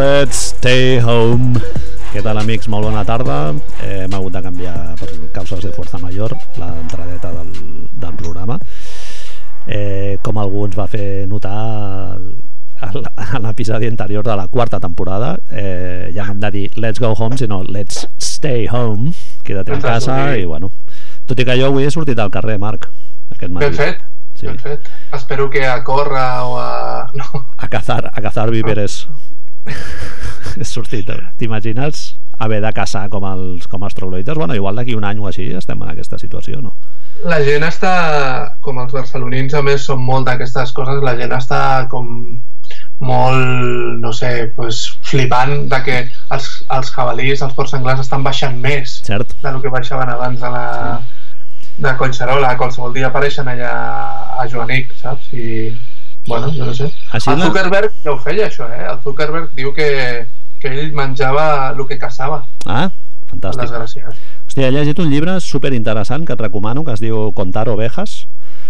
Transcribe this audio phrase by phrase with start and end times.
[0.00, 1.60] Let's stay home.
[2.10, 2.68] Què tal, amics?
[2.72, 3.52] Molt bona tarda.
[3.84, 7.50] Eh, Hem hagut de canviar per causes de força major l'entradeta del,
[8.00, 8.56] del programa.
[9.68, 16.08] Eh, com algú ens va fer notar en l'episodi anterior de la quarta temporada, eh,
[16.16, 19.12] ja no hem de dir let's go home, sinó let's stay home,
[19.44, 20.70] queda't en casa i bueno.
[21.28, 22.88] Tot i que jo avui he sortit al carrer, Marc,
[23.36, 23.66] aquest matí.
[23.68, 24.00] Ben fet,
[24.40, 24.46] Sí.
[24.46, 24.88] ben fet.
[25.12, 27.10] Espero que a córrer o a...
[27.12, 27.44] No.
[27.58, 29.02] A cazar, a cazar víveres.
[29.04, 29.39] He
[30.74, 32.10] sortit, t'imagines
[32.40, 34.38] haver de caçar com els, com els troglodites?
[34.38, 36.72] Bueno, igual d'aquí un any o així estem en aquesta situació, no?
[37.28, 37.92] La gent està,
[38.64, 41.60] com els barcelonins a més són molt d'aquestes coses, la gent està
[41.92, 42.08] com
[43.00, 46.00] molt, no sé, pues, flipant de que
[46.32, 49.36] els, els jabalís, els porcs senglars estan baixant més Cert?
[49.44, 50.66] del que baixaven abans de la
[51.80, 53.72] de Collserola, qualsevol dia apareixen allà
[54.36, 55.30] a Joanic, saps?
[55.32, 55.70] I,
[56.26, 56.90] bueno, jo no sé.
[57.12, 58.86] Així el Zuckerberg ja ho feia, això, eh?
[58.92, 60.26] El Zuckerberg diu que,
[60.60, 62.90] que ell menjava el que caçava, Ah,
[63.30, 63.62] fantàstic.
[63.62, 64.14] desgraciat.
[64.50, 68.26] Hòstia, he llegit un llibre super interessant que et recomano, que es diu Contar ovejas,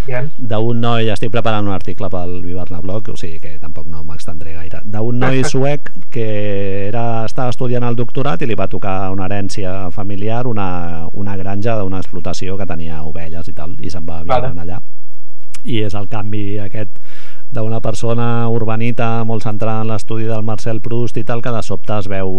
[0.07, 0.31] Bien.
[0.37, 4.53] d'un noi, estic preparant un article pel Viverna Blog, o sigui que tampoc no m'extendré
[4.55, 9.25] gaire, d'un noi suec que era, estava estudiant el doctorat i li va tocar una
[9.27, 14.23] herència familiar, una, una granja d'una explotació que tenia ovelles i tal, i se'n va
[14.23, 14.61] viure Vale.
[14.61, 14.81] allà.
[15.65, 16.89] I és el canvi aquest
[17.51, 21.97] d'una persona urbanita molt centrada en l'estudi del Marcel Proust i tal, que de sobte
[21.99, 22.31] es veu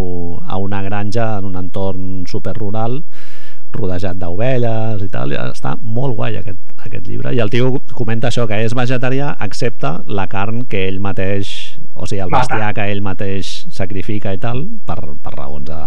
[0.48, 3.02] a una granja en un entorn superrural
[3.72, 8.46] rodejat d'ovelles i tal, està molt guai aquest, aquest llibre, i el tio comenta això,
[8.48, 11.54] que és vegetarià excepte la carn que ell mateix,
[11.96, 12.48] o sigui, el Mata.
[12.52, 15.82] bestiar que ell mateix sacrifica i tal, per, per raons de,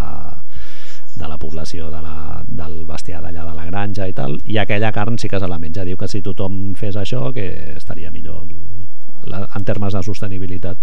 [1.20, 4.92] de la població de la, del bestiar d'allà de la granja i tal, i aquella
[4.92, 8.48] carn sí que se la menja, diu que si tothom fes això que estaria millor
[9.26, 10.78] la, en termes de sostenibilitat.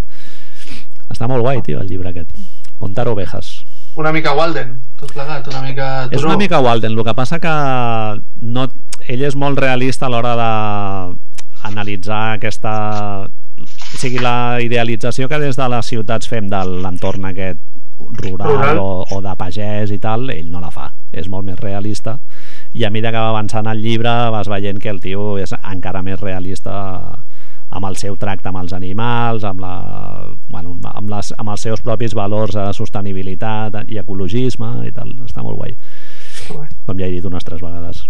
[1.11, 2.31] Està molt guai, tio, el llibre aquest.
[2.79, 3.61] Contar ovejas.
[3.99, 5.87] Una mica Walden, tot plegat, una mica...
[6.07, 6.39] És una Turó.
[6.39, 7.55] mica Walden, el que passa que
[8.41, 8.67] no,
[9.03, 12.73] ell és molt realista a l'hora d'analitzar aquesta...
[13.61, 17.59] O sigui, la idealització que des de les ciutats fem de l'entorn aquest
[17.99, 18.79] rural, Rural.
[18.81, 20.87] O, o de pagès i tal, ell no la fa.
[21.11, 22.15] És molt més realista
[22.73, 26.01] i a mesura que va avançant el llibre vas veient que el tio és encara
[26.05, 27.19] més realista
[27.71, 29.73] amb el seu tracte amb els animals, amb, la,
[30.51, 35.13] bueno, amb, les, amb els seus propis valors de sostenibilitat i ecologisme i tal.
[35.25, 35.77] Està molt guai
[36.85, 38.03] com ja he dit unes tres vegades.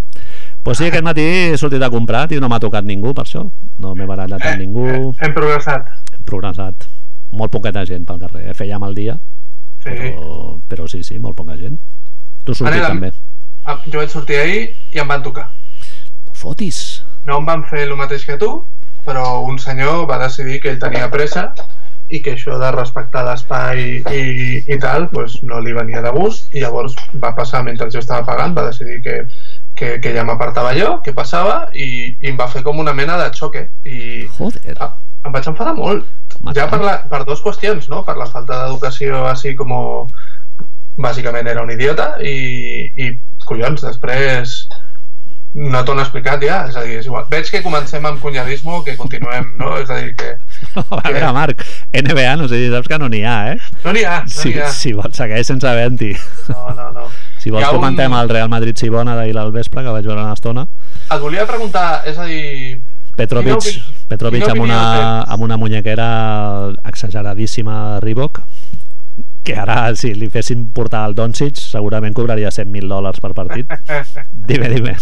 [0.64, 3.44] Pues sí, aquest matí he sortit a comprar i no m'ha tocat ningú per això.
[3.82, 4.88] No m'he barallat amb ningú,
[5.22, 5.90] Hem progressat.
[6.16, 6.88] hem progressat.
[7.32, 8.50] Molt poqueta gent pel carrer.
[8.50, 8.54] Eh?
[8.58, 9.18] Fèiem el dia,
[9.84, 9.90] Sí.
[9.90, 11.80] però, però sí, sí, molt poca gent.
[12.46, 13.12] Tu has sortit Manel, també.
[13.92, 15.50] Jo vaig sortir ahir i em van tocar.
[16.26, 17.04] No fotis.
[17.26, 18.68] No em van fer el mateix que tu,
[19.06, 21.52] però un senyor va decidir que ell tenia pressa
[22.12, 24.24] i que això de respectar l'espai i,
[24.68, 28.26] i tal pues, no li venia de gust i llavors va passar mentre jo estava
[28.28, 29.16] pagant va decidir que,
[29.80, 33.18] que, que ja m'apartava jo que passava i, i em va fer com una mena
[33.22, 34.76] de xoque i Joder.
[34.84, 34.92] ah,
[35.26, 36.06] em vaig enfadar molt
[36.58, 38.04] ja per, la, per dos qüestions no?
[38.04, 39.72] per la falta d'educació així com
[41.02, 43.12] bàsicament era un idiota i, i
[43.48, 44.66] collons, després
[45.54, 47.26] no t'ho han explicat ja, és a dir, és igual.
[47.30, 49.74] Veig que comencem amb cunyadismo, que continuem, no?
[49.82, 50.30] És a dir, que
[50.80, 53.58] A veure, Marc, NBA, no sé si saps que no n'hi ha, eh?
[53.84, 54.70] no n'hi ha, no Si, n'hi ha.
[54.72, 56.14] si vols, segueix sense havent-hi.
[56.54, 57.10] No, no, no.
[57.42, 60.34] Si vols ha un- comentem el Real Madrid-Sibona d'ahir al vespre, que vaig veure una
[60.38, 60.68] estona.
[61.12, 62.82] Et volia preguntar, és a dir...
[63.18, 65.34] Petrovic, Quina opi- Petrovic quina amb, una, tens?
[65.36, 66.08] amb una munyequera
[66.88, 68.40] exageradíssima Reebok
[69.44, 73.68] que ara si li fessin portar al Doncic segurament cobraria 100.000 dòlars per partit
[74.50, 74.94] dime, dime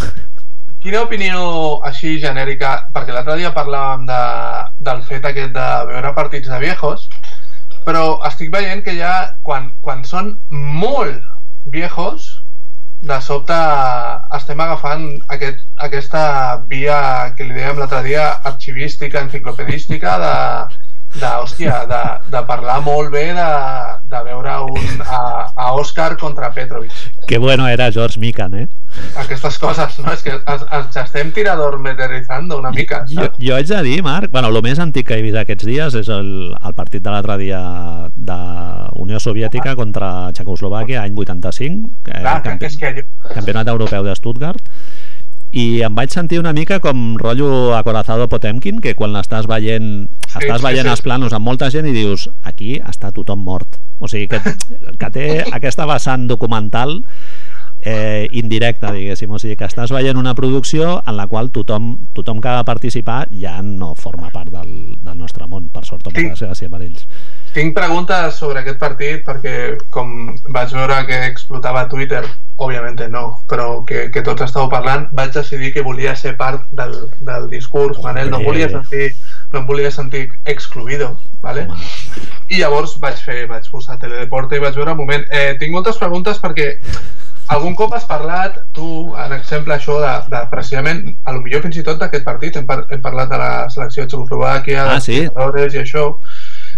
[0.79, 1.39] Quina opinió
[1.87, 4.19] així genèrica, perquè l'altre dia parlàvem de,
[4.87, 7.09] del fet aquest de veure partits de viejos,
[7.87, 11.19] però estic veient que ja quan, quan són molt
[11.67, 12.29] viejos,
[13.01, 13.55] de sobte
[14.35, 16.23] estem agafant aquest, aquesta
[16.71, 16.99] via
[17.35, 20.33] que li dèiem l'altre dia arxivística, enciclopedística de,
[21.15, 23.47] de, hòstia, de, de parlar molt bé de,
[24.11, 25.21] de veure un, a,
[25.55, 28.67] a Òscar contra Petrovic que bueno era George Mikan eh?
[29.19, 30.11] Aquestes coses, no?
[30.13, 33.37] És que ens, ens estem tiradormeteritzant una mica, jo, saps?
[33.41, 36.09] jo haig de dir Marc, bueno, el més antic que he vist aquests dies és
[36.13, 37.61] el, el partit de l'altre dia
[38.15, 38.39] de
[38.99, 43.07] Unió Soviètica contra Txecoslovàquia any 85 eh, Clar, que, campi- que és que allò...
[43.35, 44.61] Campionat Europeu de Stuttgart
[45.49, 50.37] i em vaig sentir una mica com rotllo acorazado Potemkin, que quan l'estàs veient Sí,
[50.43, 50.91] estàs sí, veient sí.
[50.93, 54.37] els planos amb molta gent i dius aquí està tothom mort o sigui que,
[55.01, 55.25] que té
[55.57, 56.99] aquesta vessant documental
[57.81, 59.31] eh, indirecta, diguéssim.
[59.31, 62.67] O sigui, que estàs veient una producció en la qual tothom, tothom que ha de
[62.67, 66.83] participar ja no forma part del, del nostre món, per sort o per desgràcia per
[66.83, 67.07] ells.
[67.55, 69.55] Tinc preguntes sobre aquest partit perquè
[69.89, 72.21] com vaig veure que explotava Twitter,
[72.59, 76.93] òbviament no, però que, que tots estàveu parlant, vaig decidir que volia ser part del,
[77.23, 79.13] del discurs, Manel, no volia sentir,
[79.53, 81.65] no em volia sentir excluïdo, ¿vale?
[82.49, 85.25] I llavors vaig fer, vaig posar Teledeporte i vaig veure un moment.
[85.31, 86.73] Eh, tinc moltes preguntes perquè
[87.49, 88.87] algun cop has parlat, tu,
[89.17, 92.67] en exemple, això de, de precisament, a lo millor fins i tot d'aquest partit, hem,
[92.69, 95.23] par hem parlat de la selecció de Txecoslovàquia, ah, sí?
[95.25, 96.05] i això.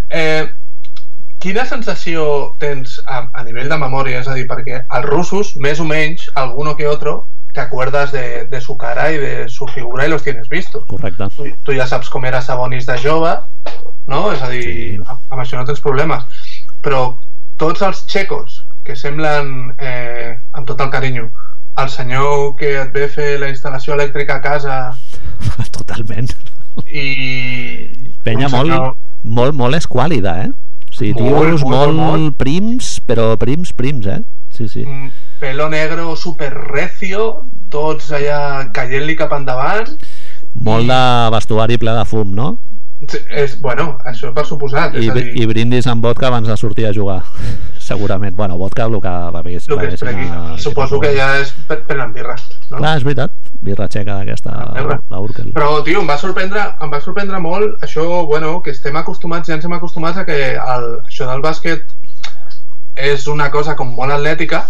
[0.09, 0.47] Eh,
[1.43, 2.23] quina sensació
[2.61, 4.21] tens a, a nivell de memòria?
[4.23, 8.45] És a dir, perquè els russos, més o menys, alguno que otro, te acuerdas de,
[8.45, 10.85] de su cara y de su figura y los tienes visto.
[10.87, 11.27] Correcte.
[11.35, 13.35] Tu, tu ja saps com era Sabonis de jove,
[14.07, 14.31] no?
[14.31, 14.99] És a dir, sí.
[15.03, 16.23] amb, amb això no tens problemes.
[16.85, 17.03] Però
[17.59, 18.60] tots els txecos
[18.91, 21.29] que semblen, eh, amb tot el carinyo,
[21.79, 24.79] el senyor que et ve fer la instal·lació elèctrica a casa...
[25.77, 26.33] Totalment.
[26.83, 27.05] I...
[28.25, 28.67] Penya senyor...
[28.67, 30.49] molt, molt, molt esquàlida, eh?
[30.91, 34.19] O sigui, molt, tios molt, molt, molt prims, però prims, prims, eh?
[34.51, 34.83] Sí, sí.
[34.83, 35.07] Mm,
[35.39, 39.95] pelo negro super recio, tots allà caient-li cap endavant.
[40.67, 42.57] Molt de vestuari ple de fum, no?
[43.01, 44.93] És, bueno, això per suposat.
[44.93, 45.31] I, és a dir...
[45.41, 47.21] I brindis amb vodka abans de sortir a jugar,
[47.89, 48.35] segurament.
[48.37, 49.55] Bueno, vodka el que va bé.
[49.57, 50.57] El que és una...
[50.61, 52.35] Suposo que ja és per, per birra.
[52.69, 52.77] No?
[52.77, 53.33] Clar, és veritat.
[53.61, 54.53] Birra txeca d'aquesta,
[55.09, 55.49] la Urkel.
[55.55, 59.57] Però, tio, em va, sorprendre, em va sorprendre molt això, bueno, que estem acostumats, ja
[59.57, 61.85] ens hem acostumats a que el, això del bàsquet
[63.01, 64.65] és una cosa com molt atlètica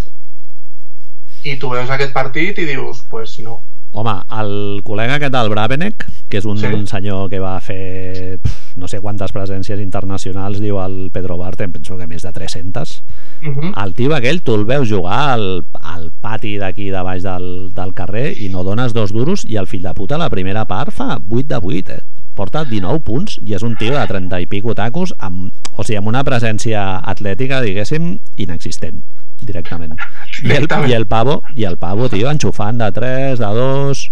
[1.43, 3.61] i tu veus aquest partit i dius, pues no,
[3.91, 4.51] Home, el
[4.87, 6.69] col·lega aquest del Bravenek, que és un sí.
[6.87, 11.97] senyor que va fer pf, no sé quantes presències internacionals, diu el Pedro Barten, penso
[11.99, 12.93] que més de 300.
[13.41, 13.73] Uh -huh.
[13.83, 17.93] El tio aquell, tu el veus jugar al, al pati d'aquí de baix del, del
[17.93, 21.19] carrer i no dones dos duros i el fill de puta la primera part fa
[21.29, 22.03] 8 de 8, eh?
[22.33, 25.97] porta 19 punts i és un tio de 30 i pico tacos amb, o sigui,
[25.97, 29.03] amb una presència atlètica, diguéssim, inexistent
[29.45, 29.95] directament.
[30.43, 34.05] I el, i el pavo, i el pavo, tio, enxufant de 3, de 2...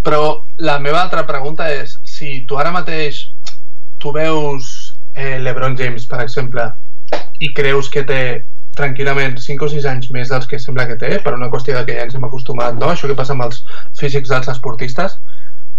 [0.00, 0.20] Però
[0.64, 3.26] la meva altra pregunta és, si tu ara mateix
[4.00, 6.64] tu veus eh, l'Ebron James, per exemple,
[7.38, 8.22] i creus que té
[8.78, 11.84] tranquil·lament 5 o 6 anys més dels que sembla que té, per una qüestió de
[11.86, 12.88] que ja ens hem acostumat, no?
[12.94, 13.60] Això que passa amb els
[13.98, 15.18] físics dels esportistes,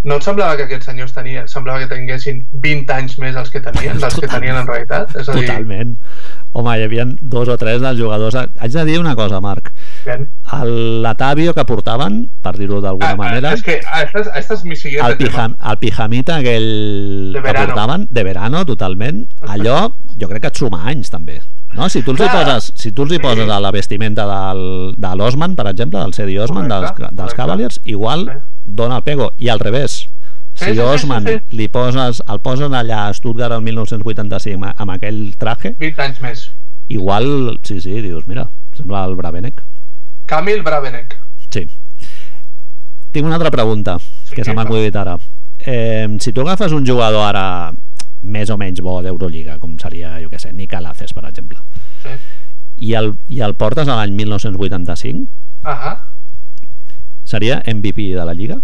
[0.04, 3.62] no et semblava que aquests senyors tenien, semblava que tinguessin 20 anys més els que
[3.64, 5.14] tenien, dels que tenien en realitat?
[5.18, 5.46] És a dir...
[5.50, 5.96] Totalment.
[6.52, 8.36] Home, hi havia dos o tres dels jugadors...
[8.36, 9.72] Haig de dir una cosa, Marc.
[11.06, 13.54] L'Atavio que portaven, per dir-ho d'alguna ah, ah manera...
[13.56, 18.28] És que esta, esta és mi siguiente el, pijam, el pijamita aquell que portaven, de
[18.28, 19.80] verano, totalment, allò
[20.20, 21.40] jo crec que et suma anys, també.
[21.72, 21.88] No?
[21.88, 24.64] Si tu els hi poses, si tu els hi poses a la vestimenta del,
[25.00, 28.28] de l'Osman, per exemple, del Cedi Osman, dels, dels Cavaliers, igual
[28.66, 29.32] dona el pego.
[29.40, 30.02] I al revés,
[30.62, 31.58] si Osman sí, sí.
[31.58, 36.48] li poses, el posen allà a Stuttgart el 1985 amb aquell traje 20 anys més
[36.92, 39.64] igual, sí, sí, dius, mira sembla el Bravenek
[40.30, 41.18] Camil Bravenek
[41.50, 41.68] sí
[43.12, 45.18] tinc una altra pregunta sí, que se m'ha acudit ara
[45.66, 47.46] eh, si tu agafes un jugador ara
[48.22, 51.60] més o menys bo d'Eurolliga com seria, jo que sé, Nika Laces per exemple
[52.04, 52.16] sí.
[52.78, 55.26] i, el, i el portes a l'any 1985
[55.66, 55.98] uh -huh.
[57.24, 58.62] seria MVP de la Lliga?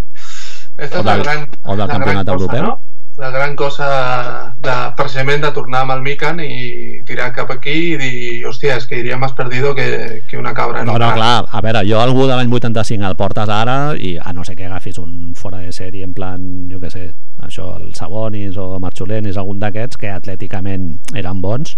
[0.77, 2.63] Esta o, del, gran, o del campionat europeu?
[2.63, 2.81] no?
[3.17, 7.95] La gran cosa de, precisament de tornar amb el Mikan i tirar cap aquí i
[7.97, 9.87] dir, hòstia, és que iria més perdido que,
[10.29, 10.83] que una cabra.
[10.85, 14.35] No, no, clar, a veure, jo algú de l'any 85 el portes ara i a
[14.37, 17.07] no sé què agafis un fora de sèrie en plan, jo què sé,
[17.41, 21.73] això, el Sabonis o Marcholenis, algun d'aquests que atlèticament eren bons,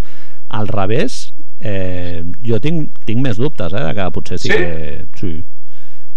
[0.52, 1.22] al revés,
[1.56, 4.60] eh, jo tinc, tinc més dubtes, eh, de que potser sí, sí?
[4.60, 5.08] que...
[5.16, 5.32] Sí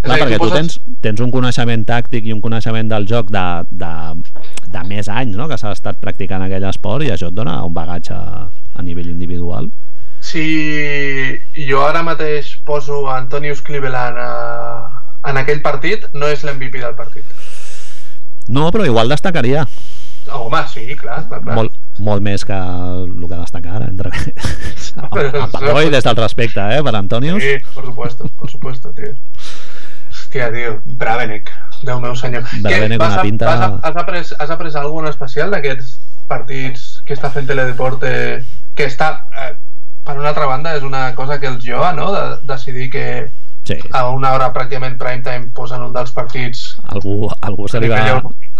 [0.03, 3.91] Clar, perquè tu tens, tens un coneixement tàctic i un coneixement del joc de, de,
[4.73, 5.47] de més anys, no?
[5.47, 9.69] que s'ha estat practicant aquell esport i això et dona un bagatge a nivell individual.
[10.23, 10.43] Si
[11.55, 14.29] jo ara mateix poso Antonius Cleveland a,
[15.31, 17.23] en aquell partit, no és l'MVP del partit.
[18.51, 19.63] No, però igual destacaria.
[20.35, 21.55] Home, sí, clar, clar, clar.
[21.55, 24.11] Molt, molt més que el que destaca ara entre...
[24.99, 29.15] a, a, a, des del respecte, eh, per Antonius sí, por supuesto, por supuesto, tío
[30.33, 31.49] Hòstia, tio, Bravenek,
[31.85, 32.41] Déu meu senyor.
[32.63, 33.51] Bravenek una pinta...
[33.51, 38.09] Has, has, après, has après alguna especial d'aquests partits que està fent Teledeporte
[38.73, 39.51] que està, eh,
[40.01, 43.05] per una altra banda, és una cosa que els joa, no?, de decidir que
[43.61, 43.77] sí.
[43.91, 46.65] a una hora pràcticament prime time posen un dels partits...
[46.81, 48.01] Algú, algú se li va...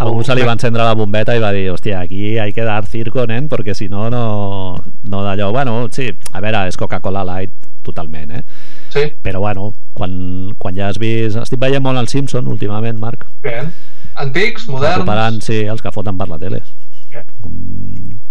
[0.03, 2.85] Algú se li va encendre la bombeta i va dir, hòstia, aquí hay que dar
[2.85, 4.77] circo, nen, perquè si no, no,
[5.09, 5.49] no d'allò...
[5.57, 8.43] Bueno, sí, a veure, és Coca-Cola Light totalment, eh?
[8.93, 9.07] Sí.
[9.25, 11.39] Però bueno, quan, quan ja has vist...
[11.41, 13.25] Estic veient molt el Simpson últimament, Marc.
[13.45, 13.73] Bien.
[14.21, 15.01] Antics, moderns...
[15.01, 16.61] Recuperant, sí, els que foten per la tele.
[17.13, 17.29] Bien.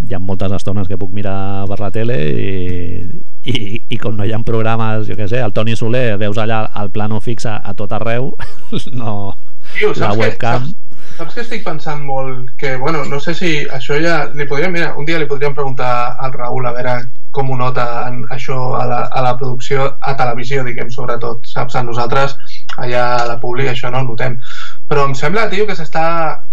[0.03, 3.03] hi ha moltes estones que puc mirar per la tele i,
[3.49, 3.55] i,
[3.95, 6.91] i com no hi ha programes, jo què sé, el Toni Soler veus allà el
[6.93, 8.33] plano fix a, a tot arreu,
[9.01, 9.15] no,
[9.79, 10.67] Tio, la saps que, webcam...
[10.67, 12.51] saps, saps que estic pensant molt?
[12.59, 14.19] Que, bueno, no sé si això ja...
[14.35, 16.97] Li podríem, mira, un dia li podríem preguntar al Raül a veure
[17.33, 21.77] com ho nota en això a la, a la producció, a televisió, diguem, sobretot, saps?
[21.77, 22.37] A nosaltres,
[22.77, 24.37] allà a la públic, això no ho notem.
[24.89, 26.05] Però em sembla, tio, que s'està...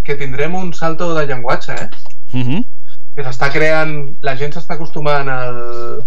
[0.07, 1.89] que tindrem un salto de llenguatge, eh?
[2.33, 2.65] Uh -huh.
[3.15, 5.57] que s'està creant, la gent s'està acostumant al,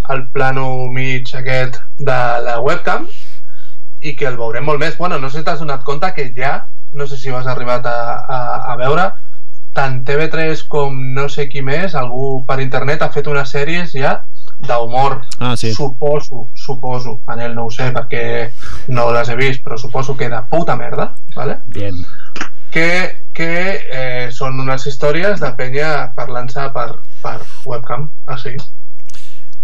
[0.08, 3.06] al plano mig aquest de la webcam
[4.00, 4.96] i que el veurem molt més.
[4.96, 7.86] Bueno, no sé si t'has donat compte que ja, no sé si ho has arribat
[7.86, 7.98] a,
[8.38, 9.12] a, a veure,
[9.74, 14.22] tant TV3 com no sé qui més, algú per internet ha fet unes sèries ja
[14.66, 15.20] d'humor.
[15.38, 15.72] Ah, sí.
[15.74, 18.24] Suposo, suposo, Manel, no ho sé perquè
[18.94, 21.60] no les he vist, però suposo que de puta merda, ¿vale?
[21.66, 21.98] Bien.
[22.72, 23.52] que, que
[23.92, 26.88] eh, són unes històries de penya parlant-se per,
[27.22, 27.38] per
[27.68, 28.56] webcam, així.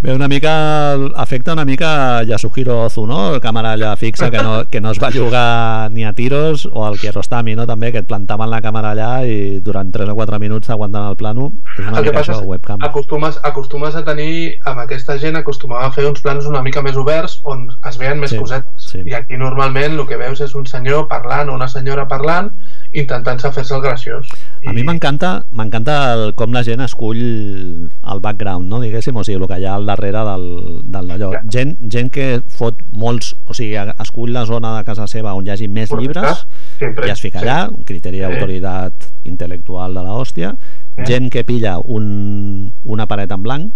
[0.01, 3.35] Bé, una mica afecta una mica Yasuhiro Ozu, no?
[3.35, 6.85] El càmera allà fixa que no, que no es va jugar ni a tiros o
[6.87, 7.65] al Kiarostami, no?
[7.67, 11.17] També que et plantaven la càmera allà i durant 3 o 4 minuts aguantant el
[11.19, 12.79] plano és una El que mica passa això, webcam.
[12.87, 16.95] acostumes, acostumes a tenir, amb aquesta gent acostumava a fer uns planos una mica més
[16.97, 18.71] oberts on es veien més Sí, cosetes.
[18.93, 19.03] sí.
[19.05, 22.53] I aquí normalment el que veus és un senyor parlant o una senyora parlant
[22.93, 24.31] intentant-se fer-se el graciós.
[24.67, 28.81] A mi m'encanta m'encanta com la gent escull el background, no?
[28.83, 30.47] diguéssim, o sigui, el que hi ha al darrere del,
[30.91, 31.31] del d'allò.
[31.37, 31.43] Ja.
[31.55, 35.51] Gent, gent que fot molts, o sigui, escull la zona de casa seva on hi
[35.55, 36.45] hagi més llibres
[36.79, 37.07] Sempre.
[37.07, 38.25] i es fica allà, un criteri Sí.
[38.25, 40.55] d'autoritat intel·lectual de la hòstia,
[40.97, 41.05] Sí.
[41.07, 43.73] gent que pilla un, una paret en blanc,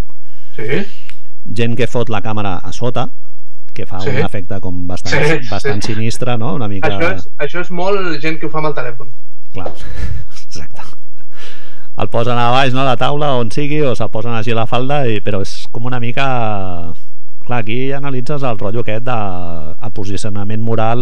[0.57, 0.83] Sí,
[1.55, 3.11] gent que fot la càmera a sota,
[3.73, 4.11] que fa Sí.
[4.11, 5.95] un efecte com bastant, Sí, bastant sí.
[5.95, 6.55] sinistre, no?
[6.55, 6.89] Una mica...
[6.91, 9.09] això, és, això és molt gent que ho fa amb el telèfon.
[9.53, 9.71] Clar,
[10.53, 10.85] exacte.
[12.03, 14.61] El posen a baix, no, a la taula, on sigui, o se'l posen així a
[14.63, 16.27] la falda, i, però és com una mica...
[17.43, 19.15] Clar, aquí analitzes el rotllo aquest de
[19.83, 21.01] el posicionament moral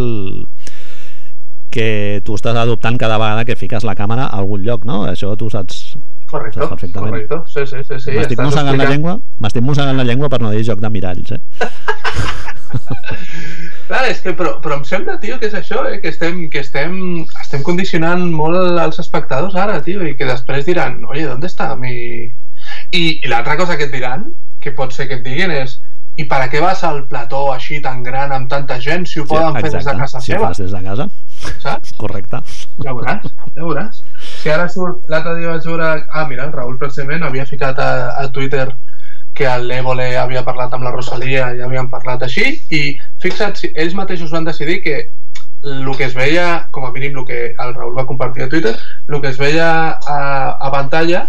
[1.71, 5.03] que tu estàs adoptant cada vegada que fiques la càmera a algun lloc, no?
[5.07, 5.99] Això tu saps...
[6.31, 7.13] Correcte, Saps perfectament.
[7.13, 7.39] correcte.
[7.51, 7.99] Sí, sí, sí.
[8.07, 11.33] sí M'estic mossegant la llengua, m'estic mossegant la llengua per no dir joc de miralls,
[11.37, 11.41] eh?
[13.89, 15.99] Clar, és que, però, però em sembla, tio, que és això, eh?
[16.03, 16.95] que, estem, que estem,
[17.43, 21.95] estem condicionant molt als espectadors ara, tio, i que després diran, oye, ¿dónde está mi...?
[22.93, 24.29] I, i l'altra cosa que et diran,
[24.61, 25.79] que pot ser que et diguin, és
[26.21, 29.25] i per a què vas al plató així tan gran amb tanta gent si ho
[29.29, 30.51] poden fer des de casa si seva?
[30.51, 31.07] fas des de casa,
[31.63, 31.95] Saps?
[32.01, 32.41] correcte.
[32.85, 34.03] Ja veuràs, ja veuràs.
[34.43, 35.91] Si ara surt, l'altre dia vaig veure...
[36.11, 38.67] Ah, mira, el Raül precisament havia ficat a, a Twitter
[39.41, 42.81] que el Évole havia parlat amb la Rosalia i havien parlat així i
[43.25, 44.97] fixa't, ells mateixos van decidir que
[45.65, 48.75] el que es veia, com a mínim el que el Raül va compartir a Twitter,
[49.09, 50.19] el que es veia a,
[50.61, 51.23] a pantalla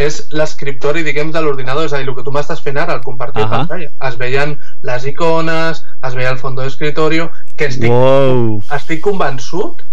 [0.00, 3.04] és l'escriptori, diguem, de l'ordinador, és a dir, el que tu m'estàs fent ara, el
[3.04, 3.52] compartir Ahà.
[3.52, 3.92] pantalla.
[4.08, 4.56] Es veien
[4.88, 8.62] les icones, es veia el fondo d'escritorio, que estic Wow!
[8.80, 9.84] estic convençut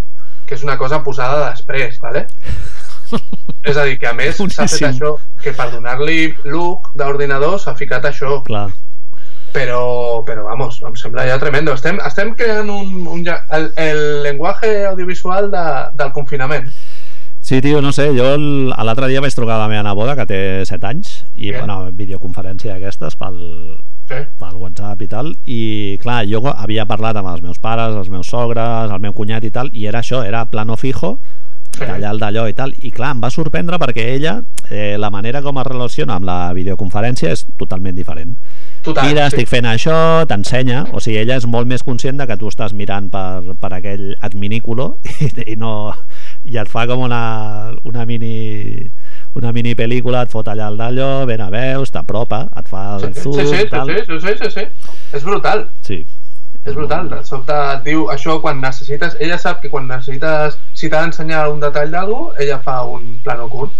[0.47, 2.27] que és una cosa posada després, ¿vale?
[3.63, 7.75] És a dir, que a més s'ha fet això, que per donar-li look d'ordinador s'ha
[7.79, 8.67] ficat això, Clar.
[9.53, 11.73] però, però vamos, em sembla ja tremendo.
[11.77, 15.65] Estem, estem creant un, un, el, el llenguatge audiovisual de,
[15.99, 16.69] del confinament.
[17.43, 20.37] Sí, tio, no sé, jo l'altre dia vaig trucar a la meva neboda, que té
[20.63, 21.65] 7 anys, i Bien.
[21.65, 23.35] bueno, videoconferència aquestes pel,
[24.07, 25.59] Sí, pel WhatsApp i tal, i
[26.03, 29.51] clar, jo havia parlat amb els meus pares, els meus sogres, el meu cunyat i
[29.51, 31.17] tal, i era això, era plano fijo,
[31.73, 31.85] Sí.
[31.89, 34.35] d'allà al d'allò i tal, i clar, em va sorprendre perquè ella,
[34.69, 38.35] eh, la manera com es relaciona amb la videoconferència és totalment diferent.
[38.83, 39.07] total.
[39.07, 39.37] Mira, sí.
[39.37, 39.95] estic fent això,
[40.27, 43.71] t'ensenya, o sigui, ella és molt més conscient de que tu estàs mirant per, per
[43.73, 45.93] aquell adminículo i, i no
[46.43, 48.89] i et fa com una, una mini
[49.33, 53.07] una mini pel·lícula, et fot allà al d'allò, ben a veus, t'apropa, et fa el
[53.13, 53.89] sí, zoom, sí, sí, tal.
[53.89, 54.91] sí, sí, sí, sí, sí.
[55.13, 55.65] És brutal.
[55.81, 56.03] Sí.
[56.63, 60.87] És brutal, de sobte et diu això quan necessites, ella sap que quan necessites, si
[60.89, 63.73] t'ha d'ensenyar un detall d'algú, ella fa un plano curt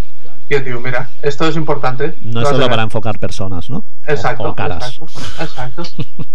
[0.52, 2.16] i et diu, mira, esto es importante.
[2.22, 3.84] No es solo para enfocar personas, ¿no?
[4.06, 5.00] Exacto, O, o caras.
[5.00, 5.84] exacto, exacto.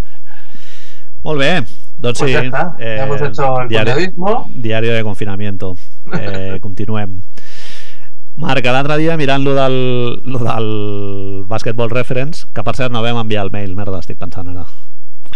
[1.25, 1.65] Molt bé,
[1.99, 2.33] doncs Pues sí.
[2.33, 4.13] ya está, ya hemos hecho el diari-.
[4.55, 5.77] Diario de confinamiento.
[6.19, 7.21] Eh, continuem.
[8.39, 13.19] Marc, l'altre dia mirant lo del, lo del Basketball Reference, que per cert no vam
[13.19, 14.65] enviar el mail, merda, estic pensant ara.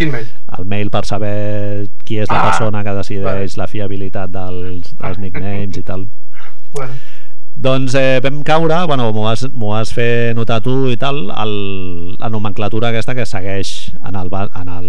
[0.02, 0.28] Quin mail?
[0.58, 3.60] El mail per saber qui és la Ah, persona que decideix vale.
[3.62, 6.08] la fiabilitat dels, dels nicknames i tal.
[6.74, 6.96] Bueno,
[7.62, 11.52] Doncs eh, vam caure, bueno, m'ho has, has fet notar tu i tal, el,
[12.18, 14.88] la nomenclatura aquesta que segueix en, el, en, el,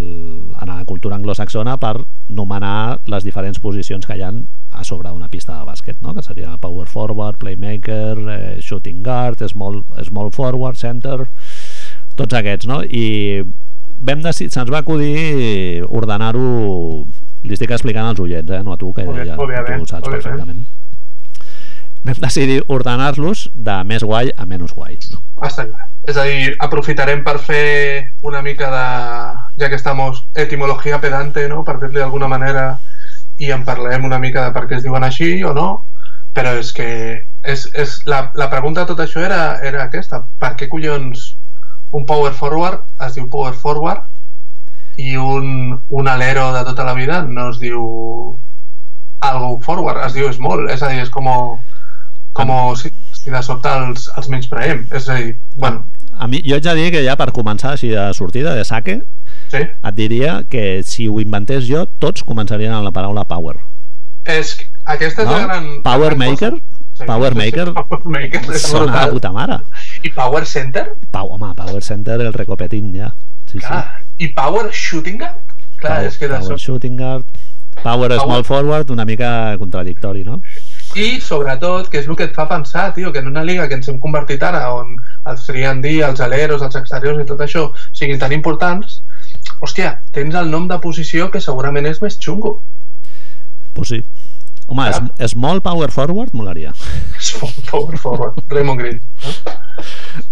[0.61, 1.97] en la cultura anglosaxona per
[2.29, 4.31] nomenar les diferents posicions que hi ha
[4.71, 6.15] a sobre d'una pista de bàsquet, no?
[6.15, 11.27] que seria power forward, playmaker, eh, shooting guard, small, small forward, center,
[12.15, 12.81] tots aquests, no?
[12.81, 13.43] I
[14.03, 16.45] vam decidir, se'ns va acudir ordenar-ho
[17.43, 18.63] li estic explicant als oients, eh?
[18.63, 20.63] no a tu, que ja tu ho saps perfectament
[22.03, 24.97] vam decidir ordenar-los de més guai a menys guai.
[25.13, 25.21] No?
[25.47, 25.87] Està clar.
[26.03, 28.87] És a dir, aprofitarem per fer una mica de,
[29.61, 30.01] ja que estem
[30.35, 31.63] etimologia pedante, no?
[31.63, 32.65] per dir-li d'alguna manera,
[33.39, 35.85] i en parlem una mica de per què es diuen així o no,
[36.35, 36.89] però és que
[37.43, 40.23] és, és, la, la pregunta de tot això era, era aquesta.
[40.41, 41.33] Per què collons
[41.93, 44.09] un power forward es diu power forward
[44.97, 47.83] i un, un alero de tota la vida no es diu
[49.23, 51.29] algo forward, es diu small, és a dir, és com
[52.33, 54.87] com si, si de sobte els, els menyspreem.
[54.91, 55.85] És a dir, bueno...
[56.13, 58.99] A mi, jo haig de dir que ja per començar així de sortida de saque,
[59.49, 59.63] sí?
[59.63, 63.55] et diria que si ho inventés jo, tots començarien amb la paraula power.
[64.29, 64.53] És,
[64.85, 65.33] aquesta és no?
[65.33, 65.71] la gran...
[65.85, 66.51] Power gran maker?
[67.05, 69.59] Power maker, power maker sona a puta mare.
[70.03, 70.95] I Power Center?
[71.11, 73.13] Pau, home, Power Center, el recopetín ja.
[73.51, 73.83] Sí, Clar.
[73.83, 74.25] sí.
[74.25, 75.41] I Power Shooting Guard?
[75.77, 77.25] Clar, power, és que power Shooting Guard,
[77.81, 80.41] Power, power Small Forward, una mica contradictori, no?
[80.95, 83.77] i sobretot, que és el que et fa pensar, tio, que en una liga que
[83.79, 84.93] ens hem convertit ara on
[85.29, 89.01] els 3D, els aleros, els exteriors i tot això siguin tan importants,
[89.65, 92.59] hòstia, tens el nom de posició que segurament és més xungo.
[93.73, 94.03] Pues sí.
[94.73, 95.01] Home, ja.
[95.21, 96.71] és, small power forward molaria.
[97.21, 99.01] Small power forward, Raymond Green.
[99.21, 99.53] No?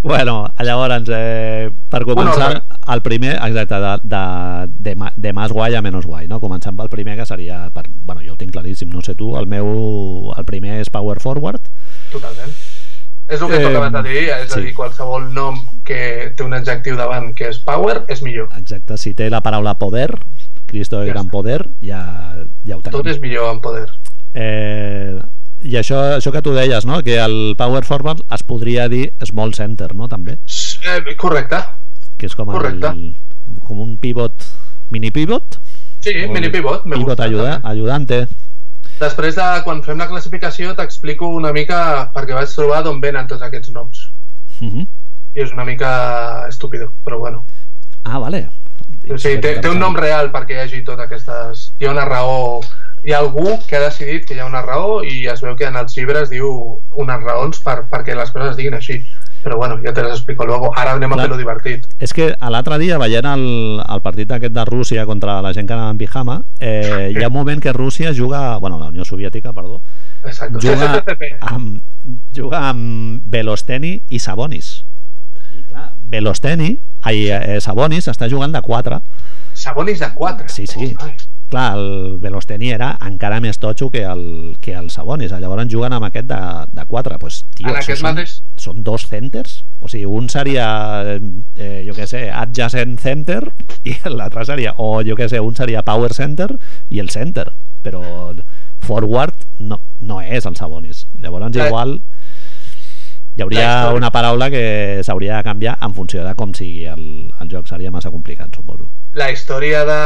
[0.02, 2.50] Bueno, llavors, eh, per començar,
[2.94, 4.24] el primer, exacte, de, de,
[4.90, 6.42] de, de més guai a menys guai, no?
[6.42, 9.46] Començant pel primer, que seria, per, bueno, jo ho tinc claríssim, no sé tu, el
[9.50, 11.70] meu, el primer és power forward.
[12.14, 12.58] Totalment.
[13.32, 14.58] És el que eh, toca de dir, és sí.
[14.58, 18.50] a dir, qualsevol nom que té un adjectiu davant que és power és millor.
[18.58, 20.10] Exacte, si té la paraula poder,
[20.72, 21.36] Cristo de ja gran està.
[21.38, 22.02] poder, ja,
[22.66, 22.98] ja ho tenim.
[22.98, 23.88] Tot és millor en poder.
[24.34, 25.20] Eh,
[25.62, 27.02] I això, això que tu deies, no?
[27.06, 30.08] que el power forward es podria dir small center, no?
[30.10, 30.40] també?
[30.82, 31.60] Eh, correcte.
[32.18, 32.90] Que és com, correcte.
[32.90, 34.48] el, com un pivot,
[34.90, 35.60] mini pivot?
[36.02, 36.88] Sí, mini pivot.
[36.88, 38.26] Pivot gusta, ayuda, ayudante.
[39.02, 43.46] Després de quan fem la classificació t'explico una mica perquè vaig trobar d'on venen tots
[43.46, 44.10] aquests noms.
[44.60, 44.80] Uh mhm.
[44.80, 44.88] -huh.
[45.34, 47.46] I és una mica estúpido, però bueno.
[48.04, 48.50] Ah, vale.
[49.10, 51.74] O sigui, té, té un nom real perquè hi hagi totes aquestes...
[51.80, 52.62] Hi ha una raó
[53.04, 55.66] hi ha algú que ha decidit que hi ha una raó i es veu que
[55.66, 56.52] en els llibres diu
[57.02, 59.02] unes raons per, perquè les coses es diguin així.
[59.42, 60.70] Però bueno, ja te les explico luego.
[60.78, 61.88] Ara anem Clar, a fer-ho divertit.
[61.98, 63.46] És que l'altre dia veient el,
[63.82, 67.32] el partit aquest de Rússia contra la gent que anava en pijama eh, hi ha
[67.32, 69.82] un moment que Rússia juga bueno, la Unió Soviètica, perdó
[70.24, 70.62] Exacte.
[70.62, 71.02] juga
[71.56, 71.82] amb,
[72.38, 74.84] juga amb Velosteni i Sabonis.
[75.58, 79.02] I clar, Velosteni ai, eh, Sabonis està jugant de 4
[79.58, 80.50] Sabonis de 4?
[80.54, 80.94] Sí, sí.
[81.02, 81.10] Oh,
[81.52, 84.24] clar, el Velosteni era encara més totxo que el,
[84.64, 85.34] que el Sabonis.
[85.36, 86.40] Llavors juguen amb aquest de,
[86.72, 88.36] de 4 pues, tio, en aquest són, mateix...
[88.62, 89.60] són dos centers.
[89.82, 90.68] O sigui, un seria
[91.12, 93.44] eh, jo què sé, adjacent center
[93.84, 96.50] i l'altre seria, o jo què sé un seria power center
[96.90, 97.52] i el center.
[97.82, 98.02] Però
[98.82, 101.06] forward no, no és el Sabonis.
[101.22, 101.68] Llavors eh.
[101.68, 102.00] igual
[103.36, 107.04] hi hauria una paraula que s'hauria de canviar en funció de com sigui el,
[107.40, 107.70] el joc.
[107.72, 108.90] Seria massa complicat suposo.
[109.18, 110.00] La història de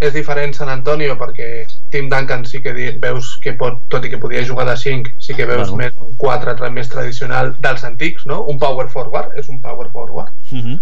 [0.00, 4.18] és diferent San Antonio perquè Tim Duncan sí que veus que pot, tot i que
[4.18, 5.84] podia jugar de 5, sí que veus bueno.
[5.84, 8.42] més un 4 més tradicional dels antics, no?
[8.50, 10.32] Un power forward, és un power forward.
[10.50, 10.74] Uh mhm.
[10.74, 10.80] -huh.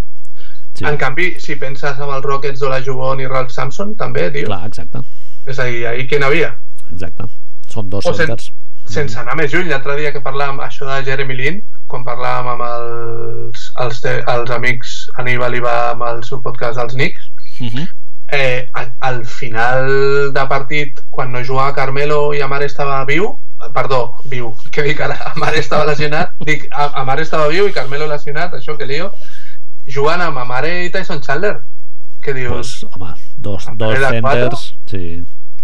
[0.75, 0.85] sí.
[0.89, 4.47] En canvi, si penses amb els Rockets d'Ola Jubon i Ralph Sampson, també, tio.
[4.47, 4.99] Clar, exacte.
[5.47, 6.57] És a dir, ahir qui n'havia?
[6.91, 7.25] Exacte.
[7.69, 8.45] Són dos o centers.
[8.85, 12.49] Sen, sense anar més lluny, l'altre dia que parlàvem això de Jeremy Lin, quan parlàvem
[12.49, 17.29] amb els, els, els amics Aníbal i va amb el seu podcast dels Knicks,
[17.61, 17.77] uh mhm.
[17.77, 17.92] -huh
[18.33, 23.29] eh, al final de partit, quan no jugava Carmelo i Amar estava viu,
[23.77, 25.19] perdó, viu, què dic ara?
[25.35, 29.13] Amar estava lesionat, dic, Amar estava viu i Carmelo lesionat, això que lío,
[29.85, 31.59] jugant amb Amare i Tyson Chandler.
[32.25, 32.55] Què dius?
[32.55, 35.05] Pues, home, dos, dos centers, sí,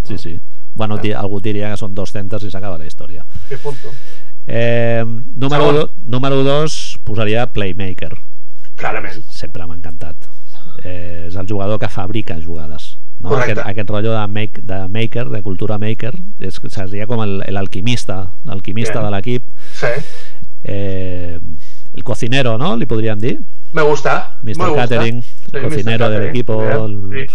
[0.04, 0.38] sí, sí.
[0.78, 3.24] Bueno, di, algú diria que són dos centers i s'acaba la història.
[3.48, 3.90] Que punto.
[4.46, 8.12] Eh, número, do, número dos posaria Playmaker.
[8.78, 9.24] Clarament.
[9.33, 10.28] Sempre m'ha encantat
[10.85, 13.37] eh, és el jugador que fabrica jugades no?
[13.37, 19.03] aquest, aquest rotllo de, make, de maker, de cultura maker és, seria com l'alquimista l'alquimista
[19.03, 19.93] de l'equip sí.
[20.64, 21.38] eh,
[21.99, 22.75] el cocinero, no?
[22.77, 23.38] Li podríem dir
[23.73, 24.57] me gusta Mr.
[24.61, 25.59] me Catering, gusta.
[25.59, 27.27] el sí, cocinero de l'equip sí.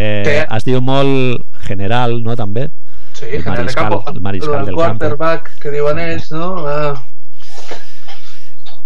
[0.00, 2.36] eh, es diu molt general, no?
[2.38, 2.68] també
[3.12, 5.62] sí, el mariscal, el mariscal del quarterback campo.
[5.62, 6.52] que diuen ells no?
[6.68, 6.94] Ah.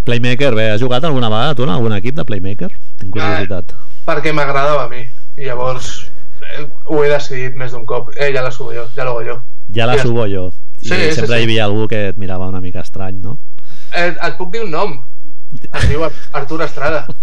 [0.05, 2.71] Playmaker, bé, has jugat alguna vegada tu en algun equip de Playmaker?
[2.99, 3.73] Tinc curiositat.
[3.73, 5.05] Eh, perquè m'agradava a mi.
[5.39, 5.93] I llavors
[6.43, 8.11] eh, ho he decidit més d'un cop.
[8.17, 9.39] Eh, ja la subo jo, ja l'hago jo.
[9.73, 10.03] ja la Ja.
[10.03, 10.49] subo jo.
[10.83, 11.41] I Sí, sí, sempre sí.
[11.41, 13.39] hi havia algú que et mirava una mica estrany, no?
[13.95, 14.99] Eh, et puc dir un nom.
[15.73, 17.07] Es diu Ar- Artur Estrada.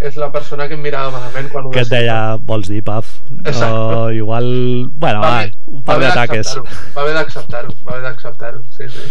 [0.00, 3.20] és la persona que em mirava malament quan ho Que et deia, vols dir, Paf?
[3.30, 4.88] No, igual...
[4.90, 6.54] Bueno, va, bé- un par d'ataques.
[6.96, 9.06] Va haver d'acceptar-ho, va haver d'acceptar-ho, sí, sí.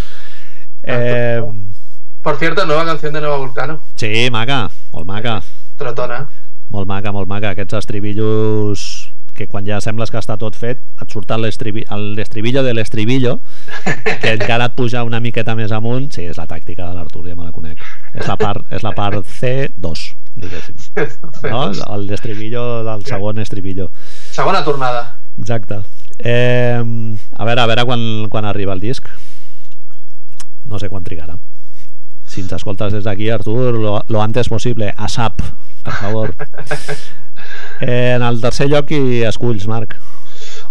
[0.84, 1.42] Eh,
[2.22, 5.42] Por cierto, nueva canción de Nueva Vulcano, sí, maca, molt maca.
[5.78, 6.28] Trotona.
[6.70, 7.54] Molt maca, molt maca.
[7.56, 8.84] Aquests estribillos
[9.40, 13.38] que quan ja sembles que està tot fet, et surt l'estribillo de l'estribillo,
[14.22, 16.10] que encara et puja una miqueta més amunt.
[16.12, 17.80] Sí, és la tàctica de l'Artur, ja me la conec.
[18.14, 20.06] És la part, és la part C2,
[20.36, 20.76] diguéssim.
[21.50, 21.70] No?
[22.04, 23.88] L'estribillo del segon estribillo.
[24.36, 25.06] Segona tornada.
[25.40, 25.80] Exacte.
[26.20, 29.08] Eh, a veure, a veure quan, quan arriba el disc.
[30.68, 31.40] No sé quan trigarà.
[32.30, 34.94] Si ens escoltes des d'aquí, Artur, lo, lo antes possible.
[34.96, 35.42] ASAP,
[35.84, 36.36] per favor.
[37.80, 39.94] Eh, en el tercer lloc hi esculls, Marc.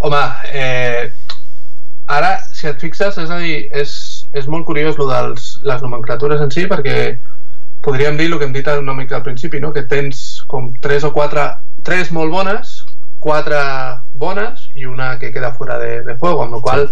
[0.05, 0.19] Home,
[0.53, 1.09] eh,
[2.13, 3.95] ara, si et fixes, és a dir, és,
[4.37, 6.99] és molt curiós lo de les nomenclatures en si, perquè
[7.83, 9.73] podríem dir el que hem dit una mica al principi, no?
[9.73, 11.49] que tens com tres o quatre,
[11.89, 12.83] tres molt bones,
[13.19, 13.59] quatre
[14.13, 16.87] bones i una que queda fora de, de juego, amb la qual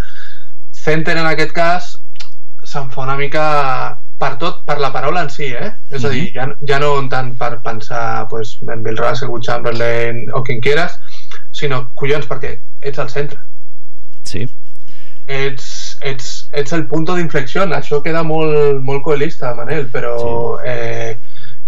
[0.72, 1.92] Center en aquest cas
[2.66, 3.44] se'n fa una mica
[4.18, 5.72] per tot, per la paraula en si, eh?
[5.90, 10.30] És a dir, ja, ja no tant per pensar pues, en Bill Russell, Will Chamberlain
[10.32, 10.98] o quien quieras,
[11.52, 13.38] sinó, collons, perquè ets al centre.
[14.24, 14.46] Sí.
[15.26, 17.64] Ets, ets, ets el punt d'inflexió.
[17.74, 20.16] Això queda molt, molt coelista, Manel, però
[20.62, 20.68] Sí.
[20.70, 21.16] eh,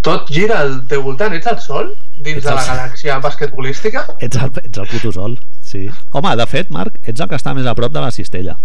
[0.01, 1.33] tot gira al teu voltant.
[1.35, 2.75] Ets el sol dins Ets de el la sol.
[2.77, 4.05] galàxia basquetbolística?
[4.19, 5.89] Ets el, ets el puto sol, sí.
[6.11, 8.57] Home, de fet, Marc, ets el que està més a prop de la cistella.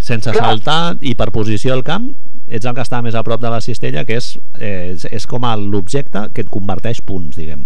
[0.00, 0.44] Sense Clar.
[0.44, 2.14] saltar i per posició al camp,
[2.52, 5.26] ets el que està més a prop de la cistella, que és, eh, és, és
[5.26, 7.64] com l'objecte que et converteix punts, diguem.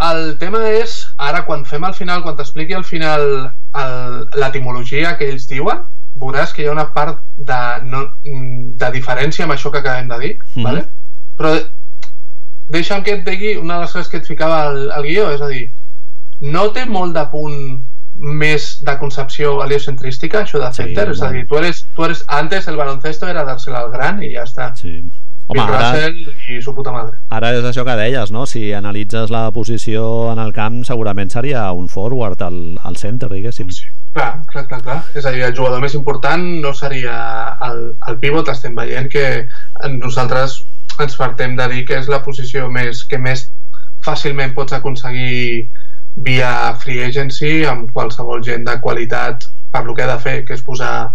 [0.00, 3.22] El tema és, ara quan fem al final, quan t'expliqui al final
[3.76, 5.82] el- l'etimologia que ells diuen,
[6.16, 10.18] veuràs que hi ha una part de, no, de diferència amb això que acabem de
[10.18, 10.64] dir, Mhm.
[10.64, 10.86] vale?
[11.36, 11.52] però
[12.70, 15.40] deixa'm que et digui una de les coses que et ficava al, al guió, és
[15.40, 15.70] a dir,
[16.40, 17.86] no té molt de punt
[18.20, 22.24] més de concepció heliocentrística, això de Sí, center, és a dir, tu eres, tu eres,
[22.28, 24.74] antes el baloncesto era dársela al gran i ja està.
[24.76, 25.00] Sí.
[25.50, 27.16] Home, Bill ara, Russell i su puta madre.
[27.34, 28.44] ara és això que deies, no?
[28.46, 33.66] Si analitzes la posició en el camp, segurament seria un forward al, al center, diguéssim.
[34.14, 34.98] Clar, clar, clar, clar.
[35.18, 37.16] És a dir, el jugador més important no seria
[37.66, 39.48] el, el pivot, estem veient que
[39.96, 40.60] nosaltres
[41.00, 43.48] ens partem de dir que és la posició més que més
[44.04, 45.70] fàcilment pots aconseguir
[46.16, 50.54] via free agency amb qualsevol gent de qualitat per lo que ha de fer, que
[50.54, 51.12] és posar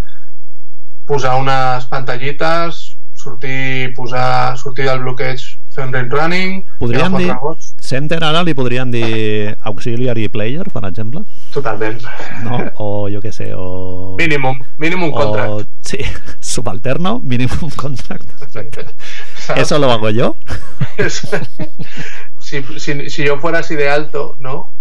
[1.05, 5.41] posar unes pantallites, sortir, posar, sortir del bloqueig,
[5.75, 7.73] fer un ring running, Podríem dir- rebots.
[7.85, 11.21] Center ara li podríem dir auxiliary player, per exemple,
[11.53, 12.01] Totalment.
[12.43, 12.57] no?
[12.81, 14.15] O jo què sé, o...
[14.17, 14.47] Mínim,
[14.81, 15.49] mínim contract.
[15.51, 15.99] o, sí,
[16.39, 18.31] subalterno, minimum contract.
[18.41, 18.87] Exacte.
[19.55, 20.35] Eso lo hago yo.
[22.39, 24.71] si, si, si yo fuera así de alto, ¿no?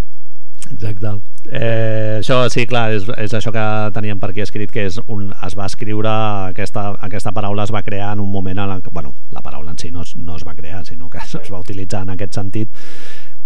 [0.75, 1.11] Exacte.
[1.51, 5.31] Eh, això, sí, clar, és, és això que teníem per aquí escrit, que és un,
[5.47, 6.09] es va escriure,
[6.51, 9.71] aquesta, aquesta paraula es va crear en un moment en el que, bueno, la paraula
[9.73, 12.35] en si no es, no es va crear, sinó que es va utilitzar en aquest
[12.35, 12.69] sentit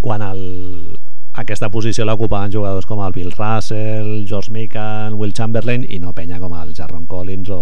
[0.01, 0.99] quan el,
[1.35, 6.39] aquesta posició l'ocupaven jugadors com el Bill Russell, George Mikan, Will Chamberlain i no penya
[6.39, 7.59] com el Jarron Collins o,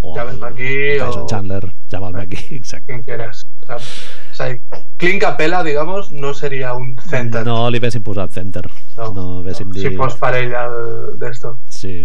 [0.00, 2.86] o Javel McGee Tyson o- Chandler, Jamal McGee, exacte.
[2.86, 3.46] Quien quieras.
[3.66, 3.90] ¿sabes?
[4.36, 4.54] O sea,
[4.98, 7.40] Clint Capella, digamos, no sería un center.
[7.46, 8.66] No li haguéssim posat center,
[8.98, 9.96] no, no haguéssim Si dit...
[9.96, 11.54] fos parell del- d'esto.
[11.72, 12.02] Sí.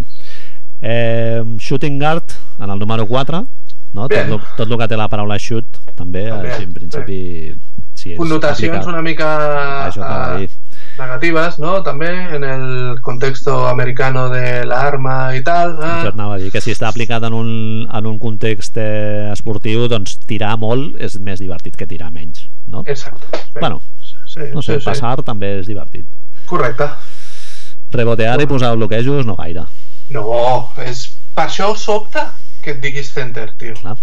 [0.82, 3.42] Eh, shooting guard, en el número 4,
[3.92, 4.08] no?
[4.08, 4.30] tot, Bien.
[4.30, 5.68] lo, tot el que té la paraula shoot,
[5.98, 7.20] també, També, així, en principi...
[8.00, 9.28] Sí, és Connotacions una mica
[9.90, 10.40] Això a
[11.22, 11.34] eh, dir.
[11.34, 11.84] negativas, ¿no?
[11.84, 15.78] También en el contexto americano de la arma y tal.
[15.78, 18.78] Això Ah, et anava a dir, que si està aplicat en un, en un context
[18.78, 22.84] eh, esportiu, doncs tirar molt és més divertit que tirar menys, no?
[22.86, 23.28] exacto.
[23.34, 23.60] Sí.
[23.60, 23.82] Bueno,
[24.28, 24.86] sí, no sé, sí, sí.
[24.86, 26.06] passar també és divertit.
[26.46, 26.90] Correcte.
[27.92, 29.66] Rebotear i posar bloquejos no gaire,
[30.12, 31.18] No, és...
[31.34, 33.74] per això sobta que et diguis center, tio.
[33.80, 33.96] clar.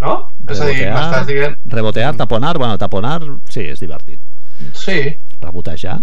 [0.00, 0.28] No?
[0.50, 1.54] És a dir, Rebotear, m'estàs dient...
[1.70, 4.18] rebotear, taponar, bueno, taponar sí, és divertit.
[4.74, 6.00] Sí, Rebotejar,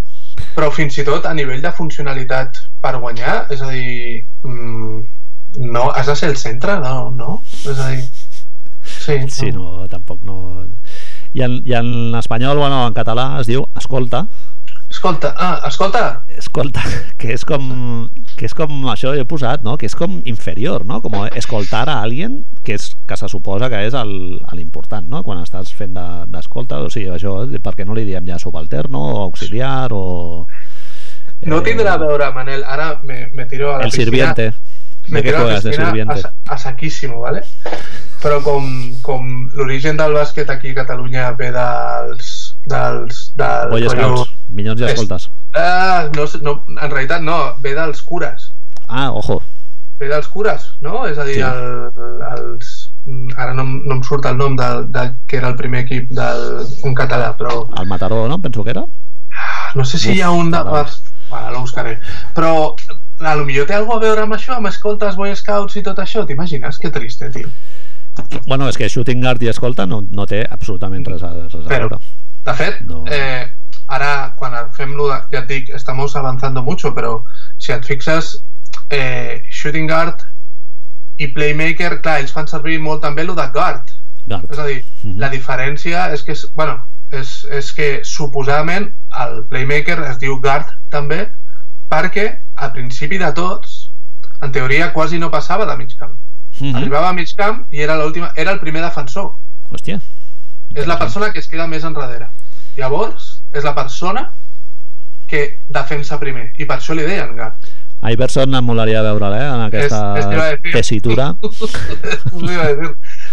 [0.55, 4.25] però fins i tot a nivell de funcionalitat per guanyar, és a dir...
[4.43, 5.01] Mm,
[5.51, 7.09] no, has de ser el centre, no?
[7.11, 7.41] no?
[7.67, 8.05] És a dir...
[8.81, 10.65] Sí, Sí, no, tampoc no...
[11.33, 14.25] I en, I en espanyol, bueno, en català es diu escolta,
[15.01, 16.81] Escolta, ah, escolta, escolta,
[17.17, 17.63] que és com
[18.37, 19.73] que és com això he posat, no?
[19.81, 20.99] Que és com inferior, no?
[21.01, 23.97] Com escoltar a alguien que és que se suposa que és
[24.53, 25.23] l'important, no?
[25.25, 27.33] Quan estàs fent de- d'escolta, o sigui, això,
[27.65, 30.45] per què no li diem ja subalterno o auxiliar o...
[31.49, 34.05] No Eh, tindrà a veure, Manel, ara me, me tiro a la El piscina.
[34.05, 34.53] sirviente.
[35.07, 36.21] Me ¿De tiro a la de piscina sirviente?
[36.45, 37.41] a, a saquíssimo, ¿vale?
[38.21, 38.69] Però com,
[39.01, 42.53] com l'origen del bàsquet aquí a Catalunya ve dels...
[42.69, 45.29] dels del Boy Scouts, minyons i escoltes.
[45.57, 48.51] Ah, no, no, en realitat no, ve dels cures.
[48.87, 49.41] Ah, ojo.
[49.99, 51.05] Ve dels cures, no?
[51.07, 51.41] És a dir, Sí.
[51.41, 51.91] el,
[52.37, 52.71] els...
[53.37, 56.43] Ara no, no em surt el nom del, de, que era el primer equip del,
[56.85, 58.37] en català, però El Mataró, no?
[58.41, 58.83] Penso que era.
[59.75, 60.57] no sé si Uf, hi ha un de...
[60.57, 60.85] carai.
[61.31, 61.99] Bueno, lo buscaré.
[62.35, 62.75] Però
[63.21, 65.97] a lo millor té alguna a veure amb això, amb escoltes, Boy Scouts i tot
[66.03, 66.25] això.
[66.27, 66.77] T'imagines?
[66.77, 67.47] Que triste, tio.
[68.45, 71.69] Bueno, és que shooting guard i escolta no, no té absolutament res a, res a
[71.69, 71.99] Però- veure.
[72.43, 73.05] De fet, No.
[73.07, 73.47] eh,
[73.91, 77.23] ara, quan fem-lo, ja et dic, estamos avanzando mucho, però
[77.57, 78.43] si et fixes,
[78.89, 80.23] eh, shooting guard
[81.17, 83.91] i playmaker, clar, ells fan servir molt també lo de guard.
[84.25, 84.47] Guard.
[84.51, 85.19] És a dir, Mhm.
[85.19, 90.67] la diferència és que, és- bueno, és, és que suposadament el playmaker es diu guard
[90.89, 91.29] també
[91.89, 93.91] perquè al principi de tots,
[94.41, 96.17] en teoria quasi no passava de mig camp.
[96.59, 96.75] Mhm.
[96.75, 99.35] Arribava a mig camp i era l'última, era el primer defensor.
[99.69, 100.01] Hòstia.
[100.73, 102.29] És la persona que es queda més enrere.
[102.77, 104.29] Llavors, és la persona
[105.27, 106.51] que defensa primer.
[106.59, 107.55] I per això li deien guard.
[108.01, 110.71] Iverson em molaria veure'l, eh, en aquesta a decir.
[110.73, 111.27] tessitura.
[111.29, 111.35] A.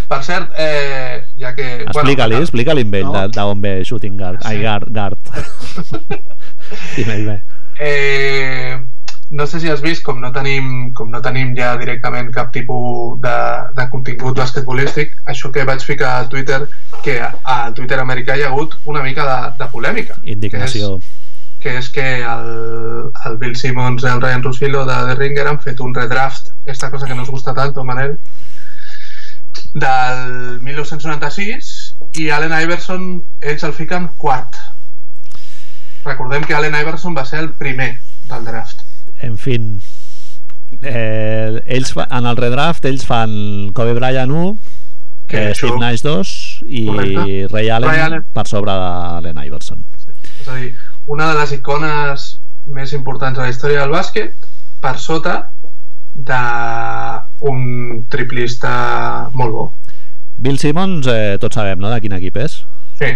[0.09, 1.83] Per cert, eh, ja que...
[1.87, 3.25] Explica-li, bueno, explica-li amb ell No.
[3.33, 4.43] d'on ve shooting guard.
[4.43, 4.49] Sí.
[4.53, 5.19] Ai, guard, guard.
[6.97, 7.43] Dime, dime.
[7.81, 8.77] Eh,
[9.31, 13.19] no sé si has vist, com no tenim, com no tenim ja directament cap tipus
[13.21, 13.37] de,
[13.77, 16.63] de contingut basquetbolístic, això que vaig ficar a Twitter,
[17.05, 20.17] que al Twitter americà hi ha hagut una mica de, de polèmica.
[20.23, 20.97] Indignació.
[21.61, 25.19] Que és, que és que el, el Bill Simmons i el Ryan Russillo de The
[25.21, 28.17] Ringer han fet un redraft, esta cosa que nos gusta tanto, Manel,
[29.75, 33.09] del 1996 i Allen Iverson
[33.45, 34.57] ells el fiquen quart.
[36.07, 37.99] Recordem que Allen Iverson va ser el primer
[38.31, 38.88] del draft.
[39.23, 39.81] En fin,
[40.83, 44.59] eh, ells fa, en el redraft ells fan Kobe Bryant 1,
[45.29, 47.49] Que eh, Steve Nash 2 i Correcte.
[47.53, 48.25] Ray Allen, Ray Allen.
[48.33, 49.85] per sobre d'Allen Iverson.
[50.09, 50.71] És a dir,
[51.07, 52.29] una de les icones
[52.73, 54.49] més importants de la història del bàsquet
[54.81, 55.51] per sota
[56.19, 57.61] d'un
[58.09, 58.73] triplista
[59.35, 59.67] molt bo.
[60.39, 62.63] Bill Simmons, eh, tots sabem no, de quin equip és.
[62.99, 63.13] Sí,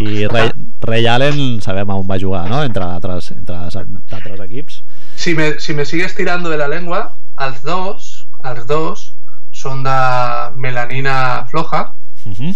[0.00, 0.52] I Ray,
[0.86, 2.62] Ray Allen sabem on va jugar, no?
[2.64, 4.82] entre altres, entre altres equips.
[5.20, 7.00] Si me, si me sigues tirando de la lengua,
[7.44, 9.10] els dos, els dos
[9.52, 9.96] són de
[10.56, 11.90] melanina floja
[12.26, 12.54] Uh -huh.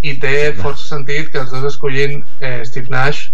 [0.00, 3.26] i té força sentit que els dos escollin eh, Steve Nash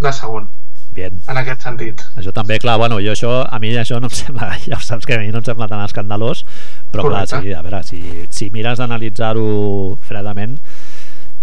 [0.00, 0.48] de segon,
[0.92, 1.20] Bien.
[1.28, 2.02] en aquest sentit.
[2.16, 5.06] Això també, clar, bueno, jo això, a mi això no em sembla, ja ho saps
[5.06, 6.44] que a mi no em sembla tan escandalós,
[6.92, 7.42] però clar, Correcte.
[7.42, 10.58] sí, a veure, si, si mires d'analitzar-ho fredament,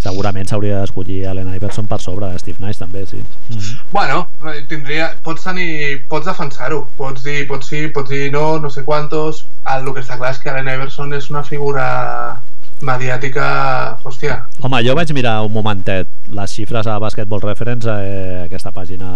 [0.01, 3.17] segurament s'hauria d'escollir Allen Iverson per sobre de Steve Nash també, sí.
[3.49, 3.81] Mm -hmm.
[3.91, 8.69] Bueno, eh, tindria, pots tenir, pots defensar-ho, pots dir, pots sí, pots dir no, no
[8.69, 9.45] sé quantos.
[9.65, 12.41] El, que està clar és que Allen Iverson és una figura
[12.81, 18.71] mediàtica, hòstia, Home, jo vaig mirar un momentet les xifres a Basketball Reference, eh, aquesta
[18.71, 19.11] pàgina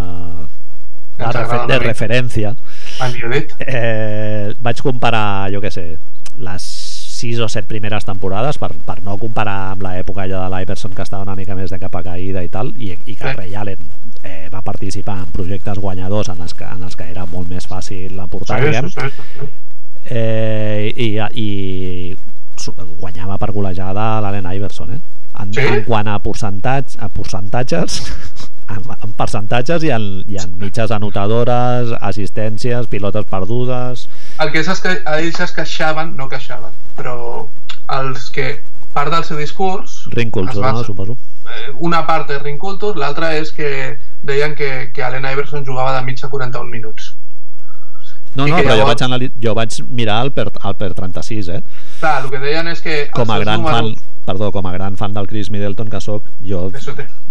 [1.17, 2.55] de, refer de referència,
[3.59, 5.97] eh, vaig comparar, jo què sé,
[6.37, 10.93] les 6 o 7 primeres temporades per, per no comparar amb l'època allò de l'Iverson
[10.95, 13.35] que estava una mica més de capa caïda i tal i, i que Sí.
[13.39, 13.87] Ray Allen
[14.23, 17.65] eh, va participar en projectes guanyadors en els que, en els que era molt més
[17.67, 19.47] fàcil aportar diguem, sí, sí, sí.
[20.11, 21.09] eh, i,
[21.41, 22.17] i
[22.99, 24.99] guanyava per golejada l'Allen Iverson eh?
[25.41, 25.61] en, Sí?
[25.65, 27.99] en quant a percentatges a percentatges
[28.69, 34.07] en, en percentatges i en, i en mitges anotadores assistències, pilotes perdudes
[34.39, 37.17] El que és, és que ells es queixaven, no queixaven, però
[37.99, 38.61] els que
[38.95, 40.83] part del seu discurs culture, no?
[40.87, 41.17] suposo
[41.51, 45.93] eh, una part és ring culture, l'altra és que deien que, que Allen Iverson jugava
[45.99, 47.11] de mig a 41 minuts.
[48.35, 50.89] No, I no, però jo, llavors- vaig anali- jo vaig mirar el per, el per
[50.97, 51.61] 36, eh?
[52.01, 52.95] Clar, el que deien és que...
[53.13, 56.25] Com a gran fan, números- perdó, com a gran fan del Chris Middleton que sóc,
[56.41, 56.67] jo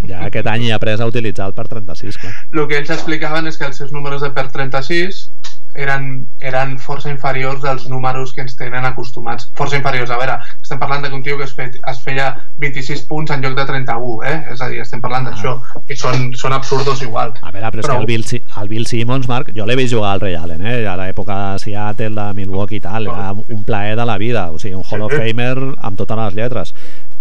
[0.09, 2.35] ja aquest any he après a utilitzar el per 36, clar.
[2.53, 5.27] El que ells explicaven és que els seus números de per 36
[5.75, 9.49] eren, eren força inferiors als números que ens tenen acostumats.
[9.59, 10.11] Força inferiors.
[10.11, 12.31] A veure, estem parlant d'un tio que es, fe, es feia
[12.63, 14.37] 26 punts en lloc de 31, eh?
[14.55, 15.57] És a dir, estem parlant d'això.
[15.91, 17.35] I són, són absurdos igual.
[17.43, 17.85] A veure, però, però...
[17.85, 18.27] és que el Bill,
[18.63, 20.81] el Bill Simmons, Marc, jo l'he vist jugar al Ray Allen, eh?
[20.89, 24.59] a l'època de Seattle, de Milwaukee i tal, era un plaer de la vida, o
[24.63, 25.15] sigui, un Hall of.
[25.15, 26.75] Famer amb totes les lletres.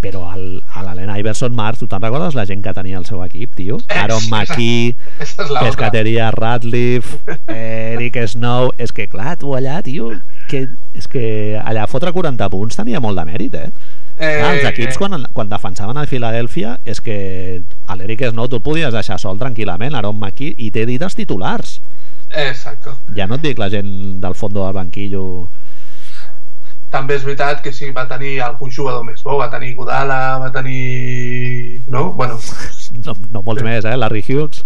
[0.03, 3.21] Però el, a l'Allen Iverson, Marc, tu te'n recordes la gent que tenia el seu
[3.23, 3.79] equip, tio?
[3.87, 4.91] Aaron McKee,
[5.23, 5.33] és.
[5.37, 8.73] Pescateria Radcliffe, eh, Eric Snow...
[8.83, 10.11] És que, clar, tu allà, tio,
[10.51, 10.65] que,
[10.97, 11.25] és que
[11.63, 13.69] allà fotre 40 punts tenia molt de mèrit, eh?
[14.17, 17.15] Eh, Clar, els equips quan, quan defensaven a Filadèlfia és que
[17.89, 21.79] a l'Eric Snow tu podies deixar sol tranquil·lament, Aaron McKee, i t'he dit els titulars.
[22.29, 22.97] Exacto.
[23.15, 25.25] Ja no et dic la gent del fondo del banquillo...
[26.93, 30.51] També és veritat que sí, va tenir algun jugador més bo, va tenir Godala, va
[30.53, 31.81] tenir...
[31.89, 32.11] No?
[32.13, 32.37] Bueno,
[33.03, 33.65] No, no molts Sí.
[33.65, 33.95] més, eh?
[33.97, 34.61] Larry Hughes.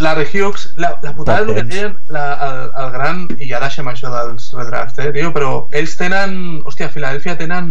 [0.00, 1.74] Larry Hughes, la, la putada Top és el que tens.
[1.74, 5.94] deien la, el, el gran, i ja deixem això dels redrafts, eh, tio, però ells
[6.00, 7.68] tenen, hòstia, a Filadèlfia tenen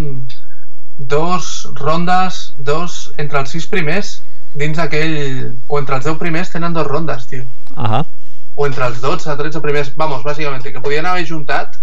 [0.97, 4.19] dos rondes, dos, entre els sis primers,
[4.55, 7.43] dins aquell, o entre els deu primers tenen dos rondes, tio.
[7.75, 8.03] Ahà.
[8.55, 11.75] O entre els 12, 13 primers, vamos, bàsicament, que podien haver juntat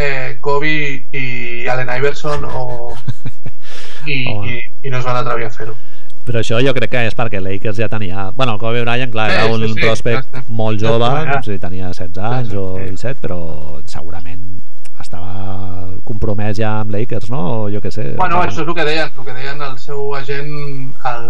[0.00, 0.72] eh, Kobe
[1.12, 1.24] i
[1.68, 2.94] Allen Iverson o,
[4.06, 4.48] i, Home.
[4.48, 5.76] i, i no es van atrevir a fer-ho.
[6.26, 8.28] Però això jo crec que és perquè Lakers ja tenia...
[8.36, 10.52] Bueno, el Kobe Bryant, clar, Sí, era un sí, sí, prospect exacte.
[10.52, 12.90] molt jove, no sé si tenia 16 anys Sí, sí, o sí.
[12.92, 13.38] 17, però
[13.88, 14.44] segurament
[15.00, 17.40] estava compromès ja amb Lakers, no?
[17.64, 18.04] O jo què sé.
[18.20, 20.52] Bueno, això és el que deien, el que deien el seu agent,
[21.08, 21.26] el,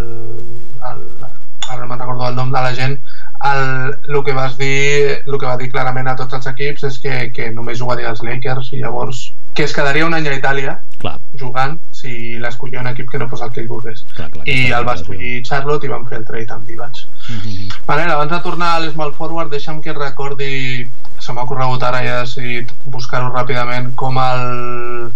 [0.91, 2.99] el, ara no me'n recordo el nom de l'agent,
[3.45, 6.99] el, el que vas dir, el que va dir clarament a tots els equips és
[7.01, 10.77] que, que només jugaria als Lakers i llavors que es quedaria un any a Itàlia
[11.01, 14.05] Clar, jugant si l'escollia un equip que no fos el que ell volgués.
[14.15, 14.45] clar, clar.
[14.49, 17.01] I el va escollir Charlotte i van fer el trade amb Divac.
[17.29, 17.71] Mhm.
[17.89, 20.87] Manel, abans de tornar a l'Small Forward, deixa'm que recordi,
[21.19, 25.13] se m'ha corregut ara i he decidit buscar-ho ràpidament, com el,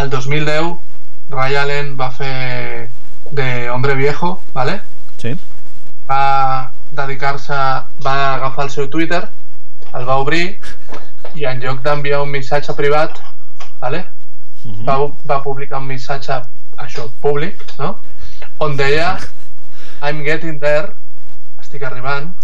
[0.00, 0.78] el 2010
[1.30, 2.90] Ray Allen va fer
[3.30, 4.80] de hombre viejo, ¿vale?
[5.18, 5.36] Sí?
[6.08, 7.56] va dedicar-se,
[8.04, 9.22] va agafar el seu Twitter,
[9.94, 10.58] el va obrir
[11.34, 13.18] i en lloc d'enviar un missatge privat,
[13.80, 14.04] ¿vale?
[14.64, 14.84] Mhm.
[14.86, 14.96] va,
[15.30, 16.42] va publicar un missatge,
[16.76, 17.98] això, públic, no?
[18.58, 19.18] On deia
[20.02, 20.94] I'm getting there,
[21.60, 22.34] estic arribant.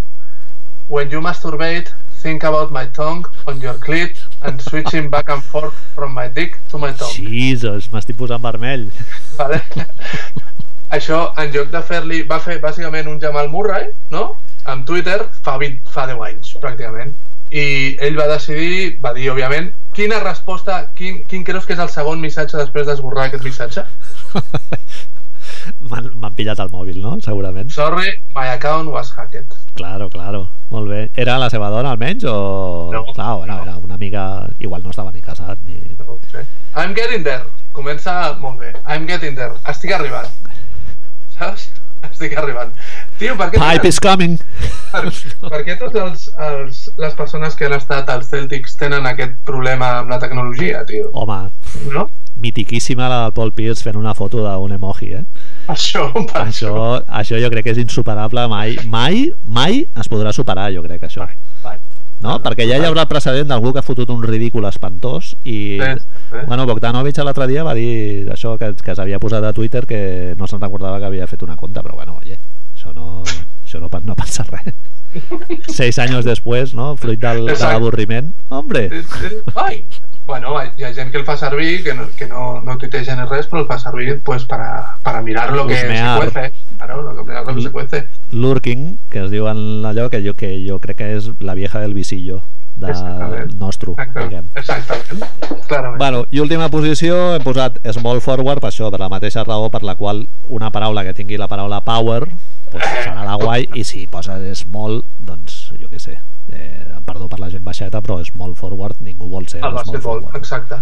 [0.88, 5.74] When you masturbate, think about my tongue on your clit and switching back and forth
[5.94, 7.12] from my dick to my tongue.
[7.14, 8.90] Jesus, m'estic posant vermell.
[9.38, 9.62] Vale?
[10.90, 12.22] Això, en lloc de fer-li...
[12.28, 14.34] Va fer bàsicament un Jamal Murray, no?
[14.70, 17.14] Amb Twitter fa, 20, fa 10 anys, pràcticament.
[17.54, 17.64] I
[18.02, 22.22] ell va decidir, va dir, òbviament, quina resposta, quin, quin creus que és el segon
[22.22, 23.84] missatge després d'esborrar aquest missatge?
[25.80, 27.14] M'han pillat el mòbil, no?
[27.24, 27.70] Segurament.
[27.72, 29.54] Sorry, my account was hacked.
[29.78, 30.48] Claro, claro.
[30.70, 31.00] Molt bé.
[31.14, 32.90] Era la seva dona, almenys, o...?
[32.92, 33.04] No.
[33.12, 34.48] Clar, bueno, era una amiga...
[34.58, 35.78] Igual no estava ni casat, ni...
[35.98, 36.44] No sé.
[36.74, 37.44] I'm getting there.
[37.76, 38.74] Comença molt bé.
[38.86, 39.54] I'm getting there.
[39.70, 40.30] Estic arribant.
[41.38, 41.70] Saps?
[42.10, 42.72] Estic arribant.
[43.18, 43.60] Tio, per què...
[43.60, 44.36] Pipe is coming!
[44.92, 45.04] Per,
[45.46, 49.94] per què tots els, els, les persones que han estat als Celtics tenen aquest problema
[50.02, 51.08] amb la tecnologia, tio?
[51.14, 51.46] Home,
[51.94, 52.08] No?
[52.44, 55.22] mitiquíssima la del Paul Pierce fent una foto d'un emoji, eh?
[55.70, 56.74] Això, per Això,
[57.06, 61.24] això jo crec que és insuperable mai, mai, mai es podrà superar, jo crec, això.
[61.24, 61.38] Vai.
[62.24, 62.38] No?
[62.44, 65.76] Perquè ja hi haurà precedent d'algú que ha fotut un ridícul espantós i...
[65.76, 65.90] Sí,
[66.30, 66.44] sí.
[66.48, 70.00] Bueno, Bogdanovic l'altre dia va dir això que, que s'havia posat a Twitter que
[70.38, 72.38] no se'n recordava que havia fet una compta, però bueno, oye,
[72.72, 73.22] això no,
[73.62, 74.72] això no, no passa res.
[75.78, 76.94] Seis anys després, no?
[76.98, 78.32] Fruit del, de l'avorriment.
[78.50, 78.88] Hombre.
[79.54, 79.84] Ai!
[80.26, 83.26] Bueno, hi ha gent que el fa servir, que no, que no, no tuiteja ni
[83.28, 86.18] res, però el fa servir pues, para, para mirar lo que se Husmear.
[86.18, 86.52] cuece.
[86.78, 88.08] Claro, lo que, mirar lo que se cuece.
[88.32, 91.78] Lurking, que es diu en allò que jo, que jo crec que és la vieja
[91.80, 92.40] del visillo
[92.74, 93.52] de Exactament.
[93.60, 94.48] nostre, diguem.
[94.56, 95.22] Exactament.
[95.22, 95.64] Exactament.
[95.68, 95.98] Clarament.
[96.00, 99.84] Bueno, i última posició hem posat small forward per això, per la mateixa raó per
[99.84, 102.24] la qual una paraula que tingui la paraula power
[102.72, 106.18] pues, serà la guai i si poses small, doncs jo què sé
[106.50, 110.36] eh, perdó per la gent baixeta però small forward ningú vol ser el forward.
[110.36, 110.76] exacte.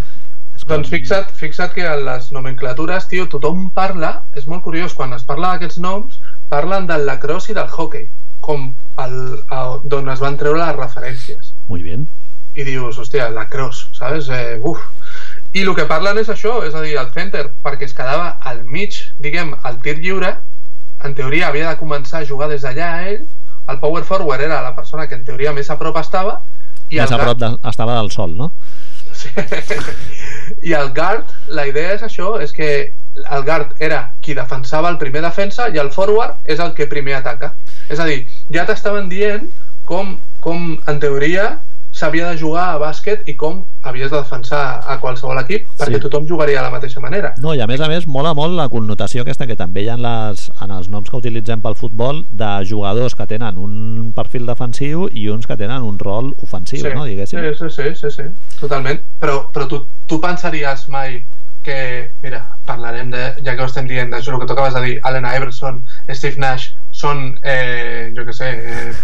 [0.54, 4.92] És com- Doncs fixa't, fixa't que a les nomenclatures, tio, tothom parla, és molt curiós,
[4.94, 8.08] quan es parla d'aquests noms, parlen del lacrosse i del hockey,
[8.40, 9.14] com el,
[9.50, 11.54] el, d'on es van treure les referències.
[11.68, 12.06] Muy bien.
[12.54, 14.28] I dius, hòstia, lacrosse, saps?
[14.28, 14.78] Eh, uf.
[15.54, 18.62] I el que parlen és això, és a dir, el center, perquè es quedava al
[18.64, 20.34] mig, diguem, al tir lliure,
[21.02, 23.24] en teoria havia de començar a jugar des d'allà ell,
[23.68, 26.40] el power forward era la persona que en teoria més a prop estava,
[26.92, 28.50] i Més a prop de, estava del sol, no?
[29.16, 29.30] Sí.
[30.68, 32.68] I el guard, la idea és això, és que
[33.22, 37.16] el guard era qui defensava el primer defensa i el forward és el que primer
[37.18, 37.52] ataca.
[37.88, 39.48] És a dir, ja t'estaven dient
[39.88, 41.46] com, com en teoria
[42.02, 46.02] s'havia de jugar a bàsquet i com havies de defensar a qualsevol equip perquè Sí.
[46.02, 47.32] tothom jugaria de la mateixa manera.
[47.42, 49.94] No, i a més a més mola molt la connotació aquesta que també hi ha
[49.94, 54.46] en, les, en els noms que utilitzem pel futbol de jugadors que tenen un perfil
[54.50, 57.04] defensiu i uns que tenen un rol ofensiu, no?
[57.06, 57.38] Diguéssim.
[57.38, 58.28] sí, sí, sí, sí, sí,
[58.60, 59.00] totalment.
[59.22, 61.22] Però, però tu, tu pensaries mai
[61.62, 64.96] que, mira, parlarem de, ja que ho estem dient, d'això que tu acabes de dir,
[65.06, 65.76] Allen Iverson,
[66.10, 68.94] Steve Nash, són, eh, jo què sé, eh,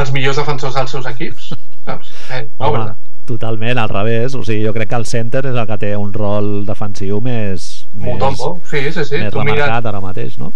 [0.00, 1.50] els millors defensors dels seus equips,
[1.86, 2.12] saps?
[2.30, 2.84] Eh, no, Home,
[3.26, 4.34] totalment al revés.
[4.34, 7.86] O sigui, jo crec que el center és el que té un rol defensiu més,
[7.94, 9.18] Mutombo, sí, sí, sí.
[9.22, 10.52] més Tu remarcat ara mateix, no?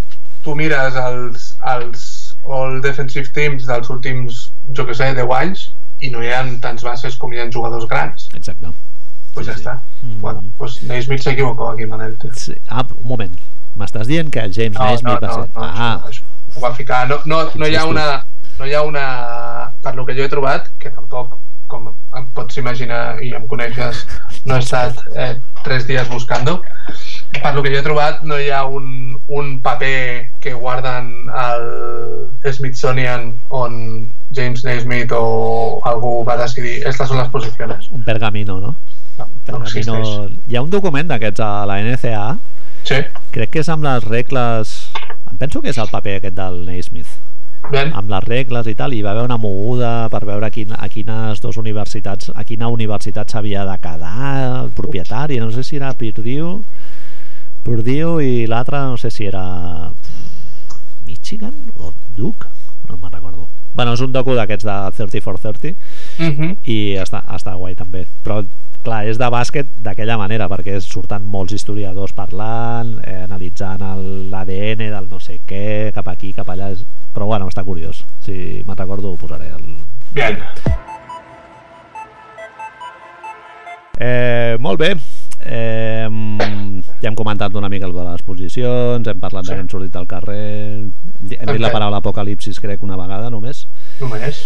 [0.47, 2.03] tu mires els, els
[2.47, 4.45] All Defensive Teams dels últims,
[4.79, 5.65] jo que sé, 10 anys
[6.07, 8.29] i no hi ha tants bases com hi ha jugadors grans.
[8.39, 8.71] Exacte.
[9.35, 9.61] Pues Sí, ja sí.
[9.65, 9.75] està.
[10.03, 10.21] Mm.
[10.21, 12.15] Bueno, pues Naismith s'equivocó aquí, Manel.
[12.39, 12.55] Sí.
[12.69, 13.35] Ah, un moment.
[13.77, 15.51] M'estàs dient que James No, no, Naismith va no, ser...
[15.57, 17.03] no, ah, això, això ho va ficar.
[17.11, 18.07] No, no, no hi ha una...
[18.59, 19.07] No hi ha una...
[19.87, 21.37] Per lo que jo he trobat, que tampoc,
[21.71, 24.03] com em pots imaginar i em coneixes,
[24.47, 28.51] no he estat eh, tres dies buscant per lo que jo he trobat, no hi
[28.51, 31.65] ha un, un paper que guarden al
[32.47, 37.91] Smithsonian on James Naismith o algú va decidir estas són les posicions.
[37.95, 38.75] un pergamino, no?
[39.19, 39.31] No, no.
[39.47, 40.29] Pergamino...
[40.51, 42.27] Hi ha un document d'aquests a la NCA,
[42.87, 43.01] Sí,
[43.35, 44.77] crec que és amb les regles...
[45.27, 47.17] Em penso que és el paper aquest del Naismith.
[47.73, 50.89] Ben, amb les regles i tal, i va haver una moguda per veure quin, a
[50.93, 55.93] quines dues universitats, a quina universitat s'havia de quedar el propietari, no sé si era
[55.99, 56.61] Purdue,
[57.67, 59.45] Purdue i l'altre no sé si era
[61.07, 62.47] Michigan o Duke,
[62.89, 63.49] no me'n recordo.
[63.77, 65.75] Bueno, és un docu d'aquests de 30 for 30
[66.23, 68.41] mhm, i està, està guai també, però
[68.87, 73.83] clar, és de bàsquet d'aquella manera perquè surten molts historiadors parlant eh, analitzant
[74.31, 76.71] l'ADN del no sé què, cap aquí, cap allà.
[76.77, 76.85] És...
[77.17, 79.65] però bueno, està curiós si me'n recordo ho posaré el...
[80.13, 80.37] bien.
[83.99, 84.91] eh, molt bé
[85.47, 86.09] eh,
[87.01, 89.51] ja hem comentat una mica el de les posicions hem parlat Sí.
[89.51, 90.45] de que hem sortit al carrer
[90.77, 90.93] hem
[91.23, 93.67] dit dit la paraula apocalipsis crec una vegada només
[94.01, 94.43] Només.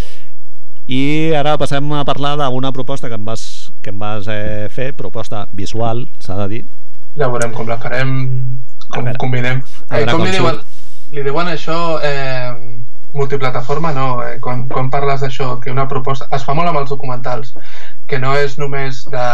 [0.91, 4.89] I ara passem a parlar d'una proposta que em vas, que em vas eh, fer,
[4.99, 6.61] proposta visual, s'ha de dir.
[7.19, 8.11] Ja veurem com la farem,
[8.89, 9.19] com veure.
[9.23, 9.61] combinem.
[9.89, 10.25] A Eh, veure com com
[11.13, 12.53] li diuen, això eh,
[13.13, 14.23] multiplataforma, no?
[14.25, 16.29] Eh, quan, quan parles d'això, que una proposta...
[16.37, 17.55] Es fa molt amb els documentals,
[18.07, 19.27] que no és només de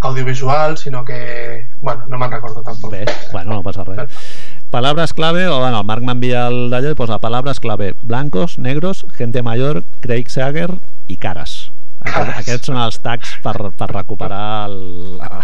[0.00, 1.66] audiovisual, sinó que...
[1.80, 2.92] Bueno, no me'n recordo tampoc.
[2.92, 4.10] Bé, bueno, no passa res.
[4.70, 9.06] Palabras clave, o bueno, el Marc m'envia el d'allò i posa palabras clave, blancos, negros,
[9.16, 10.68] gente mayor, Craig Sager
[11.08, 11.70] i cares.
[12.02, 12.40] Aquest, Cares.
[12.42, 15.40] aquests són els tags per, per recuperar el, la,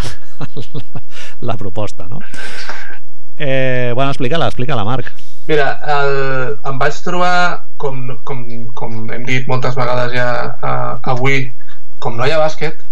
[1.48, 2.20] la proposta, no?
[3.44, 5.10] Eh, bueno, explica-la, explica-la, Marc.
[5.48, 6.12] Mira, el,
[6.70, 8.44] em vaig trobar, com, com,
[8.78, 11.48] com hem dit moltes vegades ja eh, avui,
[11.98, 12.84] com no hi ha bàsquet,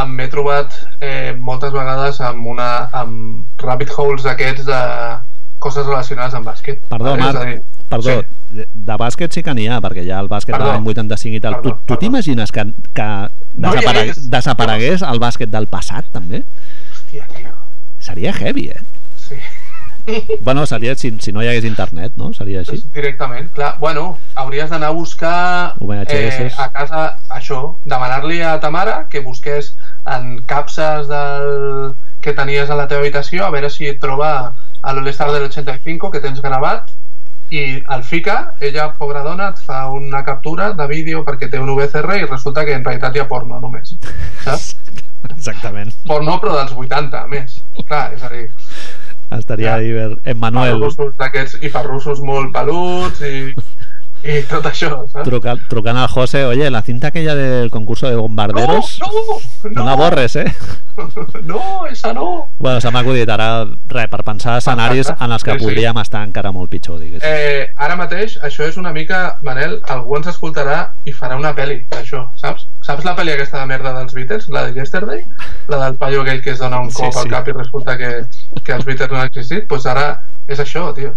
[0.00, 0.72] em m'he trobat
[1.04, 4.80] eh, moltes vegades amb, una, amb rabbit holes d'aquests de
[5.60, 6.80] coses relacionades amb bàsquet.
[6.88, 7.60] Perdó, Marc, dir,
[7.92, 8.64] perdó, sí.
[8.72, 10.72] de, bàsquet sí que n'hi ha, perquè ha el bàsquet Perdó.
[10.72, 11.58] de l'any 85 i tal.
[11.60, 12.64] Perdó, tu t'imagines que,
[12.96, 13.10] que
[13.60, 16.44] No desaparegués el bàsquet del passat, també?
[16.92, 17.56] Hòstia, tio.
[18.08, 18.82] Seria heavy, eh?
[19.20, 19.40] Sí.
[20.40, 22.32] Bueno, seria si, si no hi hagués internet, no?
[22.34, 22.78] Seria així.
[22.94, 23.74] Directament, clar.
[23.80, 26.58] Bueno, hauries d'anar a buscar VHS.
[26.62, 29.74] a casa això, demanar-li a ta mare que busqués
[30.06, 31.96] en capses del...
[32.26, 34.30] que tenies a la teva habitació a veure si et troba
[34.82, 36.90] a l'All-Star del 85 que tens gravat
[37.54, 37.60] i
[37.94, 42.18] el fica, ella, pobra dona, et fa una captura de vídeo perquè té un VCR
[42.18, 43.94] i resulta que en realitat hi ha porno només,
[44.42, 44.72] saps?
[45.36, 45.92] Exactament.
[46.06, 47.60] Porno però dels 80, a més.
[47.86, 48.48] Clar, és a dir,
[49.30, 49.78] Estaria Ja.
[49.78, 50.18] divert.
[50.26, 53.54] Emmanuel, farrussos d'aquests i farrussos molt peluts i,
[54.26, 55.24] i tot això, saps?
[55.28, 59.84] truca, trucant al José, oye, la cinta aquella del concurso de bombarderos, No, no, no,
[59.84, 60.52] la borres, eh?
[61.44, 62.48] No, esa no.
[62.58, 65.64] Bueno, se m'ha acudit ara, res, per pensar escenaris en els que Sí, sí.
[65.66, 67.28] podríem estar encara molt pitjor, diguéssim.
[67.28, 71.82] Eh, ara mateix, això és una mica, Manel, algú ens escoltarà i farà una pel·li
[71.90, 72.66] d'això, saps?
[72.86, 75.24] Saps la pel·li aquesta de merda dels Beatles, la de Yesterday?
[75.72, 77.18] La del paio aquell que es dona un Sí, cop sí.
[77.24, 78.10] al cap i resulta que,
[78.62, 79.64] que els Beatles no han existit?
[79.64, 80.04] Doncs pues ara
[80.46, 81.14] és això, tio.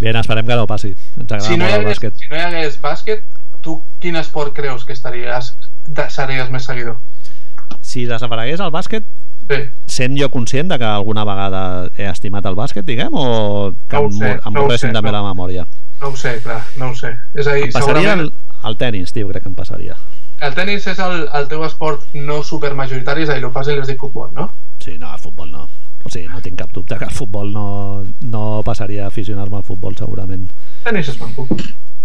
[0.00, 0.94] Bien, esperem que no passi.
[0.94, 2.16] Si no, hi hagués, bàsquet.
[2.20, 3.22] si no hi hagués bàsquet,
[3.64, 5.52] tu quin esport creus que estaries,
[5.86, 6.96] de, series més seguidor?
[7.82, 9.04] Si desaparegués el bàsquet,
[9.46, 9.60] Sí.
[9.86, 14.10] sent jo conscient de que alguna vegada he estimat el bàsquet, diguem, o que No
[14.10, 15.20] sé, em no borressin sé, també no.
[15.20, 15.66] la memòria?
[16.00, 17.12] No ho sé, clar, no ho sé.
[17.34, 18.20] És a dir, Em passaria segurament...
[18.26, 18.32] el,
[18.70, 19.94] el tennis, tio, crec que em passaria.
[20.40, 23.88] El tenis és el, el teu esport no supermajoritari, és a dir, el fàcil és
[23.88, 24.50] dir futbol, no?
[24.84, 25.64] Sí, no, el futbol no.
[26.04, 29.64] O sigui, no tinc cap dubte que el futbol no, no passaria a aficionar-me al
[29.66, 30.44] futbol, segurament.
[30.84, 31.46] Tenis és maco.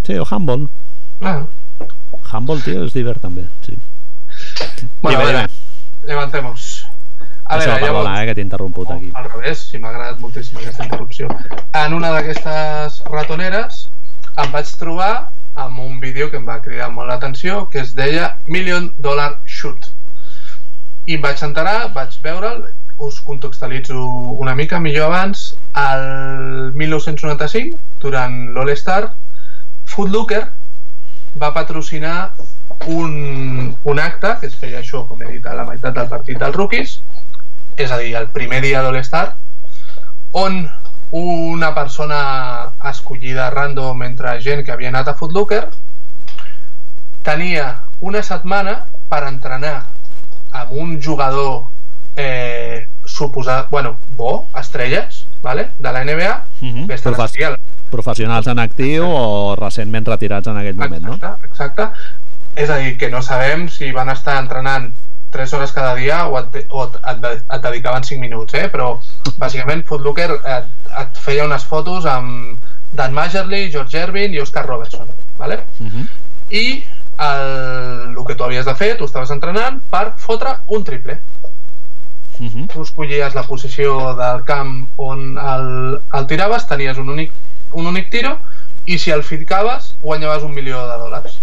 [0.07, 0.67] Sí, o handball.
[1.21, 1.41] Ah.
[2.31, 3.75] Handball, tio, és divert també, sí.
[5.01, 6.07] Bueno, Dime, a veure, dime.
[6.07, 6.69] levantemos.
[7.43, 9.11] A Això, veure, perdona, eh, que t'he interromput aquí.
[9.13, 11.27] Al revés, si m'ha agradat moltíssim aquesta interrupció.
[11.75, 13.89] En una d'aquestes ratoneres
[14.39, 15.11] em vaig trobar
[15.55, 19.89] amb un vídeo que em va cridar molt l'atenció, que es deia Million Dollar Shoot.
[21.07, 22.63] I em vaig enterar, vaig veure'l,
[23.01, 23.97] us contextualitzo
[24.43, 29.11] una mica millor abans, el 1995, durant l'All-Star,
[29.91, 30.43] Footlooker
[31.41, 32.33] va patrocinar
[32.87, 36.39] un, un acte que es feia això, com he dit, a la meitat del partit
[36.39, 36.99] dels rookies,
[37.77, 39.33] és a dir, el primer dia de l'All-Star,
[40.37, 40.63] on
[41.11, 45.65] una persona escollida random entre gent que havia anat a Footlooker
[47.23, 49.85] tenia una setmana per entrenar
[50.51, 51.65] amb un jugador
[52.15, 55.69] eh, suposat, bueno, bo, estrelles, vale?
[55.79, 56.33] de la NBA,
[56.87, 57.59] que estan Profes- al-
[57.91, 61.13] Professionals en actiu o recentment retirats en aquell moment, no?
[61.15, 61.87] Exacte, exacte.
[62.55, 64.93] És a dir, que no sabem si van estar entrenant
[65.31, 68.67] 3 hores cada dia o et, o et, et, et dedicaven 5 minuts, eh?
[68.69, 68.93] però
[69.39, 70.69] bàsicament Footlooker et,
[70.99, 72.59] et feia unes fotos amb
[72.91, 75.07] Dan Majerly, George Ervin i Oscar Robertson.
[75.37, 75.63] ¿vale?
[75.79, 76.07] Mhm.
[76.49, 76.83] I
[77.17, 81.19] el, el que tu havies de fer, tu estaves entrenant per fotre un triple.
[82.39, 82.67] Mhm.
[82.67, 87.31] Tu escollies la posició del camp on el, el tiraves, tenies un únic,
[87.71, 88.37] un únic tiro
[88.85, 91.37] i si el ficaves guanyaves un milió de dòlars.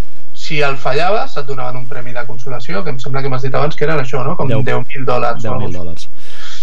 [0.49, 3.55] Si el fallaves et donaven un premi de consolació, que em sembla que m'has dit
[3.55, 4.34] abans que eren això, no?
[4.36, 5.44] Com Deu- 10.000 dòlars.
[5.44, 5.78] o 10.000 alguna cosa.
[5.78, 6.09] dòlars.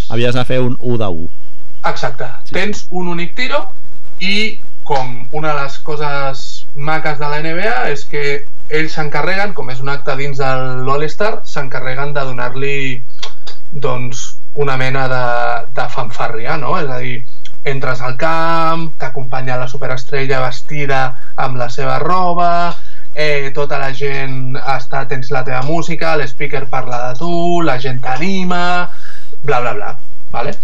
[0.09, 1.27] Havies de fer un 1 de 1.
[1.91, 2.25] Exacte.
[2.45, 2.53] Sí.
[2.55, 3.59] Tens un únic tiro
[4.19, 8.23] i com una de les coses maques de la NBA és que
[8.69, 10.49] ells s'encarreguen, com és un acte dins de
[10.86, 13.03] l'All-Star, s'encarreguen de donar-li
[13.71, 16.77] doncs, una mena de, de fanfarria, no?
[16.79, 17.19] És a dir,
[17.65, 22.75] entres al camp, t'acompanya la superestrella vestida amb la seva roba,
[23.16, 28.01] eh, tota la gent està, tens la teva música, l'speaker parla de tu, la gent
[28.03, 28.89] t'anima,
[29.47, 29.93] bla bla bla,
[30.36, 30.57] vale?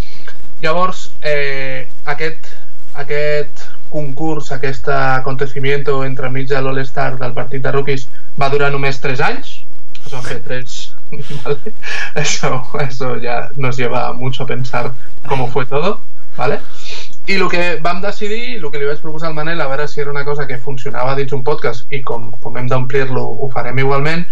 [0.62, 2.52] Llavors, eh, aquest,
[3.00, 8.06] aquest concurs, aquest acontecimiento entre mig de l'All-Star del partit de rookies
[8.40, 9.56] va durar només 3 anys,
[10.04, 10.80] es van fer 3...
[11.44, 11.74] ¿vale?
[12.14, 14.92] Eso, eso ya nos lleva mucho a pensar
[15.26, 16.00] cómo fue todo,
[16.36, 16.60] ¿vale?
[17.26, 20.00] I el que vam decidir, el que li vaig proposar al Manel, a veure si
[20.02, 23.78] era una cosa que funcionava dins un podcast i com, com hem d'omplir-lo ho farem
[23.78, 24.24] igualment,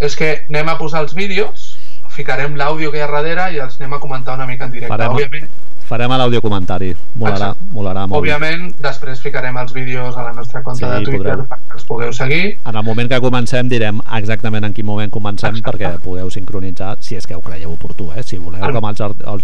[0.00, 1.70] és que anem a posar els vídeos,
[2.14, 4.92] ficarem l'àudio que hi ha darrere i els anem a comentar una mica en directe.
[4.92, 5.48] Farem- Òbviament,
[5.84, 6.94] Farem a l'audio comentari.
[7.14, 7.64] Molarà, Exacte.
[7.74, 8.22] molarà molt.
[8.22, 11.46] òbviament, després ficarem els vídeos a la nostra compte Sí, de Twitter podreu.
[11.50, 12.58] perquè els pugueu seguir.
[12.64, 15.70] En el moment que comencem direm exactament en quin moment comencem Exacte.
[15.84, 18.22] perquè podeu sincronitzar, si és que ho creieu oportú, eh?
[18.22, 18.96] Si voleu, com el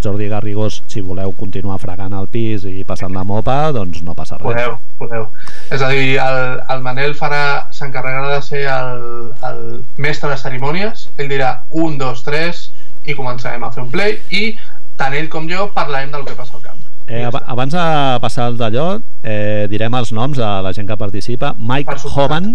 [0.02, 4.36] Jordi, Garrigós, si voleu continuar fregant el pis i passant la mopa, doncs no passa
[4.38, 4.44] res.
[4.46, 5.28] Podeu, podeu.
[5.70, 11.08] És a dir, el, el Manel farà s'encarregarà de ser el, el mestre de cerimònies.
[11.18, 12.70] Ell dirà un, dos, tres
[13.04, 14.56] i començarem a fer un play i
[15.00, 16.76] tant ell com jo parlarem del que passa al camp.
[17.10, 17.84] Eh, ab abans de
[18.22, 21.54] passar al d'allò, eh, direm els noms de la gent que participa.
[21.58, 21.96] Mike.
[22.14, 22.52] Hoban,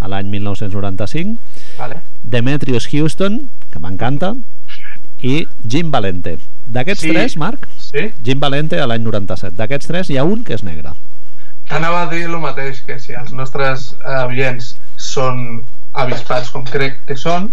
[0.00, 1.36] a l'any 1995,
[1.78, 2.00] Vale?
[2.24, 3.36] Demetrius Houston,
[3.70, 4.32] que m'encanta,
[5.22, 6.38] i Jim Valente.
[6.66, 7.12] D'aquests Sí.
[7.12, 8.08] tres, Marc, Sí?
[8.24, 9.54] Jim Valente a l'any 97.
[9.56, 10.90] D'aquests tres hi ha un que és negre.
[11.68, 15.62] T'anava a dir el mateix, que si els nostres eh, oients són
[15.94, 17.52] avispats com crec que són,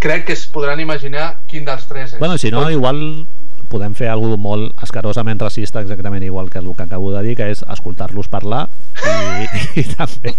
[0.00, 2.18] crec que es podran imaginar quin dels tres és.
[2.18, 3.26] Bueno, si no, igual
[3.72, 7.48] podem fer alguna molt escarosament racista, exactament igual que el que acabo de dir, que
[7.52, 8.66] és escoltar-los parlar
[9.02, 9.48] i,
[9.80, 10.34] i també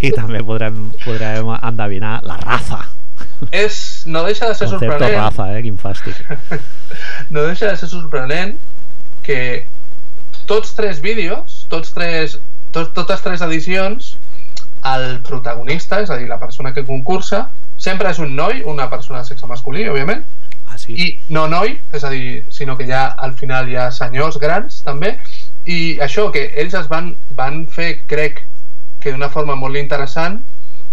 [0.00, 2.84] i també podrem, podrem endevinar la raza.
[3.50, 5.62] és, no deixa de ser Concepto sorprenent raza, eh?
[5.64, 6.20] Quin fàstic.
[7.34, 8.56] no deixa de ser sorprenent
[9.26, 9.40] que
[10.46, 12.38] tots tres vídeos, tots tres,
[12.74, 14.14] tot, totes tres edicions,
[14.86, 19.22] el protagonista, és a dir, la persona que concursa, sempre és un noi, una persona
[19.22, 20.22] de sexe masculí, òbviament,
[20.66, 20.94] Ah, sí?
[20.94, 24.82] i no noi, és a dir, sinó que ja al final hi ha senyors grans
[24.86, 25.16] també,
[25.66, 28.42] i això que ells es van, van fer, crec,
[29.00, 30.40] que d'una forma molt interessant,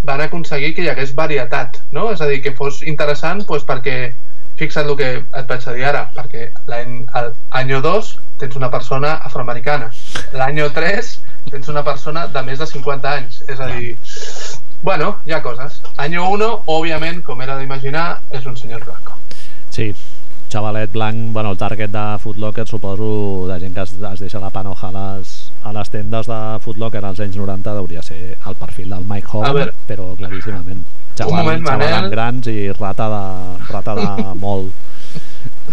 [0.03, 2.09] van aconseguir que hi hagués varietat, no?
[2.11, 3.97] És a dir, que fos interessant pues, perquè,
[4.59, 8.11] fixa't el que et vaig a dir ara, perquè l'any l'any 2
[8.41, 9.89] tens una persona afroamericana,
[10.37, 11.13] l'any 3
[11.49, 13.95] tens una persona de més de 50 anys, és a dir,
[14.83, 15.81] bueno, hi ha coses.
[15.97, 19.12] Año 1, òbviament, com era d'imaginar, és un senyor blanco.
[19.73, 19.87] Sí,
[20.53, 24.51] xavalet blanc, bueno, el target de Footlocker suposo de gent que es, es deixa la
[24.53, 25.31] panoja a les,
[25.63, 29.71] a les tendes de Footlocker als anys 90 hauria ser el perfil del Mike Hogan,
[29.87, 30.83] però claríssimament.
[31.17, 32.11] Xaval, moment, xaval Manel.
[32.13, 33.23] grans i rata de,
[33.71, 34.69] rata de molt.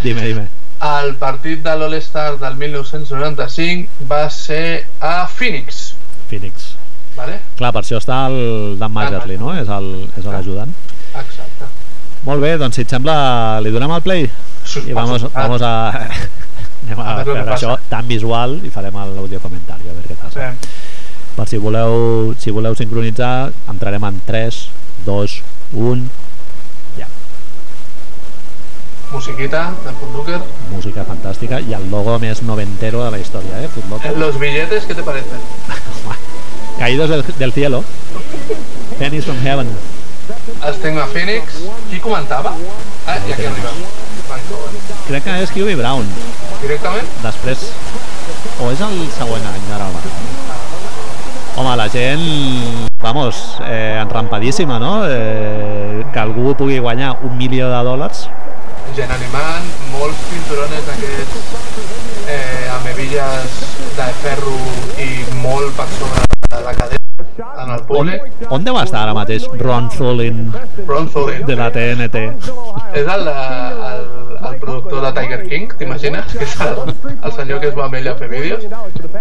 [0.02, 0.46] Dime, dime.
[0.80, 5.90] El partit de l'All-Star del 1995 va ser a Phoenix,
[6.30, 6.70] Phoenix.
[7.18, 7.36] ¿vale?
[7.60, 9.52] Clar, per això està el Dan Majerly, no?
[9.60, 10.72] És l'ajudant.
[11.20, 11.68] Exacte.
[12.26, 13.14] Molt bé, doncs si et sembla,
[13.64, 14.26] li donem el play
[14.86, 15.74] i vamos, vamos a...
[16.80, 20.48] Anem a, A fer això tan visual i farem l'audio comentari, a veure què passa.
[20.50, 20.70] Sí.
[21.36, 24.58] Per si voleu, si voleu sincronitzar, entrarem en 3,
[25.06, 25.36] 2,
[25.76, 26.08] 1,
[26.96, 27.06] ja.
[29.12, 30.40] Musiquita de Footlocker.
[30.72, 33.70] Música fantàstica i el logo més noventero de la història, eh?
[33.76, 34.16] Footlocker.
[34.18, 35.40] Los billetes, ¿qué te parecen?
[36.80, 37.84] Caídos del, del cielo.
[38.98, 39.68] Pennies from heaven.
[40.68, 41.62] Els tengo a Phoenix.
[41.90, 42.54] Qui comentava?
[43.06, 43.72] Ah, i aquí arriba.
[45.08, 46.06] Crec que és Hubie Brown.
[46.62, 47.10] Directament?
[47.24, 47.70] Després...
[48.60, 49.96] O és el següent any, ara el
[51.60, 55.02] Home, la gent vamos, eh, enrampadíssima, no?
[55.08, 58.28] Eh, que algú pugui guanyar un milió de dòlars.
[58.96, 63.62] Gent animant, molts cinturones d'aquests eh, amb hebilles
[63.98, 64.58] de ferro
[64.98, 65.12] i
[65.42, 66.98] molt per sobre de la cadena
[67.62, 68.22] en el On, públic.
[68.50, 70.52] on deu estar ara mateix Ron Thulin
[70.86, 71.44] Ron Thulin.
[71.46, 72.16] de la TNT?
[72.96, 73.34] És el, de,
[73.90, 74.00] el,
[74.48, 76.24] el productor de Tiger King, t'imagines?
[76.32, 76.80] Que és el,
[77.22, 78.64] el senyor que es va amb ell a fer vídeos.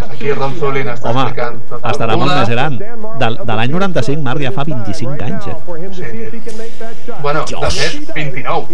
[0.09, 2.79] Aquí Ron Thulin està Home, explicant tot el estarà molt més gran.
[2.79, 5.55] De, de l'any 95, Marc, ja fa 25 anys, eh?
[5.99, 7.11] Sí.
[7.21, 7.77] Bueno, de Dios.
[7.77, 8.67] fet, 29.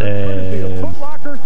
[0.00, 0.84] Eh,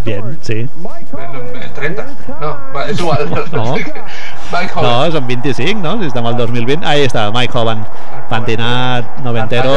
[0.05, 0.59] bien, sí.
[0.63, 2.05] Eh, 30.
[2.41, 3.27] No, va, és igual.
[3.53, 3.75] No.
[4.51, 5.11] Mike No, Hogan.
[5.13, 5.97] són 25, no?
[6.01, 6.85] Si estem al 2020.
[6.87, 7.83] Ahí està, Mike Hovan.
[8.29, 9.73] Pentinat, noventero,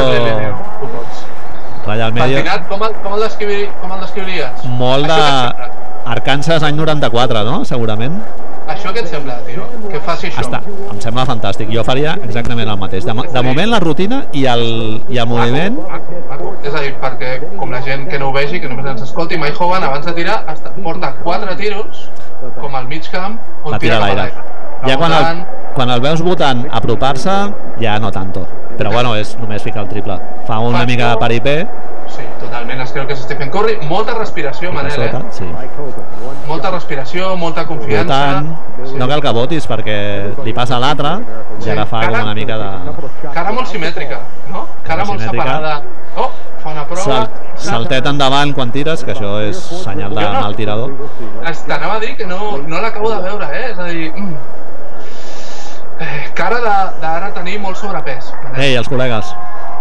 [1.86, 2.38] ratlla al medio.
[2.38, 4.64] Pentinat, com el, com el, descrivi, com el descriuries?
[4.80, 5.20] Molt de...
[6.12, 7.60] Arkansas any 94, no?
[7.64, 8.16] Segurament.
[8.72, 9.64] Això què et sembla, tio?
[9.90, 10.42] Que faci això?
[10.42, 10.60] Està,
[10.90, 11.70] em sembla fantàstic.
[11.74, 13.04] Jo faria exactament el mateix.
[13.06, 14.64] De, de moment la rutina i el,
[15.12, 15.78] i el moviment...
[15.90, 16.54] Maco, maco.
[16.62, 19.38] És a dir, perquè com la gent que no ho vegi, que només ens escolti,
[19.38, 22.08] Mike Hogan abans de tirar hasta, porta quatre tiros
[22.58, 24.51] com al mig camp on La tira a cap a l'aire.
[24.86, 25.44] Ja quan el,
[25.76, 27.36] quan el veus votant apropar-se,
[27.80, 28.46] ja no tanto.
[28.76, 30.16] Però bueno, és només ficar el triple.
[30.46, 31.56] Fa una Fa- mica de paripé,
[32.12, 33.76] Sí, totalment, es creu que és Stephen Curry.
[33.88, 35.30] Molta respiració, Manel, sota, eh?
[35.30, 35.46] sí.
[36.48, 38.16] Molta respiració, molta confiança.
[38.42, 39.96] Votant, no cal que votis perquè
[40.44, 41.70] li passa a l'altre i Sí.
[41.70, 42.70] ara fa com una mica de...
[43.32, 44.18] Cara molt simètrica,
[44.50, 44.66] no?
[44.84, 45.44] Cara molt simètrica.
[45.44, 45.82] separada.
[46.16, 46.28] Oh,
[46.58, 47.02] fa una prova.
[47.06, 47.28] Sal,
[47.70, 50.90] saltet endavant quan tires, que això és senyal de mal tirador.
[51.68, 53.70] T'anava a dir que no, no l'acabo de veure, eh?
[53.70, 54.12] És a dir...
[54.12, 54.36] Mm.
[56.02, 58.32] Eh, cara de- d'ara tenir molt sobrepès.
[58.56, 59.32] Ei, els col·legues.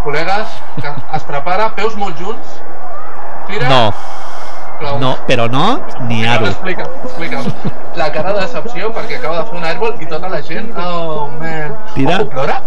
[0.05, 2.55] Col·legues, que es prepara, peus molt junts,
[3.47, 3.69] tira...
[3.69, 3.93] No,
[4.80, 4.99] clau.
[5.01, 5.65] no, però no
[6.07, 6.47] ni Ara aro.
[6.51, 7.45] explica'm, explica'm.
[7.95, 10.72] La cara de decepció perquè acaba de fer un airball i tota la gent...
[10.78, 11.76] Oh, man.
[11.95, 12.15] Tira.
[12.22, 12.61] Ojo, plora?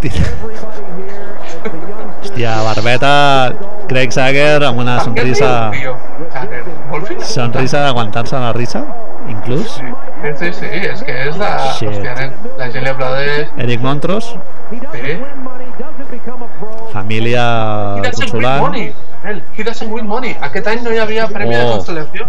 [0.00, 0.28] Tira.
[2.22, 3.12] Hòstia, barbeta,
[3.88, 5.70] Craig Sager amb una sonrisa...
[5.74, 5.94] riu.
[7.24, 8.84] Sonrisa d'aguantar-se la risa,
[9.28, 9.78] inclús.
[9.78, 9.90] Sí,
[10.38, 11.48] sí, sí, és que és de...
[11.78, 11.98] Shit.
[12.58, 13.48] La li aplaudeix.
[13.66, 14.34] Eric Montros,
[14.68, 15.18] Sí.
[16.92, 17.42] família
[18.02, 18.60] He consolant.
[18.62, 18.92] money.
[19.24, 20.36] Nel, He doesn't win money.
[20.40, 21.72] Aquest any no hi havia premi de Oh.
[21.76, 22.26] consolació.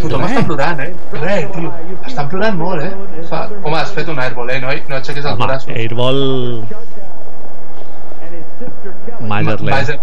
[0.00, 0.30] Tothom Res.
[0.32, 0.92] està plorant, eh?
[1.20, 1.72] Res, tio.
[2.06, 2.92] Estan plorant molt, eh?
[3.30, 3.48] Fa...
[3.62, 4.82] Home, has fet un airball, eh, noi?
[4.88, 5.70] No aixequis els braços.
[5.74, 6.64] airball...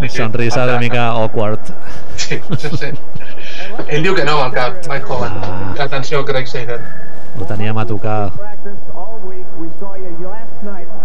[0.02, 0.10] Sí.
[0.10, 1.60] sonrisa una mica awkward.
[2.16, 2.92] Sí, sí, sí.
[3.88, 5.38] Ell diu que no, al cap, Mike Hogan.
[5.44, 5.84] Ah.
[5.86, 6.80] Atenció, Craig Sager.
[7.40, 8.32] Ho teníem a tocar.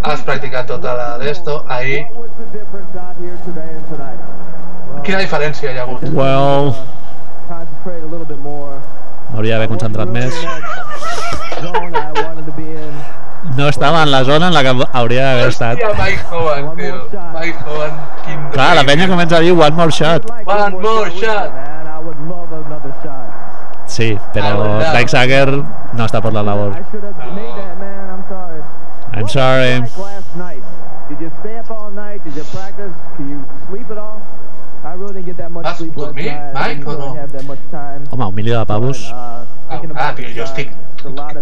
[0.02, 2.06] Has practicat tota la d'esto, ahir.
[5.06, 6.02] Quina diferència hi ha hagut?
[6.14, 6.74] Well,
[9.32, 10.34] m'hauria d'haver concentrat més.
[13.56, 15.80] No estava en la zona en la que hauria d'haver estat.
[15.80, 16.98] Hòstia, Mike Hogan, tio.
[17.38, 20.28] Mike Hogan, quin Clar, la penya comença a dir one more shot.
[20.44, 21.65] One more shot.
[23.96, 26.72] Sí, pero ah, Mike no está por la labor.
[29.14, 29.80] I'm sorry.
[35.62, 35.84] ¿Vas a
[36.52, 37.16] Mike, o no?
[38.10, 39.10] Home, un milió de pavos.
[39.14, 40.76] Ah, ah, però jo estic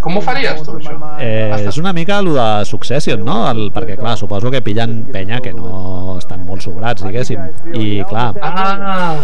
[0.05, 0.95] Com ho faries, tu, això?
[1.21, 3.45] Eh, és una mica el de Succession, no?
[3.51, 7.41] El, perquè, clar, suposo que pillen penya que no estan molt sobrats, diguéssim.
[7.75, 9.17] I, clar, Ah,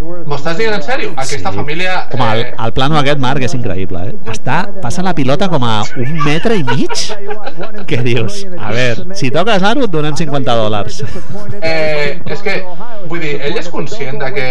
[0.00, 1.10] m'ho estàs dient en sèrio?
[1.16, 1.56] Aquesta Sí.
[1.56, 2.06] família...
[2.10, 4.14] com el, eh, el plano aquest, Marc, és increïble, eh?
[4.32, 6.90] Està, passa la pilota com a un metre i mig?
[7.88, 8.46] Què dius?
[8.58, 11.02] A veure, si toques aro et donem 50 dòlars.
[11.60, 12.56] Eh, és que,
[13.08, 14.48] vull dir, ell és conscient de que,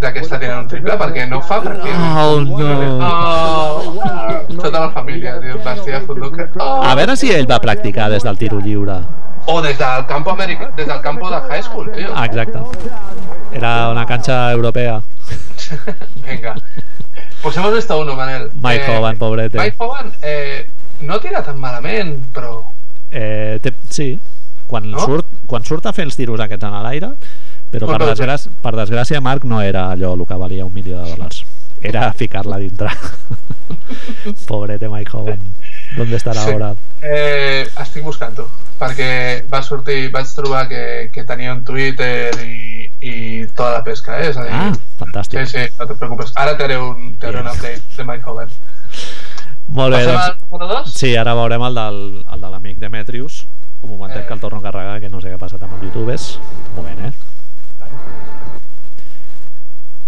[0.00, 2.16] de que està tirant un triple perquè no fa pràcticament.
[2.24, 2.64] Oh, no.
[3.04, 6.48] Oh, tota la família, vestia de futbol.
[6.58, 6.82] Oh.
[6.82, 9.00] A veure si ell va practicar des del tiro lliure.
[9.46, 12.12] O des del campo americà, des del campo de high school, tio.
[12.14, 12.60] Ah, exacte.
[13.52, 15.02] Era una cancha europea.
[16.26, 16.54] Venga.
[17.42, 18.50] Pues hemos visto uno, Manel.
[18.54, 19.58] Mike Hogan, pobrete.
[19.58, 20.66] Mike Hogan eh,
[21.00, 22.62] no tira tan malament, però...
[23.10, 24.18] Eh, té, sí,
[24.66, 24.98] quan, No?
[24.98, 27.12] surt, quan surt a fer els tiros aquests en l'aire,
[27.70, 31.12] però per, desgràcia, per desgràcia Marc no era allò el que valia un milió de
[31.12, 31.44] dòlars.
[31.84, 32.88] Era ficar-la dintre.
[34.46, 35.40] Pobrete Mike Hogan.
[35.96, 36.50] ¿Dónde estarà Sí.
[36.50, 36.74] ara?
[37.02, 38.46] Eh, estic buscant-ho,
[38.80, 44.18] perquè va sortir, vaig trobar que, que tenia un Twitter i, i tota la pesca,
[44.20, 44.30] eh?
[44.30, 45.44] És a dir, Ah, fantàstic.
[45.46, 46.32] sí, sí, no te preocupes.
[46.36, 48.48] Ara t'haré un, t'haré un update de Mike Hogan.
[49.68, 50.92] Molt bé, Passem doncs, al número 2?
[50.94, 52.00] sí, ara veurem el del,
[52.32, 53.46] el de l'amic Demetrius.
[53.82, 54.26] Un momentet Eh.
[54.26, 56.38] que el torno a carregar, que no sé què ha passat amb els youtubers.
[56.70, 57.12] Un moment, eh?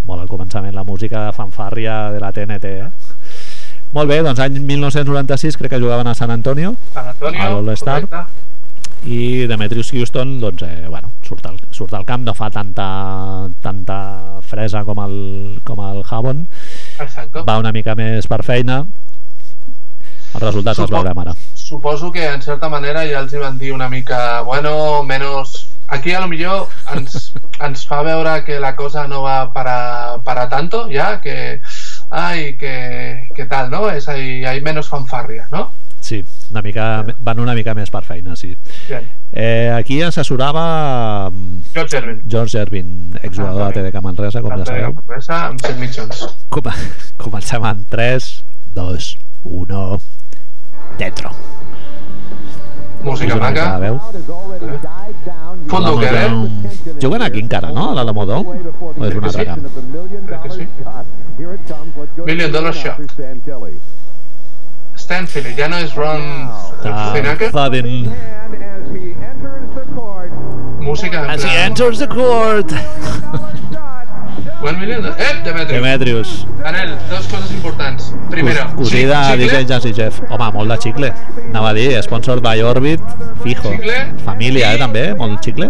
[0.07, 2.89] Molt al començament la música de fanfàrria de la TNT, eh?
[3.95, 8.03] Molt bé, doncs any 1996 crec que jugaven a San Antonio San Antonio, A l'All-Star.
[9.07, 13.97] i Demetrius Houston doncs, eh, bueno, surt, al, surt al camp, no fa tanta, tanta
[14.43, 16.47] fresa com el, com el Havon,
[16.99, 17.45] Exacto.
[17.47, 18.81] va una mica més per feina,
[20.33, 21.35] els resultats els Supo- veurem ara.
[21.55, 25.69] Suposo que en certa manera ja els hi van dir una mica, bueno, menos...
[25.89, 27.31] Aquí a lo millor ens,
[27.63, 31.61] ens fa veure que la cosa no va para, para tanto, ja, que...
[32.09, 33.89] Ai, que, que tal, no?
[33.91, 35.71] És ahí, hay menos fanfarria, no?
[35.99, 38.53] Sí, una mica, van una mica més per feina, sí.
[38.87, 39.09] Bien.
[39.33, 42.21] Eh, aquí assessorava mm, George Ervin.
[42.31, 42.91] George Ervin,
[43.21, 44.95] exjugador de TDK Manresa, com ja sabeu.
[45.01, 46.25] Manresa amb 100 mitjons.
[46.53, 46.71] Com
[47.25, 48.31] comencem en 3,
[48.77, 49.13] 2,
[49.51, 50.01] 1,
[51.01, 51.35] dentro.
[53.03, 53.77] Música una la maca.
[53.79, 53.99] veu.
[55.67, 56.29] Fondo L'Alamo que eh?
[56.29, 57.91] Dome- Juguen aquí encara, no?
[57.91, 58.49] A l'Alamo Dome?
[58.49, 59.65] O és un altre camp?
[60.27, 60.67] Crec que sí.
[62.25, 62.97] Million dollar shot.
[64.97, 66.49] Stanfield, ja no és Ron
[67.13, 67.49] Zinaka.
[67.51, 68.11] Fadin.
[70.79, 72.71] Música en As he enters the court.
[74.61, 75.05] One million...
[75.05, 75.69] Eh, Demetrius.
[75.71, 76.47] Demetrius.
[76.65, 78.13] Anel, dos coses importants.
[78.29, 80.19] Primero, Cosí de DJ Jazzy Jeff.
[80.29, 81.13] Home, molt de xicle.
[81.49, 83.01] Anava a dir, sponsor by Orbit,
[83.43, 83.69] fijo.
[83.69, 83.99] Xicle.
[84.25, 85.69] Família, eh, també, molt xicle.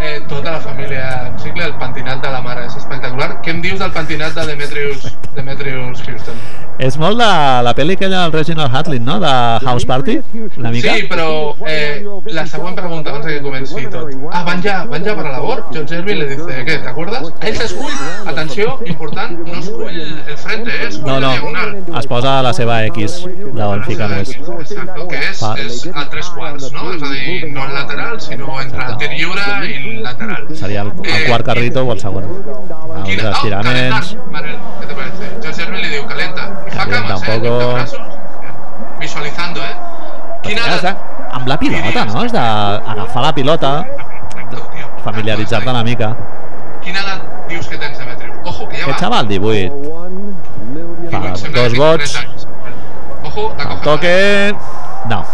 [0.00, 3.40] Eh, tota la família en cicle, el pentinat de la mare és espectacular.
[3.42, 6.38] Què em dius del pentinat de Demetrius, Demetrius Houston?
[6.76, 7.26] És molt de
[7.62, 9.20] la pel·li aquella del Reginald Hatlin, no?
[9.22, 9.30] De
[9.64, 10.16] House Party,
[10.58, 10.94] una mica.
[10.96, 12.02] Sí, però eh,
[12.34, 14.10] la següent pregunta, abans de que comenci tot.
[14.32, 15.62] Ah, van ja, van ja para la labor.
[15.72, 16.78] George Ervin le dice, ¿qué?
[16.78, 17.22] ¿Te acuerdas?
[17.42, 17.92] Ell s'escull,
[18.26, 20.88] atenció, important, no escull el frente, eh?
[20.88, 21.84] escull No, la no, diagonal.
[22.00, 23.20] es posa la seva X,
[23.54, 24.34] d'on fica més.
[24.34, 26.90] Exacto, que és, és a tres quarts, no?
[26.96, 30.50] És a dir, no el lateral, sinó entre el tir lliure i el lateral.
[30.58, 32.26] Seria el, el quart carrito o el segon.
[33.04, 35.30] Quina- oh, calentar, Manel, ¿qué te parece?
[35.40, 36.50] George Ervin le diu calenta.
[36.74, 37.74] Cames, un eh?
[37.74, 38.00] brazos.
[39.00, 39.74] Visualizando, eh?
[40.42, 40.62] Quina...
[41.34, 42.24] Amb la pilota, no?
[42.24, 43.70] És d'agafar la pilota,
[45.04, 46.12] familiaritzar-te una mica.
[46.84, 48.36] Quina edat dius que tens, Demetrius?
[48.44, 49.00] Ojo, que ja Aquest va.
[49.06, 49.72] xaval, 18.
[51.10, 52.12] Fa 18, sembla dos vots.
[52.12, 52.46] 30 anys.
[53.24, 53.82] Ojo, la coge.
[53.88, 54.14] Toque...
[55.10, 55.24] No.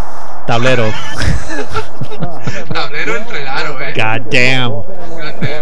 [0.46, 0.86] Tablero.
[2.74, 3.92] Tablero entre l'aro, eh?
[3.98, 4.80] God damn.
[5.18, 5.52] Grande.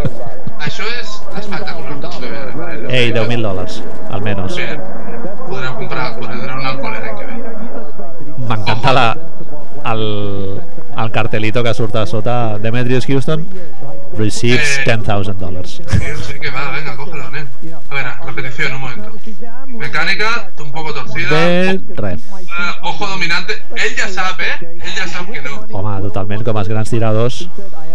[0.68, 1.88] Això és espectacular.
[2.88, 4.56] Ei, 10.000 dòlars, almenys.
[4.56, 4.66] Sí.
[5.78, 7.34] Comprar, un alcohol l'any que ve.
[8.48, 9.06] M'encanta la,
[9.92, 10.02] el,
[11.04, 12.58] el cartelito que surt a sota.
[12.58, 13.46] Demetrius Houston
[14.18, 14.84] receives Eh.
[14.86, 15.76] 10,000 dòlars.
[16.26, 17.48] Sí, que va, venga, cógelo, nen.
[17.90, 19.12] A ver, repetición, un momento.
[19.66, 21.28] Mecánica, un poco torcida.
[21.30, 22.20] Res.
[22.24, 23.62] Eh, ojo dominante.
[23.76, 24.78] Ell ja sap, eh?
[24.82, 25.60] Ell ja sap que no.
[25.70, 27.48] Home, totalment com els grans tiradors.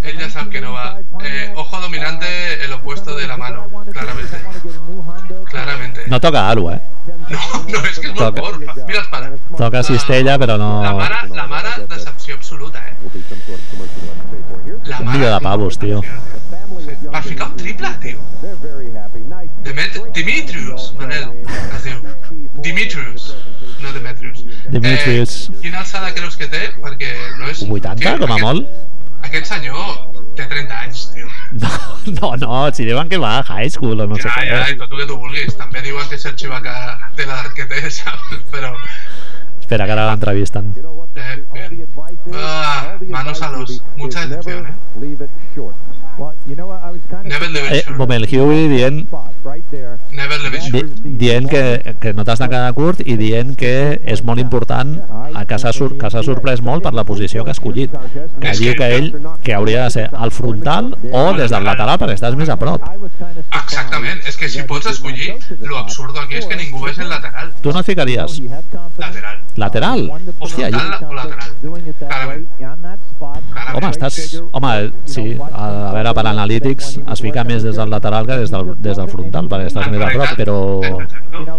[0.04, 1.00] Él ya sabe que no va.
[1.24, 2.28] Eh, ojo dominante,
[2.64, 4.38] el opuesto de la mano, claramente.
[5.50, 6.04] Claramente.
[6.08, 6.80] No toca aro, eh?
[7.04, 8.42] No, no, és que és molt Toca.
[8.42, 8.60] fort.
[8.88, 9.40] Mira els pares.
[9.58, 10.70] Toca cistella, però no...
[10.84, 12.94] La mare, la mare, decepció absoluta, eh?
[14.86, 15.18] La Un mare...
[15.18, 16.02] milió de pavos, tio.
[17.12, 18.20] Per ficar un triple, tio.
[19.64, 21.30] Demet Dimitrius, Manel,
[21.76, 22.00] es diu.
[22.64, 23.34] Dimitrius,
[23.82, 24.44] no Demetrius.
[24.70, 25.36] Demetrius.
[25.50, 26.70] Eh, quina alçada creus que té?
[26.82, 27.64] Perquè no és...
[27.64, 28.68] 80, Tio, com a aquest- molt?
[29.24, 31.30] Aquest senyor té 30 anys, tio.
[31.62, 31.72] No,
[32.20, 34.74] no, no, si diuen que va a high school o no sé ja, ja, i
[34.74, 34.80] què.
[34.82, 35.54] tot el que tu vulguis.
[35.60, 36.76] També diuen que Sergi Vaca
[37.18, 38.40] té l'edat que té, saps?
[38.54, 38.74] Però...
[39.60, 40.74] Espera, que ara l'entrevisten.
[41.14, 41.86] Eh, bien.
[42.34, 42.73] Ah,
[43.14, 43.82] manos a los...
[43.98, 44.74] Mucha decepción, eh?
[47.26, 47.98] Never live Eh, it short.
[47.98, 49.10] moment, el Huey dient,
[50.12, 50.92] Never live it di, short.
[51.18, 55.46] dient que, que no t'has de quedar curt i dient que és molt important eh,
[55.50, 57.96] que s'ha sor, que s'ha sorprès molt per la posició que ha escollit.
[58.40, 59.10] Que És diu que- que ell
[59.42, 62.82] que hauria de ser al frontal o des del lateral perquè estàs més a prop.
[63.64, 64.22] Exactament.
[64.28, 67.54] És que si pots escollir, lo absurdo aquí és que ningú vegi el lateral.
[67.62, 68.40] Tu no et ficaries
[68.98, 69.42] Lateral.
[69.58, 70.08] Lateral?
[70.10, 71.34] O Hòstia, jo, lateral.
[73.74, 74.18] Home, estàs...
[74.52, 74.72] Home,
[75.10, 78.74] sí, a, a veure, per analítics es fica més des del lateral que des del,
[78.84, 80.58] des del frontal, perquè estàs més a prop, però...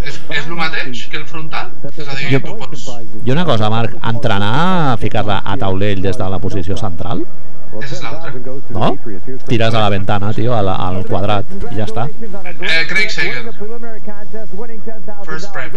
[0.05, 1.73] És, és el mateix que el frontal.
[1.95, 2.87] És a dir, Jo- tu pots...
[3.25, 4.53] I una cosa, Marc, entrenar
[4.93, 7.25] a ficar-la a taulell des de la posició central?
[7.75, 8.31] Esa és l'altra.
[8.71, 8.93] No?
[9.49, 12.05] Tires a la ventana, tio, al, al quadrat, i ja està.
[12.07, 13.43] Eh, Craig Sager.
[15.25, 15.75] First prep.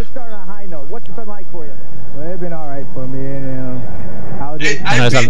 [4.60, 5.28] Eh, No és el,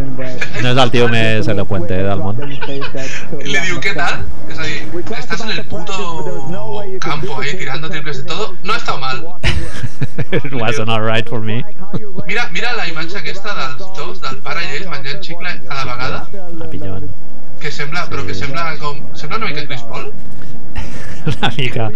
[0.64, 2.38] no és el tio més elocuente del món.
[2.40, 4.24] Y le digo, ¿qué tal?
[4.50, 4.88] Es ahí,
[5.20, 6.48] estás en el puto
[7.02, 8.56] campo ahí tirando triples y todo.
[8.64, 9.26] No ha estado mal.
[10.32, 11.64] It wasn't alright for me.
[12.26, 15.84] Mira, mira la imatge aquesta dels dos, del pare i ell menjant xicle a la
[15.92, 16.28] vegada,
[16.58, 17.10] La pillaven.
[17.60, 19.00] que sembla, però que sembla com...
[19.16, 20.12] Sembla una mica Chris Paul.
[21.34, 21.90] Una mica.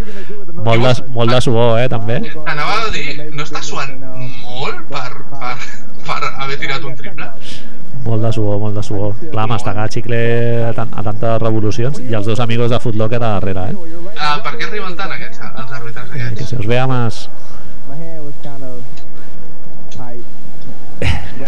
[0.62, 2.20] Molt de, molt de suor, eh, també.
[2.46, 3.94] Anava a dir, no està suant
[4.46, 5.54] molt per, per,
[6.08, 7.30] per haver tirat un triple?
[8.02, 9.14] Molt de suor, molt de suor.
[9.32, 10.22] Clar, mastegar xicle
[10.70, 13.76] a, tan, a tantes revolucions i els dos amigos de Footlocker a darrere, eh?
[14.12, 16.50] Uh, per què arriben tant aquests, els àrbitres Que aquests?
[16.50, 17.28] se os vea más...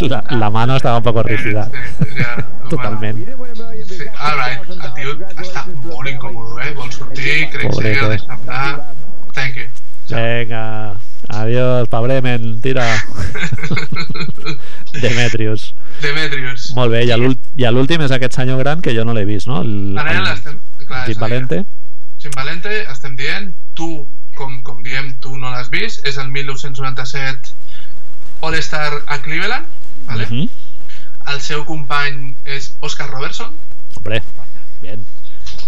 [0.02, 1.70] La, la mano estaba un poco rígida.
[2.00, 3.18] Sí, ja, You Totalment.
[3.18, 5.14] didn't win a million, but Sí, all right, el tio
[5.44, 6.74] està molt incòmode, eh?
[6.78, 8.84] Vol sortir, crec que deixa estar.
[9.34, 9.68] Thank you.
[10.10, 10.96] Venga,
[11.30, 12.84] adiós, pa Bremen, tira.
[15.02, 15.74] Demetrius.
[16.02, 16.72] Demetrius.
[16.76, 19.62] Molt bé, i l'últim és aquest senyor gran que jo no l'he vist, no?
[19.62, 20.26] El, Ara el.
[20.88, 21.64] Clar, Jim Valente.
[22.20, 24.06] Jim Valente, estem dient, tu,
[24.38, 27.54] com, com diem, tu no l'has vist, és el 1997
[28.44, 29.66] All-Star a Cleveland,
[30.08, 30.28] vale?
[30.30, 30.50] Mhm.
[31.34, 33.54] el seu company és Oscar Robertson,
[33.96, 34.22] Hombre,
[34.82, 35.06] bien.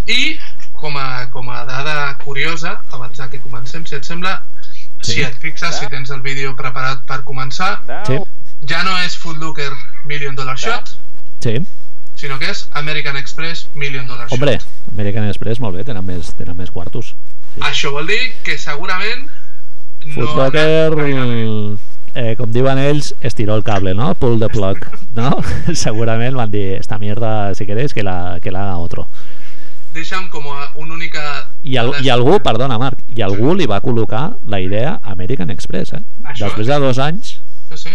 [0.05, 0.37] i
[0.73, 4.43] com a, com a dada curiosa, abans de que comencem, si et sembla,
[5.01, 5.13] Sí.
[5.13, 8.17] si et fixes, si tens el vídeo preparat per començar, Sí,
[8.67, 9.71] ja no és Footlooker
[10.05, 10.97] Million Dollar Shot,
[11.39, 11.59] sí.
[12.15, 14.33] sinó que és American Express Million Dollar Shot.
[14.33, 14.59] Hombre,
[14.91, 17.15] American Express, molt bé, tenen més, tenen més quartos.
[17.55, 17.61] Sí.
[17.61, 19.29] Això vol dir que segurament
[20.05, 21.77] no...
[22.55, 24.13] Diuen ells, estiró el cable, ¿no?
[24.15, 24.77] Pull the plug,
[25.15, 25.31] ¿no?
[25.75, 29.07] Segurament van dir, esta mierda, si queréis, que la, que la haga otro.
[29.95, 31.21] Deixa'm com a una única...
[31.63, 35.93] I, al, I algú, perdona Marc, i algú li va col·locar la idea American Express,
[35.95, 36.01] eh?
[36.25, 37.37] Això- Després de dos anys,
[37.75, 37.93] Sí, sí,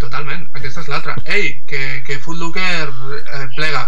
[0.00, 0.46] totalment.
[0.56, 1.14] Aquesta és l'altra.
[1.30, 3.84] Ei, que, que Footlooker eh, plega.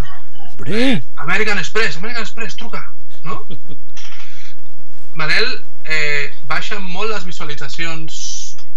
[0.52, 2.84] hombre, American Express, American Express, truca,
[3.24, 3.42] no?
[5.18, 5.48] Manel,
[5.88, 8.18] eh, baixen molt les visualitzacions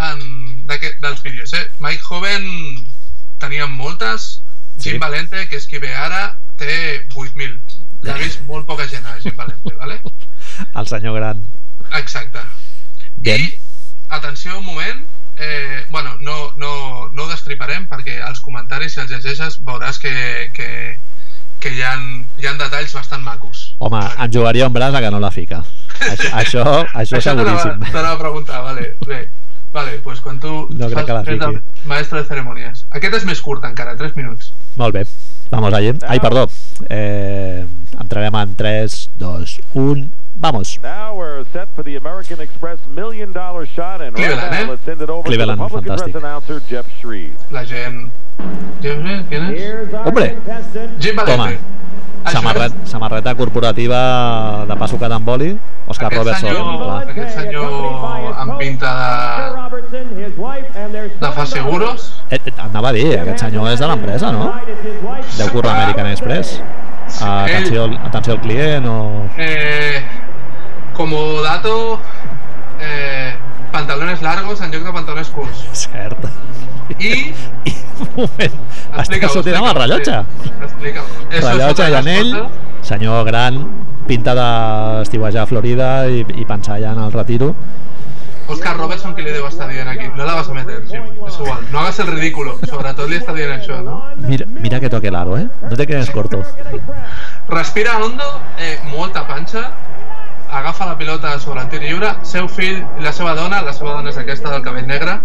[0.09, 1.69] en, dels vídeos, eh?
[1.79, 2.87] Mike Hoven
[3.39, 4.41] tenia moltes,
[4.77, 4.99] Jim Sí.
[4.99, 7.57] Valente, que és qui ve ara, té 8.000.
[8.05, 9.99] L'ha vist molt poca gent, a Jim Valente, vale?
[10.79, 11.43] el senyor gran.
[11.99, 12.39] Exacte.
[13.17, 13.41] Bien.
[13.41, 13.59] I,
[14.09, 15.05] atenció un moment,
[15.37, 20.13] eh, bueno, no, no, no ho destriparem perquè als comentaris, si els llegeixes, veuràs que,
[20.55, 20.97] que,
[21.61, 21.93] que hi, ha,
[22.37, 23.67] hi ha detalls bastant macos.
[23.79, 25.61] Home, em jugaria un braç a que no la fica.
[25.99, 27.77] Això, això, això Això seguríssim.
[27.77, 29.21] t'anava t'anava a preguntar, vale, bé.
[29.73, 31.87] Vale, pues quan tu No crec que la fes de fiqui.
[31.87, 32.85] maestro de cerimonies.
[32.91, 34.51] Aquest és més curt encara, 3 minuts.
[34.75, 35.05] Molt bé,
[35.49, 35.93] vamos allí.
[36.07, 36.49] Ai, perdó.
[36.89, 37.65] Eh,
[37.99, 40.09] entrarem en 3, 2, 1,
[40.41, 40.79] vamos.
[44.13, 44.77] Cleveland, eh?
[45.23, 46.15] Cleveland, fantàstic.
[46.67, 47.33] Jeff Shreve.
[47.51, 48.09] La gent...
[48.81, 49.93] Gent, eh, Quin és?
[50.05, 50.37] Hombre.
[50.99, 51.31] Jim Valente.
[51.31, 51.51] Toma.
[52.21, 56.49] Això Samarret, és- samarreta corporativa de pa sucat amb oli, Òscar Aquest Robertson.
[56.49, 57.09] senyor- clar.
[57.09, 58.91] aquest senyor amb pinta
[59.91, 62.13] de- de fa seguros.
[62.29, 64.53] Eh, eh, anava a dir, aquest senyor és de l'empresa, no?
[65.37, 66.61] Deu currar American Express.
[67.21, 69.25] Ah, Ell- atenció, atenció al client o...
[69.37, 70.01] Eh,
[71.01, 71.99] como dato,
[72.79, 73.33] eh,
[73.71, 75.65] pantalones largos de pantalones curts.
[75.73, 76.25] Cert.
[76.99, 77.33] I...
[77.65, 80.19] I, un moment, estàs Explica-ho, sortint amb el rellotge.
[80.43, 80.91] Sí.
[81.31, 82.31] Eso Rellotge i anell,
[82.85, 83.57] senyor gran,
[84.05, 87.55] pinta d'estiuejar a Florida i, i pensar ja en el retiro.
[88.51, 90.05] Oscar Robertson, que li deu estar dient aquí?
[90.13, 91.07] No la vas a meter, Jim.
[91.25, 91.65] És igual.
[91.71, 92.59] No hagas el ridículo.
[92.69, 94.03] Sobretot li està dient això, no?
[94.21, 95.47] Mira, mira que toque l'aro, eh?
[95.63, 96.43] No te quedes corto.
[97.49, 98.27] Respira hondo,
[98.59, 99.71] eh, molta panxa,
[100.51, 103.93] agafa la pilota sobre el tir lliure, seu fill i la seva dona, la seva
[103.97, 105.19] dona és aquesta del cabell negre,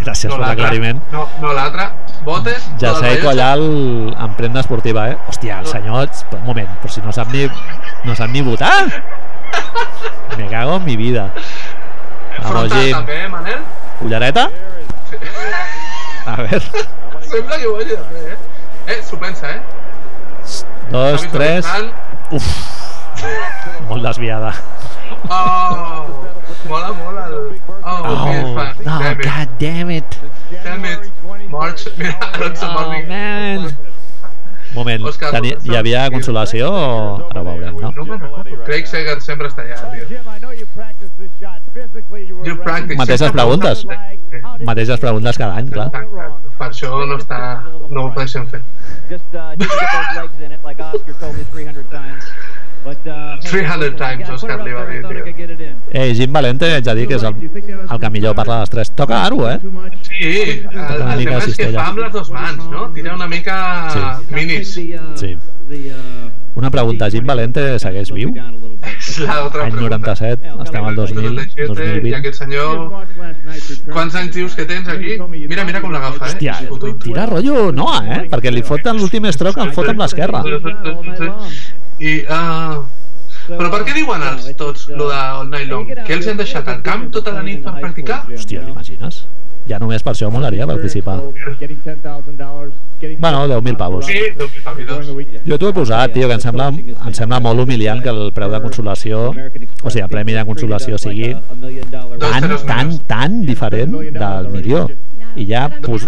[0.00, 1.00] Gràcies no per l'aclariment.
[1.12, 1.88] no, no l'altra,
[2.24, 3.22] botes, Ja el sé rellotge.
[3.24, 3.58] quallar
[4.24, 5.16] en prenda esportiva, eh?
[5.28, 6.08] Hòstia, el senyor...
[6.32, 7.48] Un moment, però si no sap ni,
[8.04, 8.86] no sap ni votar.
[10.38, 11.30] Me cago en mi vida.
[12.40, 13.60] Frontal també, eh, Manel?
[13.98, 14.48] Cullereta?
[16.26, 16.62] A ver.
[17.30, 18.38] Sembla que ho hagi de fer, eh?
[18.94, 19.62] Eh, s'ho pensa, eh?
[20.90, 21.66] Dos, tres...
[22.30, 22.75] Uf.
[23.88, 24.52] Molt desviada.
[25.30, 26.06] Oh,
[26.68, 27.34] mola molt el...
[27.86, 28.54] Oh, Oh,
[28.84, 29.24] no, Damn it.
[29.24, 30.18] god damn it.
[30.64, 31.10] Damn it.
[31.50, 31.86] March.
[31.98, 33.08] Mira, Alonso Oh, Morning.
[33.08, 33.76] man.
[34.74, 36.80] Moment, Òscar teni, hi havia consolació o...
[37.30, 37.92] Ara ho veurem, no?
[37.96, 38.58] No me'n recordo.
[38.66, 40.04] Craig Sager sempre està allà, tio.
[42.44, 42.96] You practice.
[42.98, 43.86] Mateixes preguntes.
[44.66, 45.88] Mateixes preguntes cada any, clar.
[46.58, 47.40] Per això no està...
[47.88, 48.60] No ho deixem fer.
[49.08, 52.24] Just uh, didn't get those legs in it, like Oscar told me 300 times.
[52.86, 55.74] But uh, hey, 300 listen, times, Oscar li va dir, tio.
[55.90, 58.70] Ei, Jim Valente, haig de dir que és el, el que millor parla de les
[58.70, 58.92] tres.
[58.94, 59.58] Toca aro, eh?
[60.06, 62.86] Sí, el, el tema és que fa amb les dues mans, no?
[62.94, 63.58] Tira una mica
[63.90, 64.34] Sí.
[64.38, 64.76] minis.
[64.78, 65.34] Uh, Sí.
[65.34, 68.30] uh, Una pregunta, Jim Valente segueix viu?
[68.38, 68.46] a
[68.96, 69.98] És l'altra Any pregunta.
[69.98, 72.14] 97, estem al 2000, 97, I 2020.
[72.20, 72.78] aquest senyor...
[73.92, 75.16] Quants anys dius que tens aquí?
[75.50, 76.30] Mira, mira com l'agafa, eh?
[76.30, 76.54] Hòstia,
[77.02, 78.20] tira rotllo Noah, eh?
[78.30, 80.40] Perquè li fot en l'últim stroke, el fot amb l'esquerra.
[81.98, 82.20] I...
[82.28, 82.84] Uh,
[83.46, 85.86] Però per què diuen els tots lo de All Night Long?
[86.06, 88.24] Que ells han deixat el camp tota la nit per practicar?
[88.26, 89.22] Hòstia, t'imagines?
[89.66, 91.16] Ja només per això molaria participar.
[93.18, 94.06] Bueno, 10.000 pavos.
[94.06, 95.10] Sí, 10.000 pavitos.
[95.46, 98.50] Jo t'ho he posat, tio, que em sembla, em sembla molt humiliant que el preu
[98.54, 101.34] de consolació, o sigui, el premi de consolació sigui
[102.22, 104.86] tan, tan, tan diferent del milió.
[105.36, 106.06] I ja pos,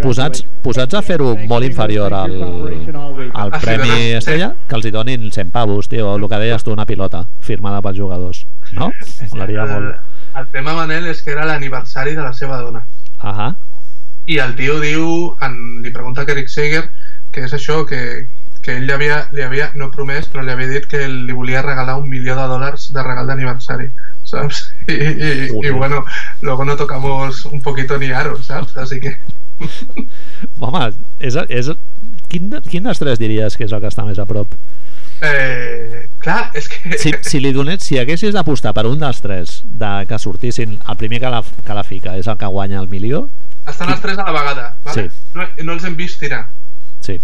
[0.00, 2.36] posats, posats a fer-ho molt inferior al,
[3.32, 6.86] al premi Estrella, que els hi donin 100 pavos, tio, el que deies tu, una
[6.88, 8.44] pilota firmada pels jugadors,
[8.78, 8.92] no?
[9.32, 10.16] Molaria El, molt.
[10.40, 12.84] el tema, Manel, és que era l'aniversari de la seva dona.
[13.20, 13.52] Ahà.
[14.30, 15.06] I el tio diu,
[15.42, 16.86] en, li pregunta a Eric Seger
[17.32, 18.28] que és això, que,
[18.62, 21.64] que ell li havia, li havia, no promès, però li havia dit que li volia
[21.64, 23.88] regalar un milió de dòlars de regal d'aniversari,
[24.88, 25.72] I, i, i Joder.
[25.74, 26.04] bueno,
[26.40, 28.76] luego no tocamos un poquito ni aro, saps?
[28.76, 29.18] Así que...
[30.60, 31.68] Home, és, és,
[32.30, 34.54] quin, de- quin dels tres diries que és el que està més a prop?
[35.22, 36.96] Eh, clar, és que...
[36.98, 40.96] Si, si li donés, si haguessis d'apostar per un dels tres de que sortissin, el
[40.98, 43.28] primer que la, que la fica és el que guanya el milió,
[43.62, 45.04] Estan els tres a la vegada, vale?
[45.06, 45.28] Sí.
[45.38, 46.48] No, no els hem vist tirar.
[47.00, 47.20] sí.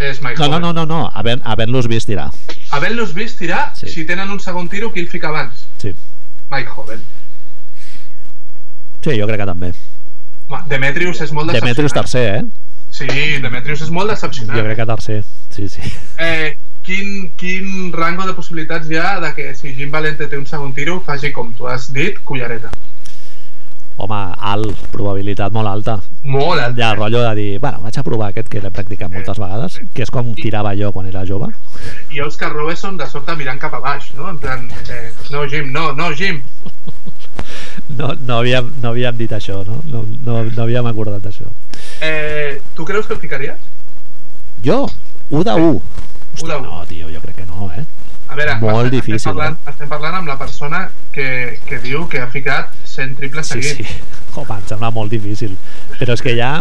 [0.00, 0.98] És Mike No, no, no, no, no.
[1.12, 2.30] havent- havent-los vist tirar.
[2.72, 3.90] Havent-los vist tirar, Sí.
[3.92, 5.66] si tenen un segon tiro, qui el fica abans?
[5.76, 5.92] Sí.
[6.50, 7.02] Mike Hogan.
[9.00, 9.72] Sí, jo crec que també.
[10.50, 12.02] Home, Demetrius és molt Demetrius decepcionant.
[12.02, 12.70] tercer, eh?
[12.90, 14.58] Sí, Demetrius és molt decepcionant.
[14.58, 15.20] Jo crec que tercer.
[15.54, 15.92] Sí, sí.
[16.18, 20.46] Eh, quin, quin rango de possibilitats hi ha de que si Jim Valente té un
[20.46, 22.72] segon tiro faci com tu has dit, cullereta?
[24.00, 24.18] Home,
[24.52, 25.98] alt, probabilitat molt alta.
[26.24, 26.78] Molt alt.
[26.78, 29.76] Ja, el rotllo de dir, bueno, vaig a provar aquest que l'he practicat moltes vegades,
[29.94, 31.50] que és com tirava jo quan era jove.
[32.10, 34.30] I Oscar Robertson de sobte mirant cap a baix, no?
[34.30, 36.42] En plan, eh, no, Jim, no, no, Jim.
[37.90, 39.80] No, no, havíem, no havíem dit això, no?
[39.90, 41.48] No, no, no havíem acordat això.
[42.00, 43.58] Eh, tu creus que el ficaries?
[44.64, 44.84] Jo?
[45.30, 45.70] 1 de 1.
[45.70, 45.80] U
[46.36, 46.62] Hòstia, de u.
[46.62, 47.84] no, tio, jo crec que no, eh?
[48.30, 49.70] A veure, Molt estem, difícil, estem parlant, eh?
[49.72, 53.72] estem parlant amb la persona que, que diu que ha ficat 100 triples Sí, sí.
[53.74, 53.96] seguits.
[54.38, 55.56] Home, em sembla molt difícil.
[55.98, 56.52] Però és que ja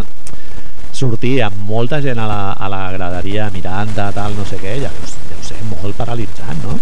[0.99, 4.73] sortir amb molta gent a la, a la graderia mirant de tal, no sé què,
[4.81, 6.79] ja deu, deu ser molt paralitzant, no?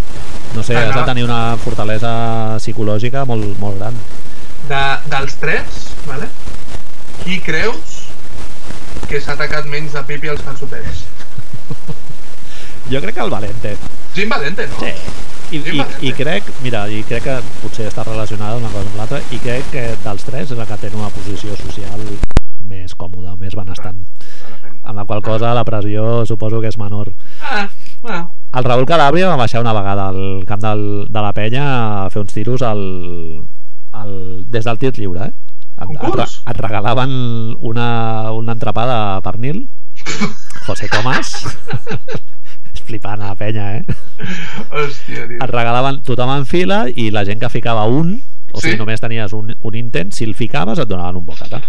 [0.56, 2.14] No sé, Ah, has de tenir una fortalesa
[2.64, 4.00] psicològica molt, molt gran.
[4.72, 4.82] De,
[5.12, 6.32] dels tres, vale?
[7.24, 8.06] qui creus
[9.12, 11.04] que s'ha atacat menys de pipi als calçotets?
[12.92, 13.76] Jo crec que el Valente.
[14.16, 14.80] Jim Valente, no?
[14.80, 14.94] Sí.
[15.52, 16.06] I, i, Valente.
[16.06, 19.68] I crec, mira, i crec que potser està relacionada una cosa amb l'altra, i crec
[19.74, 22.06] que dels tres és el que té una posició social
[22.68, 24.00] més còmoda, més benestant.
[24.88, 27.12] Amb la qual cosa la pressió suposo que és menor.
[27.44, 27.68] Ah,
[28.02, 31.66] bueno, El Raúl Calabria va baixar una vegada al camp del, de la penya
[32.06, 32.80] a fer uns tiros al,
[33.92, 34.14] al,
[34.48, 35.34] des del tir lliure, eh?
[35.78, 37.12] Et, et, et regalaven
[37.60, 39.60] una, una entrepada de pernil
[40.66, 43.84] José Tomás és flipant a la penya, eh?
[44.72, 45.38] hòstia, tio.
[45.44, 48.18] Et regalaven tothom en fila i la gent que ficava un
[48.54, 48.78] o sigui, Sí?
[48.80, 51.60] només tenies un, un intent, si el ficaves et donaven un bocata.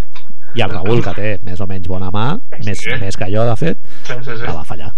[0.57, 2.95] I el Raúl, que té més o menys bona mà, més, Sí.
[3.03, 4.45] més que jo, de fet, Sí, sí, sí.
[4.47, 4.93] la va fallar.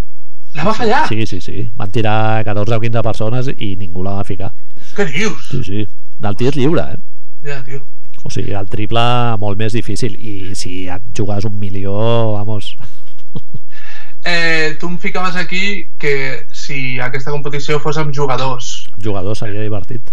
[0.53, 1.07] La va fallar?
[1.09, 1.69] Sí, sí, sí.
[1.75, 4.53] Van tirar 14 o 15 persones i ningú la va ficar.
[4.95, 5.49] Què dius?
[5.49, 5.87] Sí, sí.
[6.21, 6.97] Del tir lliure, eh?
[7.47, 7.81] Ja, tio.
[8.23, 9.01] O sigui, el triple
[9.41, 10.13] molt més difícil.
[10.19, 11.95] I si et jugues un milió,
[12.37, 12.75] vamos...
[14.23, 20.11] Eh, tu em ficaves aquí que si aquesta competició fos amb jugadors, Jugador seria divertit.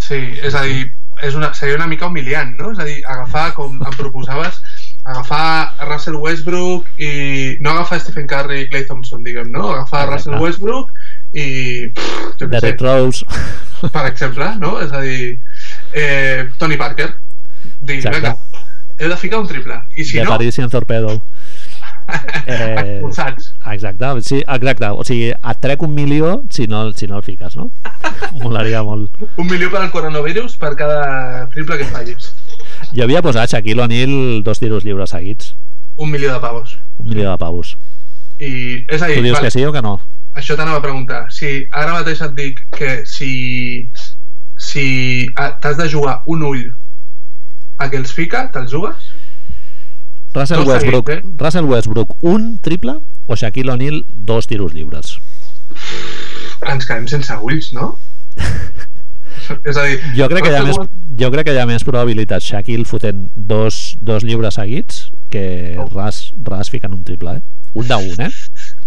[0.00, 0.86] sí, és a dir,
[1.20, 2.70] és una, seria una mica humiliant, no?
[2.72, 4.62] És a dir, agafar, com em proposaves,
[5.04, 9.68] agafar Russell Westbrook i no agafar Stephen Curry i Clay Thompson, diguem, no?
[9.74, 10.30] Agafar Exacte.
[10.30, 10.90] Russell Westbrook
[11.36, 11.46] i...
[11.92, 13.26] pff, Jo què sé, Rose...
[13.96, 14.78] per exemple, no?
[14.80, 15.34] És a dir,
[15.92, 17.10] eh, Tony Parker.
[17.80, 18.16] Dir, Exacte.
[18.16, 18.36] vinga,
[19.00, 19.76] he de ficar un triple.
[19.96, 21.18] I si de no, Parisian Torpedo.
[22.46, 23.54] Eh, expulsats.
[23.72, 24.90] Exacte, sí, exacte.
[24.90, 27.70] O sigui, et trec un milió si no, si no el fiques, no?
[28.42, 29.14] Molaria molt.
[29.36, 32.32] Un milió per al coronavirus per cada triple que fallis.
[32.96, 35.54] Jo havia posat Shaquille O'Neal dos tiros lliures seguits.
[35.96, 36.78] Un milió de pavos.
[36.98, 37.76] Un milió de pavos.
[38.40, 39.98] I, és a dir, Tu dius vale, que sí o que no?
[40.40, 41.24] això t'anava a preguntar.
[41.34, 43.90] Si ara mateix et dic que si,
[44.56, 44.84] si
[45.36, 46.62] ah, t'has de jugar un ull
[47.80, 49.09] a que els fica, te'ls jugues?
[50.34, 51.36] Russell Dos Westbrook, seguits, eh?
[51.38, 55.18] Russell Westbrook, un triple o Shaquille O'Neal, dos tiros lliures?
[56.66, 57.96] Ens quedem sense ulls, no?
[59.64, 59.98] és a dir...
[60.16, 60.78] Jo crec, que hi ha més,
[61.20, 65.46] jo crec que hi ha més probabilitat Shaquille fotent dos, dos lliures seguits que
[65.78, 65.86] Oh.
[65.94, 67.42] Ras, Ras ficant un triple, eh?
[67.74, 68.30] Un de un, eh?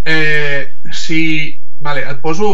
[0.06, 1.60] Eh, si...
[1.84, 2.48] Vale, et poso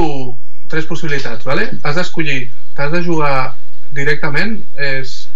[0.69, 1.67] tres possibilitats, vale?
[1.83, 3.55] Has d'escollir, t'has de jugar
[3.93, 5.28] directament, és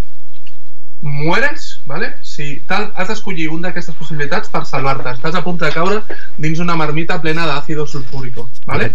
[1.03, 2.15] mueres, ¿vale?
[2.21, 5.11] Si has d'escollir un d'aquestes possibilitats per salvar-te.
[5.11, 5.99] Estàs a punt de caure
[6.39, 8.93] dins una marmita plena d'àcido sulfúrico, ¿vale?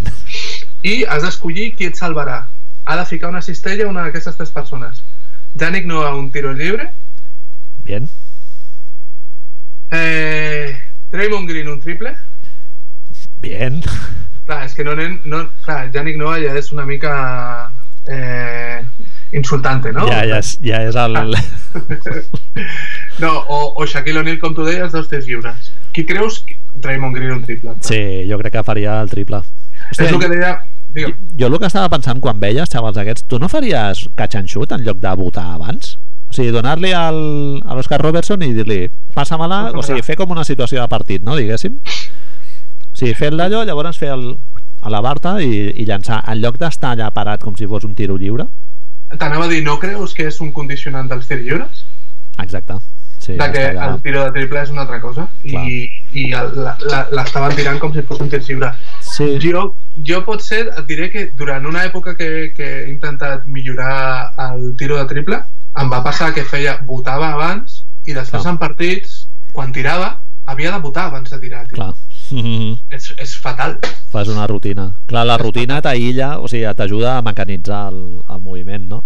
[0.83, 2.47] I has d'escollir qui et salvarà.
[2.89, 5.05] Ha de ficar una cistella a una d'aquestes tres persones.
[5.55, 6.89] Yannick Noah, un tiro lliure.
[7.85, 8.09] Bien.
[9.91, 10.77] Eh,
[11.13, 12.17] Draymond Green, un triple.
[13.41, 13.83] Bien.
[14.49, 15.21] Clar, és que no anem...
[15.29, 17.13] No, clar, Yannick Noah ja és una mica...
[18.09, 18.81] Eh,
[19.33, 20.07] insultante, no?
[20.09, 21.19] Ja, ja, és, ja és el...
[23.19, 25.73] No, o, o Shaquille O'Neal, com tu deies, dos tirs lliures.
[25.93, 26.41] Qui creus?
[26.47, 27.73] que- Draymond Green un triple.
[27.83, 27.99] Sí,
[28.31, 29.41] jo crec que faria el triple.
[29.91, 30.53] És el que deia...
[30.95, 31.17] Digue'm.
[31.37, 34.71] Jo el que estava pensant quan veies, xavals aquests, tu no faries catch and shoot
[34.73, 35.97] en lloc de votar abans?
[36.31, 37.19] O sigui, donar-li al,
[37.67, 41.35] a l'Oscar Robertson i dir-li, passa-me-la, o sigui, fer com una situació de partit, no,
[41.37, 41.77] diguéssim?
[41.83, 44.31] O sigui, fer d'allò, llavors fer el,
[44.81, 47.95] a la Barta i, i llançar, en lloc d'estar allà parat com si fos un
[47.99, 48.47] tiro lliure.
[49.17, 51.85] T'anava a dir, no creus que és un condicionant dels tirs lliures?
[52.39, 52.77] Exacte.
[53.19, 53.89] Sí, de que allà.
[53.91, 55.65] el tiro de triple és una altra cosa Clar.
[55.67, 58.71] i, i l'estaven tirant com si fos un tir lliure.
[59.03, 59.65] Sí, Jo,
[60.11, 65.01] jo potser et diré que durant una època que, que he intentat millorar el tiro
[65.01, 65.41] de triple,
[65.79, 68.55] em va passar que feia, votava abans i després Clar.
[68.55, 69.19] en partits,
[69.53, 70.15] quan tirava,
[70.47, 71.67] havia de votar abans de tirar.
[71.67, 71.77] Tio.
[71.81, 71.93] clar.
[72.31, 72.79] Mhm.
[72.91, 73.79] És, és fatal.
[74.13, 74.91] Fas una rutina.
[75.07, 79.03] Clar, la rutina t'aïlla, o sigui, t'ajuda a mecanitzar el, el moviment, no?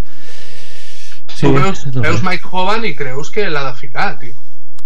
[1.32, 4.34] Sí, tu veus, no veus Mike Hovan i creus que l'ha de ficar, tio.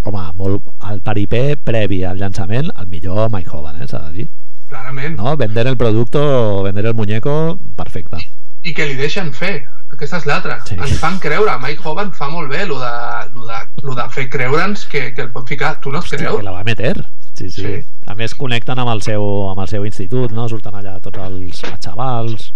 [0.07, 4.27] Home, molt, el peripé previ al llançament, el millor Mike Hovan, eh, s'ha de dir.
[4.69, 5.17] Clarament.
[5.19, 5.35] No?
[5.37, 8.19] Vender el producto, vender el muñeco, perfecte.
[8.63, 9.67] I que li deixen fer.
[9.93, 10.57] Aquesta és l'altra.
[10.67, 10.75] Sí.
[10.75, 11.53] Ens fan creure.
[11.63, 12.95] Mike Hovan fa molt bé lo de,
[13.33, 15.77] lo de, lo de fer creure'ns que, que el pot ficar.
[15.79, 16.41] Tu no es Hòstia, creus?
[16.41, 17.05] que la va meter.
[17.37, 17.73] Sí, sí, Sí.
[18.07, 20.47] A més, connecten amb el seu, amb el seu institut, no?
[20.49, 22.47] Surten allà tots els, xavals.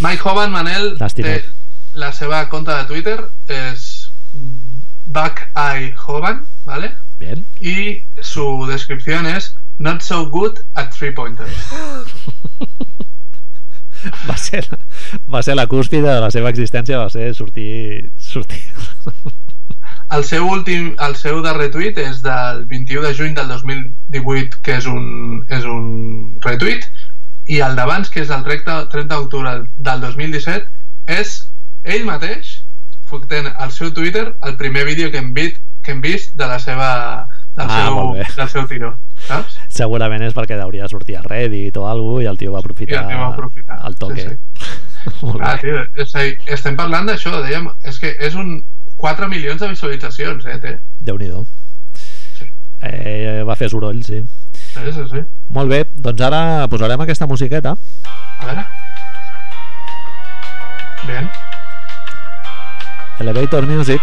[0.00, 1.42] Mike Hovan, Manel, té
[1.98, 3.18] la seva compte de Twitter
[3.50, 4.08] és
[5.10, 6.94] Back Eye Hovan, ¿vale?
[7.18, 7.44] Bien.
[7.60, 11.50] Y su descripción es Not so good at three pointers.
[14.28, 14.64] Va ser,
[15.28, 18.08] va ser la cúspide de la seva existència, va ser sortir...
[18.16, 18.62] sortir.
[20.10, 24.74] El seu, últim, el seu darrer tuit és del 21 de juny del 2018, que
[24.80, 25.84] és un, és un
[26.42, 26.86] retuit,
[27.50, 30.66] i el d'abans, que és el 30, 30 d'octubre del 2017,
[31.14, 31.36] és
[31.84, 32.56] ell mateix
[33.10, 36.58] fotent al seu Twitter el primer vídeo que hem, vist, que hem vist de la
[36.62, 36.90] seva,
[37.56, 38.90] del, Ah, seu, del seu tiro,
[39.28, 39.56] saps?
[39.68, 43.06] Segurament és perquè hauria de sortir a Reddit o alguna i el tio va aprofitar,
[43.06, 44.26] I el va aprofitar, el toque.
[44.26, 44.68] sí,
[45.22, 48.60] Molt Ah, tio, és a dir, estem parlant d'això, dèiem, és que és un
[49.00, 50.74] 4 milions de visualitzacions, eh, té.
[51.00, 51.44] Déu-n'hi-do.
[52.38, 52.46] Sí.
[52.82, 54.20] Eh, va fer soroll, sí.
[54.52, 55.22] Sí, sí, sí.
[55.56, 57.74] Molt bé, doncs ara posarem aquesta musiqueta.
[58.38, 58.66] A veure.
[61.08, 61.30] Bien.
[63.20, 64.00] Elevator Music,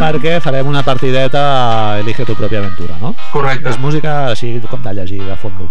[0.00, 3.12] perquè farem una partideta Elige tu pròpia aventura, no?
[3.32, 5.70] Correcte, És música així com de llegir de fons.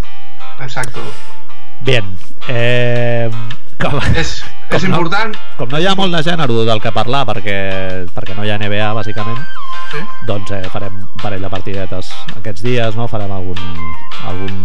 [0.62, 1.02] exacto.
[1.82, 2.06] Bien,
[2.48, 3.30] eh,
[3.80, 4.98] com, És, és Com no?
[4.98, 5.36] important...
[5.58, 7.58] com no hi ha molt de gènere del que parlar perquè,
[8.16, 9.40] perquè no hi ha NBA, bàsicament,
[9.92, 10.00] Sí?
[10.26, 13.06] doncs eh, farem un parell de partidetes aquests dies, no?
[13.08, 13.60] Farem algun,
[14.26, 14.56] algun,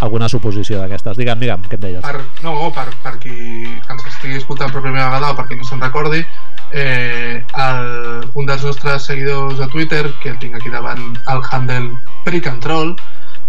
[0.00, 1.18] alguna suposició d'aquestes.
[1.18, 2.02] Digue'm, digue'm, què em deies?
[2.06, 3.34] Per, no, per, per qui
[3.68, 6.24] ens estigui escoltant per primera vegada o per qui no se'n recordi,
[6.72, 11.92] eh, el, un dels nostres seguidors a Twitter, que el tinc aquí davant, el handle
[12.24, 12.96] Precontrol,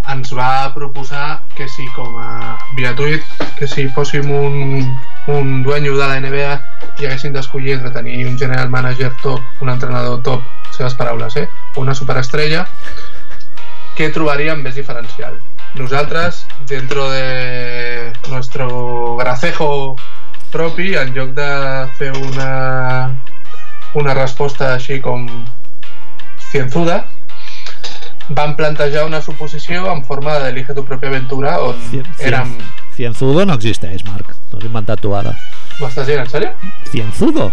[0.09, 3.23] ens va proposar que si com a via tuit,
[3.59, 4.81] que si fóssim un,
[5.29, 6.53] un dueño de la NBA
[6.99, 10.41] i haguéssim d'escollir entre tenir un general manager top, un entrenador top,
[10.75, 11.47] seves paraules, eh?
[11.75, 12.65] o una superestrella,
[13.97, 15.37] què trobaríem més diferencial?
[15.75, 19.95] Nosaltres, dentro de nuestro gracejo
[20.51, 21.49] propi, en lloc de
[21.99, 23.13] fer una,
[23.93, 25.27] una resposta així com
[26.49, 27.03] cienzuda,
[28.33, 32.55] vam plantejar una suposició en forma de Elige tu pròpia aventura, on cien- érem...
[32.97, 34.33] Cienzudo no existeix, Marc.
[34.51, 35.33] No tu ara.
[35.79, 36.51] M'ho estàs dient, en sèrio?
[36.91, 37.51] Cienzudo?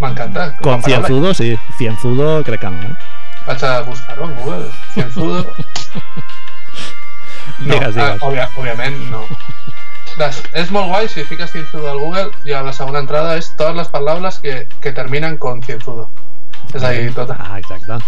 [0.00, 0.52] M'encanta.
[0.62, 1.06] com a Com paraula.
[1.06, 1.58] cienzudo, sí.
[1.76, 2.96] Cienzudo crec que no, eh?
[3.46, 4.70] Vaig a buscar-ho en Google.
[4.94, 5.54] Cienzudo.
[7.58, 8.10] No, Digues, digues.
[8.10, 9.24] ah, òbvia, òbviament no.
[10.58, 13.76] És molt guai si fiques cienzudo al Google i a la segona entrada és totes
[13.76, 16.08] les paraules que, que terminen con cienzudo.
[16.74, 17.36] És a dir, tota.
[17.38, 17.98] Ah, exacte.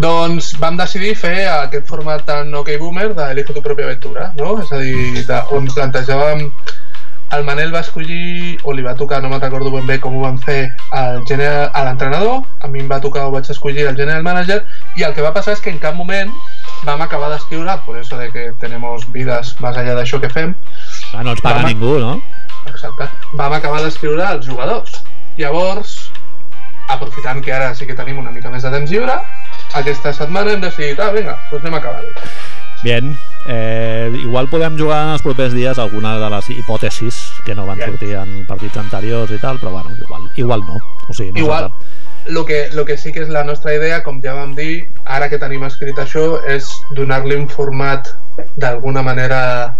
[0.00, 4.54] Doncs vam decidir fer aquest format tan OK Boomer de Elige tu pròpia aventura, no?
[4.62, 6.46] És a dir, de, on plantejàvem
[7.32, 10.20] el Manel va escollir, o li va tocar, no me'n recordo ben bé com ho
[10.22, 13.96] van fer, el general- a l'entrenador, a mi em va tocar o vaig escollir el
[13.96, 16.30] general manager, i el que va passar és que en cap moment
[16.84, 20.54] vam acabar d'escriure, por eso de que tenemos vidas más allá d'això que fem,
[21.14, 21.74] Ah, no ens paga Home.
[21.74, 22.22] ningú, no?
[22.66, 25.02] exacte, vam acabar d'escriure els jugadors.
[25.36, 26.10] Llavors,
[26.88, 29.18] aprofitant que ara sí que tenim una mica més de temps lliure,
[29.74, 32.08] aquesta setmana hem decidit, ah, vinga, doncs anem a acabar-ho.
[32.82, 33.16] Bien,
[33.46, 37.78] eh, igual podem jugar en els propers dies alguna de les hipòtesis que no van
[37.78, 37.90] Bien.
[37.90, 40.80] sortir en partits anteriors i tal, però bueno, igual, igual no.
[41.08, 41.70] O sigui, no Igual,
[42.26, 45.30] el que, lo que sí que és la nostra idea, com ja vam dir, ara
[45.30, 48.10] que tenim escrit això, és donar-li un format
[48.56, 49.76] d'alguna manera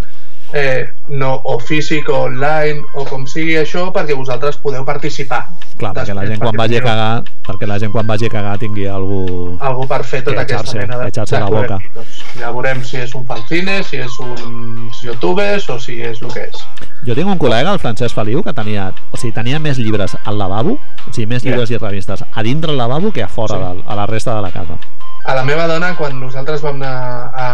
[0.53, 5.47] eh, no, o físic o online o com sigui això perquè vosaltres podeu participar.
[5.77, 8.33] Clar, perquè la gent quan perquè vagi a cagar, perquè la gent quan vagi a
[8.33, 9.57] cagar tingui algú...
[9.61, 11.11] Algú per fer tota aquesta mena de...
[11.11, 11.77] de la boca.
[11.77, 12.23] correctitos.
[12.41, 16.47] Ja veurem si és un fanzine, si és uns youtubers o si és el que
[16.49, 16.65] és.
[17.07, 20.39] Jo tinc un col·lega, el Francesc Feliu, que tenia, o sigui, tenia més llibres al
[20.39, 23.63] lavabo, o sigui, més llibres i revistes a dintre el lavabo que a fora, Sí.
[23.63, 24.79] del, a la resta de la casa.
[25.27, 27.47] A la meva dona, quan nosaltres vam anar a,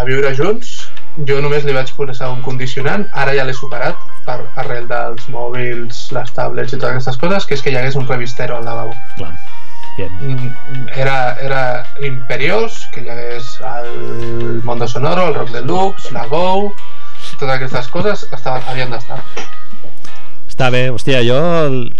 [0.00, 0.88] a viure junts,
[1.28, 6.10] jo només li vaig posar un condicionant, ara ja l'he superat, per arrel dels mòbils,
[6.16, 8.94] les tablets i totes aquestes coses, que és que hi hagués un revistero al lavabo.
[9.16, 9.34] Clar.
[9.96, 10.12] Bien.
[10.20, 11.62] Mm, Era, era
[12.06, 16.74] imperiós, que hi hagués el Mondo Sonoro, el Rock Deluxe, la Go,
[17.38, 19.20] totes aquestes coses estaven, havien d'estar.
[20.48, 21.36] Està bé, hòstia, jo,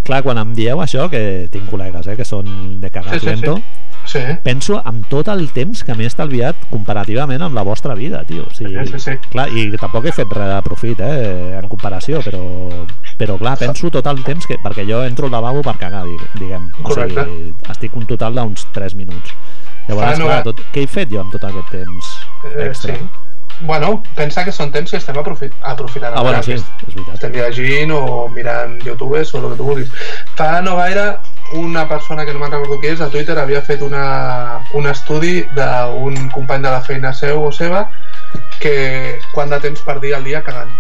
[0.05, 3.31] clar, quan em dieu això, que tinc col·legues, eh, que són de cagar Sí, sí,
[3.31, 3.80] lento, sí.
[4.11, 8.47] Sí, penso en tot el temps que m'he estalviat comparativament amb la vostra vida, tio.
[8.51, 9.19] O sigui, Sí, sí, sí.
[9.31, 12.41] Clar, i tampoc he fet res de profit, eh, en comparació, però,
[13.21, 14.59] però clar, penso tot el temps que...
[14.65, 16.67] Perquè jo entro al lavabo per cagar, di- diguem.
[16.83, 17.55] O sigui, Correcte.
[17.71, 19.31] estic un total d'uns 3 minuts.
[19.89, 20.43] Llavors, Ah, no, clar, eh?
[20.51, 22.11] tot, què he fet jo amb tot aquest temps
[22.51, 22.95] eh, extra?
[22.97, 23.09] sí.
[23.63, 26.15] Bueno, pensa que són temps que estem aprofi aprofitant.
[26.17, 27.15] Ah, bueno, sí, és veritat.
[27.19, 29.91] estem llegint o mirant youtubers o el que tu vulguis.
[30.39, 31.19] Fa no gaire,
[31.53, 35.43] una persona que no me'n recordo qui és, a Twitter havia fet una, un estudi
[35.57, 37.89] d'un company de la feina seu o seva
[38.61, 40.71] que quant de temps perdia al dia cagant.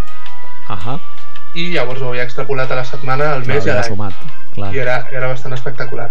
[0.71, 0.99] Ahà,
[1.55, 4.15] I llavors ho havia extrapolat a la setmana, al mes i a l'any.
[4.55, 4.75] Clar.
[4.75, 6.11] I era, era bastant espectacular.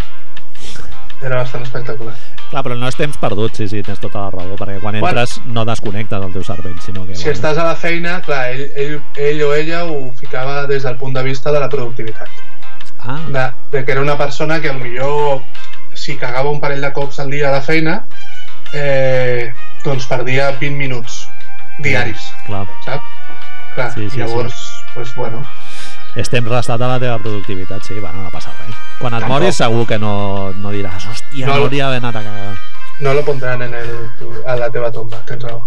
[1.22, 2.14] Era bastant espectacular.
[2.50, 5.08] clar, però no és temps perdut, sí, sí, tens tota la raó, perquè quan Bueno.
[5.08, 7.16] entres no desconnectes el teu cervell, sinó que...
[7.16, 10.98] Si estàs a la feina, clar, ell, ell, ell o ella ho ficava des del
[10.98, 12.28] punt de vista de la productivitat.
[13.02, 13.20] Ah,
[13.72, 15.42] de, de que era una persona que millor
[15.94, 18.04] si cagava un parell de cops al dia a la feina
[18.74, 19.54] eh,
[19.84, 21.30] doncs perdia 20 minuts
[21.80, 22.68] diaris, clar.
[22.86, 23.04] saps?
[23.76, 25.46] Clar, Sí, sí, llavors, pues bueno,
[26.18, 28.76] És temps restat a la teva productivitat, sí, bueno, no passa res.
[29.00, 29.30] Quan et Tampoc.
[29.30, 31.54] moris segur que no, no diràs, hòstia, No.
[31.56, 32.56] no, hauria d'haver anat a cagar.
[33.00, 34.10] no lo pondran en el,
[34.46, 35.62] a la teva tomba, tens raó.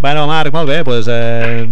[0.00, 1.66] Bueno, Marc, molt bé, doncs eh,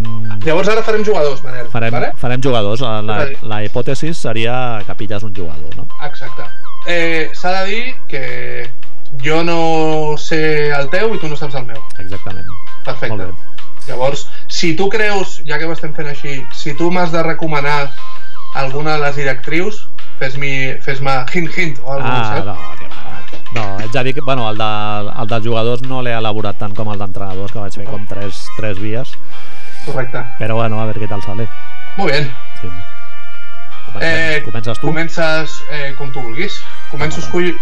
[0.47, 2.13] Llavors ara farem jugadors, Manel, farem, vale?
[2.21, 2.81] farem jugadors.
[2.81, 5.87] La, la, la hipòtesi seria que pilles un jugador, no?
[6.07, 6.47] Exacte.
[6.89, 8.71] Eh, S'ha de dir que
[9.25, 11.81] jo no sé el teu i tu no saps el meu.
[11.99, 12.49] Exactament.
[12.85, 13.29] Perfecte.
[13.87, 17.91] Llavors, si tu creus, ja que ho estem fent així, si tu m'has de recomanar
[18.57, 19.83] alguna de les directrius,
[20.21, 21.01] fes-me fes
[21.35, 22.74] hint hint o alguna Ah, cosa, no, que va.
[23.55, 24.69] No, ets a dir que, bueno, el, de,
[25.23, 28.41] el dels jugadors no l'he elaborat tant com el d'entrenadors, que vaig fer com tres,
[28.57, 29.13] tres vies,
[29.87, 30.25] Correcte.
[30.41, 31.47] però bueno, a veure què tal sale.
[31.97, 32.25] Molt bé.
[32.61, 32.71] Sí.
[33.93, 34.11] Comencem.
[34.11, 34.87] Eh, Comences tu?
[34.89, 36.57] Comences eh, com tu vulguis.
[36.91, 37.55] Començo Ah, escollir...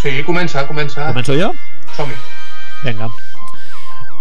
[0.00, 1.08] Sí, comença, comença.
[1.10, 1.50] Començo jo?
[1.96, 2.14] Som-hi.
[2.84, 3.08] Vinga.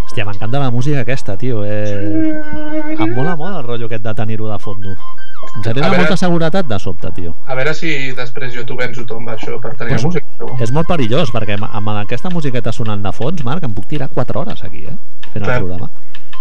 [0.08, 1.62] Hòstia, m'encanta la música aquesta, tio.
[1.64, 2.34] Eh...
[2.98, 4.96] Em mola molt el rotllo aquest de tenir-ho de fondo.
[5.56, 7.36] Ens A genera veure- molta seguretat de sobte, tio.
[7.46, 10.26] A veure si després jo t'ho venço tomba això per tenir Pues- música.
[10.38, 10.56] Però...
[10.62, 14.10] És molt perillós, perquè amb- amb aquesta musiqueta sonant de fons, Marc, em puc tirar
[14.10, 14.96] 4 hores aquí, eh?
[15.34, 15.58] Fent el Clar.
[15.60, 15.90] programa.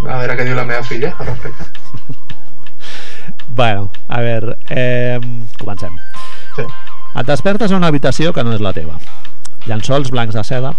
[0.07, 1.65] A veure què diu la meva filla al respecte.
[3.49, 5.19] Bueno, a veure, eh,
[5.59, 5.97] comencem.
[6.55, 6.63] Sí.
[7.19, 8.99] Et despertes a una habitació que no és la teva.
[9.67, 10.75] Llençols blancs de seda,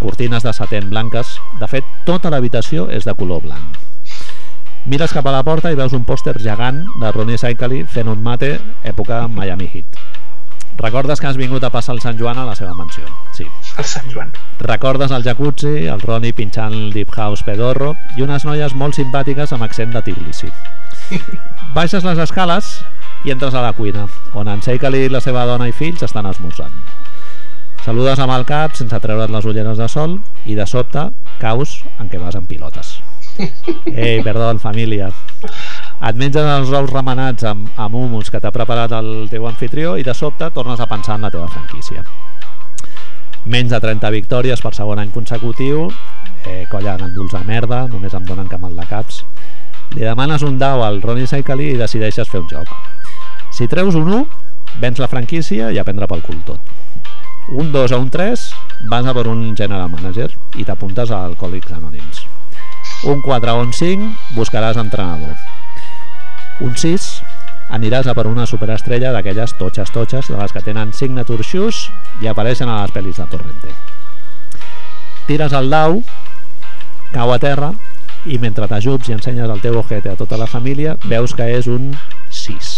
[0.00, 1.38] cortines de satent blanques...
[1.58, 3.76] De fet, tota l'habitació és de color blanc.
[4.84, 8.18] Mires cap a la porta i veus un pòster gegant de Ronnie Cycli fent un
[8.22, 9.98] mate època Miami Heat.
[10.80, 13.04] Recordes que has vingut a passar el Sant Joan a la seva mansió.
[13.36, 13.46] Sí.
[13.78, 14.32] El Sant Joan.
[14.58, 19.54] Recordes el jacuzzi, el Ronnie pinxant el Deep House pedorro i unes noies molt simpàtiques
[19.54, 20.50] amb accent de Tbilisi.
[21.78, 22.74] Baixes les escales
[23.22, 26.26] i entres a la cuina, on en Seikali i la seva dona i fills estan
[26.26, 26.74] esmorzant.
[27.86, 32.10] Saludes amb el cap sense treure't les ulleres de sol i de sobte caus en
[32.10, 32.96] què vas en pilotes.
[33.86, 35.10] Ei, perdó, família.
[36.02, 40.06] Et menges els ous remenats amb, amb humus que t'ha preparat el teu anfitrió i
[40.06, 42.04] de sobte tornes a pensar en la teva franquícia.
[43.44, 45.88] Menys de 30 victòries per segon any consecutiu,
[46.46, 49.24] eh, colla ganduls de merda, només em donen camal de caps.
[49.96, 52.70] Li demanes un dau al Ronnie Saikali i decideixes fer un joc.
[53.52, 54.22] Si treus un 1,
[54.80, 56.60] vens la franquícia i a prendre pel cul tot.
[57.52, 58.46] Un 2 o un 3,
[58.88, 62.21] vas a per un general manager i t'apuntes a Alcohòlics Anònims.
[63.04, 65.34] Un 4 o un 5, buscaràs entrenador.
[66.62, 67.06] Un 6,
[67.74, 71.88] aniràs a per una superestrella d'aquelles totxes totxes, de les que tenen signature shoes
[72.22, 73.74] i apareixen a les pel·lis de Torrente.
[75.26, 75.98] Tires el dau,
[77.10, 77.72] cau a terra
[78.28, 81.66] i mentre t'ajups i ensenyes el teu ojete a tota la família, veus que és
[81.66, 81.96] un
[82.30, 82.72] 6.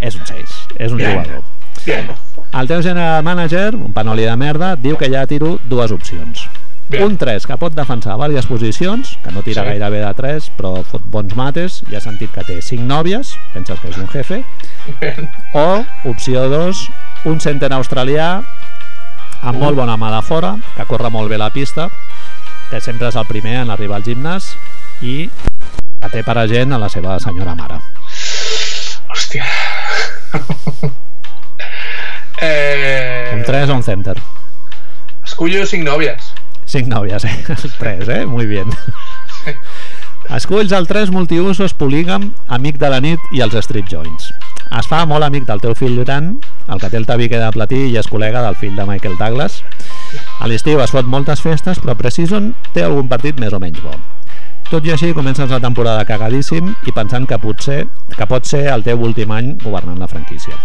[0.00, 1.40] És un 6, és un jugador.
[2.58, 6.47] El teu general manager, un panoli de merda, diu que ja tiro dues opcions.
[6.88, 7.02] Bien.
[7.04, 9.68] Un 3 que pot defensar diverses posicions, que no tira Sí.
[9.74, 13.78] gairebé de 3, però fot bons mates, ja has sentit que té 5 nòvies, penses
[13.80, 14.44] que és un jefe,
[15.00, 15.28] Bien.
[15.52, 16.88] o opció 2,
[17.24, 18.42] un center australià
[19.42, 21.90] amb molt bona mà de fora, que corre molt bé la pista,
[22.70, 24.56] que sempre és el primer en arribar al gimnàs
[25.02, 25.28] i
[26.00, 27.80] que té per agent a la seva senyora mare.
[29.08, 29.44] Hòstia.
[32.40, 33.32] eh...
[33.34, 34.16] Un 3 o un center.
[35.24, 36.27] Escullo cinc nòvies.
[36.68, 37.36] 5 nòvies, eh?
[37.80, 38.26] 3, eh?
[38.26, 38.68] Muy bien.
[40.28, 44.28] Esculls el 3 multiusos polígam, amic de la nit i els strip joints.
[44.76, 46.34] Es fa molt amic del teu fill gran,
[46.68, 49.62] el que té el tabique de platí i és col·lega del fill de Michael Douglas.
[50.44, 53.94] A l'estiu es fot moltes festes, però Precision té algun partit més o menys bo.
[54.68, 58.84] Tot i així, comences la temporada cagadíssim i pensant que potser que pot ser el
[58.84, 60.60] teu últim any governant la franquícia.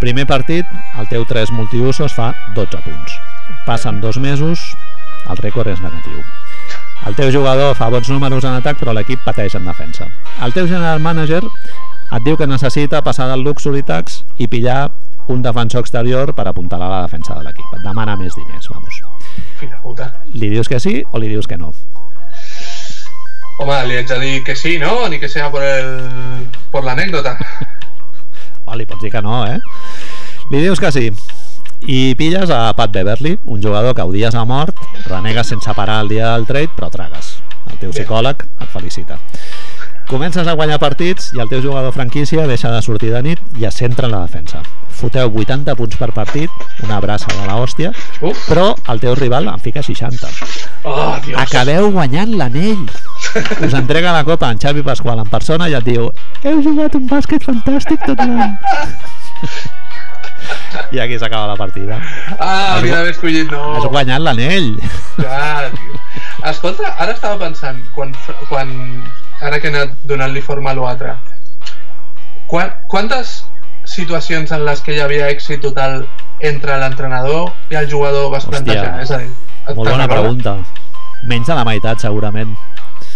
[0.00, 3.20] Primer partit, el teu 3 multiusos fa 12 punts.
[3.66, 4.62] Passen dos mesos,
[5.30, 6.22] el rècord és negatiu.
[7.06, 10.06] El teu jugador fa bons números en atac, però l'equip pateix en defensa.
[10.42, 14.90] El teu general manager et diu que necessita passar del luxury tax i pillar
[15.32, 17.68] un defensor exterior per apuntalar la defensa de l'equip.
[17.78, 19.00] Et demana més diners, vamos.
[19.58, 20.10] Fill de puta.
[20.34, 21.72] Li dius que sí o li dius que no?
[23.62, 25.08] Home, li haig de dir que sí, ¿no?
[25.08, 26.48] Ni que sea por el...
[26.70, 27.38] por l'anécdota.
[28.62, 29.58] O li pots dir que no, eh?
[30.52, 31.08] Li dius que sí.
[31.86, 34.76] I pilles a Pat Beverly, un jugador que odies a mort,
[35.06, 37.38] renegues sense parar el dia del trade, però tragues.
[37.70, 39.18] El teu psicòleg et felicita.
[40.06, 43.66] Comences a guanyar partits i el teu jugador franquícia deixa de sortir de nit i
[43.66, 44.62] es centra en la defensa.
[44.92, 46.50] Foteu 80 punts per partit,
[46.84, 50.28] una abraça de la hòstia, però el teu rival en fica 60.
[50.84, 51.38] Oh, Dios.
[51.40, 52.86] Acabeu guanyant l'anell.
[53.64, 56.10] Us entrega la copa en Xavi Pasqual en persona i et diu
[56.42, 58.58] heu jugat un bàsquet fantàstic tot l'any.
[60.92, 61.98] I aquí s'acaba la partida.
[62.38, 63.62] Ah, hauria d'haver escollit no.
[63.78, 64.70] Has guanyat l'anell.
[65.16, 66.00] Clar, tio.
[66.50, 68.14] Escolta, ara estava pensant, quan,
[68.48, 68.72] quan
[69.40, 71.14] ara que he anat donant-li forma a l'altre,
[72.50, 73.44] quan, quantes
[73.84, 76.04] situacions en les que hi havia èxit total
[76.40, 78.62] entre l'entrenador i el jugador vas Hòstia.
[78.62, 79.00] plantejar?
[79.02, 79.30] És a dir,
[79.76, 80.56] Molt bona pregunta.
[81.30, 82.56] Menys de la meitat, segurament.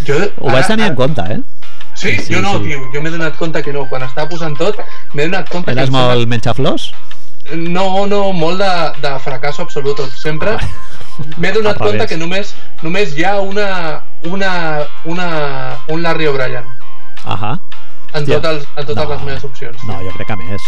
[0.06, 1.40] Jo, Ho vaig tenir en compte, eh?
[1.96, 2.68] Sí, Sí, jo no, sí.
[2.68, 3.86] tio, jo m'he donat compte que no.
[3.90, 4.78] Quan estava posant tot,
[5.14, 5.94] m'he donat compte Eres que...
[5.96, 6.90] molt menjaflors?
[7.54, 8.70] No, no, molt de,
[9.02, 10.56] de fracàs absolut, sempre.
[11.38, 14.50] M'he donat compte que només, només hi ha una, una,
[15.04, 15.28] una,
[15.88, 16.66] un Larry O'Brien
[17.24, 17.54] Ahà.
[18.12, 19.10] en, tot els, en totes No.
[19.14, 19.84] les meves opcions.
[19.88, 20.62] No, jo crec que més.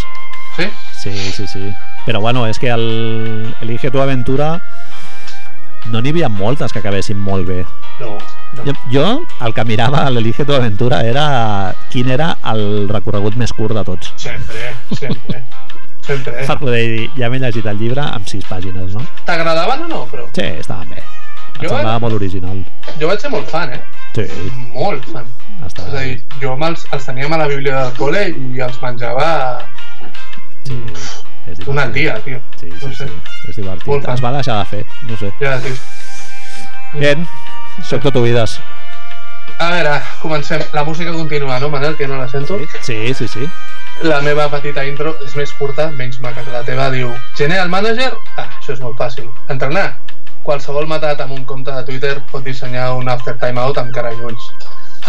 [0.57, 0.69] Sí?
[0.99, 1.73] Sí, sí, sí.
[2.07, 4.55] Però bueno, és que el Elige tu aventura
[5.89, 7.61] no n'hi havia moltes que acabessin molt bé.
[8.01, 8.17] No,
[8.57, 8.65] no.
[8.67, 9.05] Jo, jo
[9.47, 13.85] el que mirava a l'Elige tu aventura era quin era el recorregut més curt de
[13.85, 14.13] tots.
[14.17, 15.45] Sempre, sempre.
[16.09, 16.33] Sempre.
[16.49, 19.05] Per poder dir, ja m'he llegit el llibre amb sis pàgines, no?
[19.29, 20.25] T'agradaven o no, però?
[20.35, 21.03] Sí, estaven bé.
[21.59, 22.65] Em Jo semblava ara- molt original.
[23.01, 23.81] Jo vaig ser molt fan, eh?
[24.17, 24.25] Sí,
[24.73, 25.27] Molt fan.
[25.67, 25.85] està...
[25.89, 29.29] És a dir, jo me'ls, els teníem a la bíblia del col·le i els menjava
[30.65, 30.77] Sí,
[31.49, 32.41] és un al dia, tio.
[32.61, 33.07] Sí, sí, no sé.
[33.09, 33.87] sí, és divertit.
[33.89, 34.09] Molt.
[34.15, 35.31] Es va deixar de fer, no sé.
[35.41, 35.75] Ja, tio.
[36.99, 37.27] Bien,
[37.85, 38.59] soc tot oïdes.
[39.59, 40.63] A veure, comencem.
[40.73, 41.97] La música continua, no, Manel?
[41.97, 42.59] Que no la sento.
[42.81, 43.49] Sí, sí, sí.
[44.03, 46.85] La meva petita intro és més curta, menys maca que la teva.
[46.95, 48.13] Diu, General Manager?
[48.37, 49.27] Ah, això és molt fàcil.
[49.51, 49.89] Entrenar?
[50.47, 54.21] Qualsevol matat amb un compte de Twitter pot dissenyar un after timeout amb cara i
[54.23, 54.53] ulls.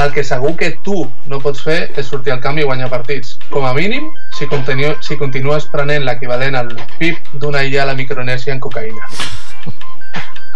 [0.01, 3.35] El que segur que tu no pots fer és sortir al camp i guanyar partits.
[3.53, 4.09] Com a mínim,
[4.39, 9.05] si, continu si continues prenent l'equivalent al PIB d'una illa a la Micronèsia en cocaïna.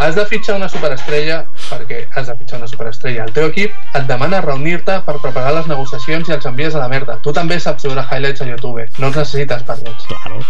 [0.03, 1.37] Has de fitxar una superestrella
[1.69, 3.23] perquè has de fitxar una superestrella.
[3.23, 6.89] El teu equip et demana reunir-te per preparar les negociacions i els envies a la
[6.91, 7.15] merda.
[7.23, 8.83] Tu també saps veure highlights a YouTube.
[8.99, 10.03] No els necessites per res.
[10.11, 10.41] Claro.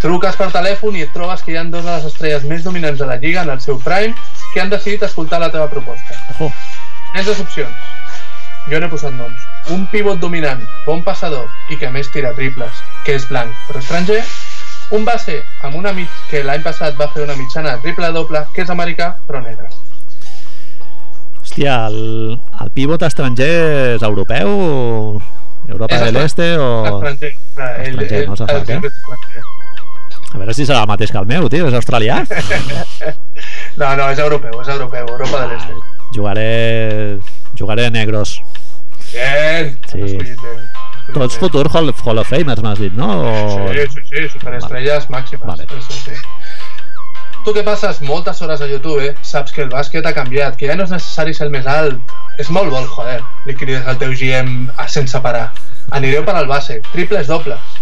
[0.00, 2.96] Truques per telèfon i et trobes que hi ha dos de les estrelles més dominants
[2.96, 4.16] de la lliga en el seu prime
[4.54, 6.16] que han decidit escoltar la teva proposta.
[6.38, 6.48] Ojo.
[7.12, 7.94] Tens dues opcions.
[8.72, 9.48] Jo n'he posat noms.
[9.76, 13.84] Un pivot dominant, bon passador i que a més tira triples, que és blanc però
[13.84, 14.22] estranger.
[14.90, 18.70] Un base amb una mig que l'any passat va fer una mitjana triple-doble, que és
[18.72, 19.68] americà però negre.
[21.42, 23.52] Hòstia, el, el pivot estranger
[23.96, 25.20] és europeu o
[25.68, 26.70] Europa És de l'Este o...
[26.88, 27.32] Estranger.
[27.36, 29.46] Estranger, no eh?
[30.28, 32.22] A veure si serà el mateix que el meu, tio, és australià.
[33.78, 35.92] No, no, és europeu, és europeu, Europa de l'Est.
[36.16, 36.48] Jugaré...
[37.54, 38.40] Jugaré a negros.
[39.12, 40.18] Bien, Sí.
[41.14, 43.08] Tots futurs Hall, Hall of Famers, m'has dit, no?
[43.24, 43.68] O...
[43.72, 45.46] Sí, sí, sí, superestrelles màximes.
[45.46, 45.66] Vale.
[45.78, 46.16] Eso sí.
[47.44, 50.76] Tu que passes moltes hores a YouTube, saps que el bàsquet ha canviat, que ja
[50.76, 52.12] no és necessari ser el més alt.
[52.38, 55.46] És molt bo, joder, li crides al teu GM a sense parar.
[55.96, 57.78] Anireu per al base, triples dobles.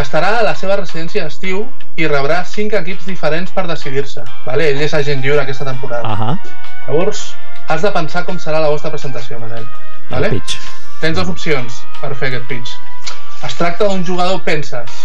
[0.00, 1.64] Estarà a la seva residència d'estiu
[1.96, 4.26] i rebrà 5 equips diferents per decidir-se.
[4.44, 4.68] Vale?
[4.74, 6.08] Ell és agent lliure aquesta temporada.
[6.08, 6.36] Ahà,
[6.86, 7.30] Llavors,
[7.68, 9.64] has de pensar com serà la vostra presentació, Manel.
[10.10, 10.28] vale?
[10.28, 10.30] Vale?
[10.36, 10.79] pitch.
[11.00, 12.74] Tens dues opcions per fer aquest pitch.
[13.46, 14.98] Es tracta d'un jugador, penses,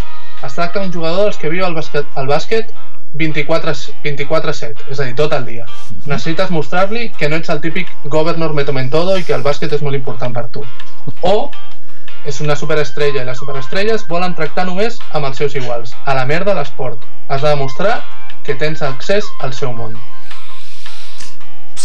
[0.43, 2.73] es tracta d'un jugador dels que viu al bàsquet, al bàsquet
[3.15, 4.51] 24-7, 24
[4.91, 5.67] és a dir, tot el dia.
[6.03, 9.71] Necessites mostrar-li que no ets el típic governor me tomen todo i que el bàsquet
[9.77, 10.65] és molt important per tu.
[11.23, 11.35] O
[12.25, 15.95] és una superestrella i les superestrelles volen tractar només amb els seus iguals.
[16.05, 16.99] A la merda l'esport.
[17.29, 18.01] Has de demostrar
[18.43, 19.95] que tens accés al seu món.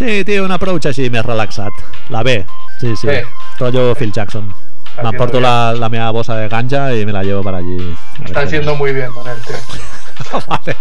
[0.01, 1.77] Sí, té un approach així més relaxat.
[2.09, 2.39] La B,
[2.81, 3.06] sí, sí.
[3.10, 3.18] Bé.
[3.59, 4.47] Rollo Phil Jackson.
[5.05, 7.77] M'emporto la, la meva bossa de ganja i me la llevo per allí.
[8.24, 9.39] Qué- haciendo muy bien, Manel,
[10.48, 10.77] vale.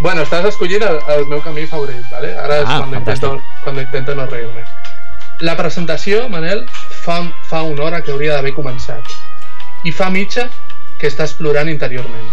[0.00, 2.30] Bueno, estàs escollint el, el meu camí favorit, ¿vale?
[2.38, 3.32] Ara és Ah, quan intento,
[3.64, 4.62] quan intento no reir-me.
[5.40, 6.64] La presentació, Manel,
[7.02, 7.18] fa,
[7.50, 9.02] fa una hora que hauria d'haver començat.
[9.84, 10.46] I fa mitja
[10.98, 12.30] que estàs plorant interiorment.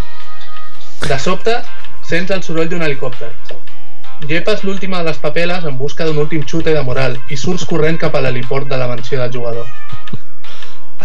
[1.05, 1.57] De sobte,
[2.05, 3.31] sents el soroll d'un helicòpter.
[4.23, 7.99] Llepes l'última de les papeles en busca d'un últim xute de moral i surts corrent
[8.01, 9.67] cap a l'heliport de la mansió del jugador.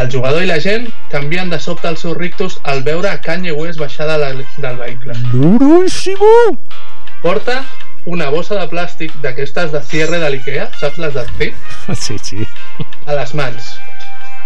[0.00, 3.82] El jugador i la gent canvien de sobte els seus rictus al veure Kanye West
[3.82, 5.18] baixar de la, del vehicle.
[5.34, 6.56] Duríssimo!
[7.20, 7.64] Porta
[8.06, 11.68] una bossa de plàstic d'aquestes de cierre de l'Ikea, saps les de Thief?
[11.98, 12.46] Sí, sí.
[13.04, 13.74] A les mans.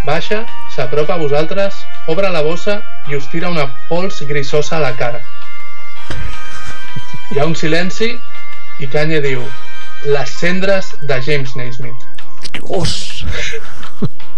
[0.05, 0.43] Baixa,
[0.75, 1.77] s'apropa a vosaltres,
[2.11, 5.23] obre la bossa i us tira una pols grisosa a la cara.
[7.31, 8.17] Hi ha un silenci
[8.81, 9.43] i Kanye diu
[10.05, 12.07] les cendres de James Naismith.
[12.53, 13.25] Dios!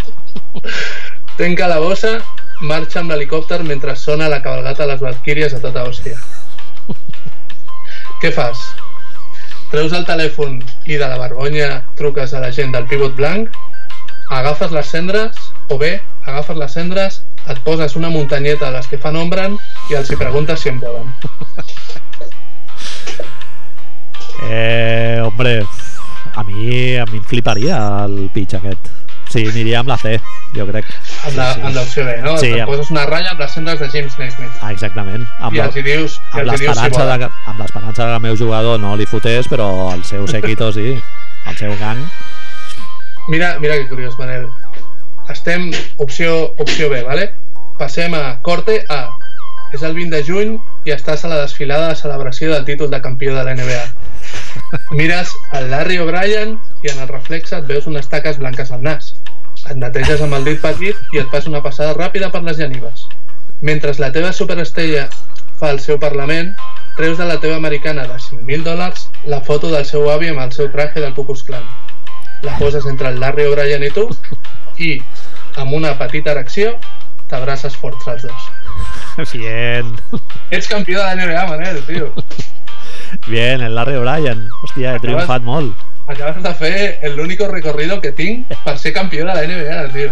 [1.41, 2.17] Tenca la bossa,
[2.63, 6.17] marxa amb l'helicòpter mentre sona la cabalgata de les Valkyries a tota hòstia.
[8.23, 8.63] Què fas?
[9.73, 13.51] Treus el telèfon i de la vergonya truques a la gent del pivot blanc,
[14.33, 15.37] agafes les cendres,
[15.69, 19.59] o bé, agafes les cendres, et poses una muntanyeta a les que fan ombren
[19.91, 21.13] i els hi preguntes si en volen.
[24.45, 25.65] Eh, hombre,
[26.35, 28.93] a mi, a mi em fliparia el pitch aquest.
[29.29, 30.21] Sí, aniria amb la C,
[30.55, 30.87] jo crec.
[31.27, 32.37] Amb la- sí, amb l'opció B, no?
[32.39, 34.53] Sí, et amb- poses una ratlla amb les cendres de James Naismith.
[34.63, 35.27] Ah, exactament.
[35.41, 38.37] Amb I els hi dius, amb dius si l'esperança de, amb l'esperança que el meu
[38.37, 40.95] jugador no li fotés, però el seu sequito sí,
[41.47, 41.99] el seu gang.
[43.29, 44.49] Mira, mira que curiós, Manel.
[45.29, 47.33] Estem opció, opció B, vale?
[47.79, 49.09] Passem a corte A.
[49.75, 53.01] És el 20 de juny i estàs a la desfilada de celebració del títol de
[53.03, 53.83] campió de la NBA.
[54.91, 59.15] Mires el Larry O'Brien i en el reflexe et veus unes taques blanques al nas.
[59.67, 63.07] Et neteges amb el dit petit i et fas una passada ràpida per les genives.
[63.61, 65.09] Mentre la teva superestrella
[65.61, 66.53] fa el seu parlament,
[66.97, 70.53] treus de la teva americana de 5.000 dòlars la foto del seu avi amb el
[70.53, 71.65] seu traje del Ku Klux Klan
[72.43, 74.07] la poses entre el Larry O'Brien i tu
[74.79, 74.93] i
[75.61, 76.75] amb una petita erecció
[77.31, 78.51] t'abraces forts els dos.
[79.33, 79.97] Bien,
[80.51, 82.13] Ets campió de la NBA, Manel, tio.
[83.27, 84.47] Bien, el Larry O'Brien.
[84.63, 85.75] Hòstia, he triomfat molt.
[86.07, 90.11] Acabes de fer l'únic recorrido que tinc per ser campió de la NBA, tio.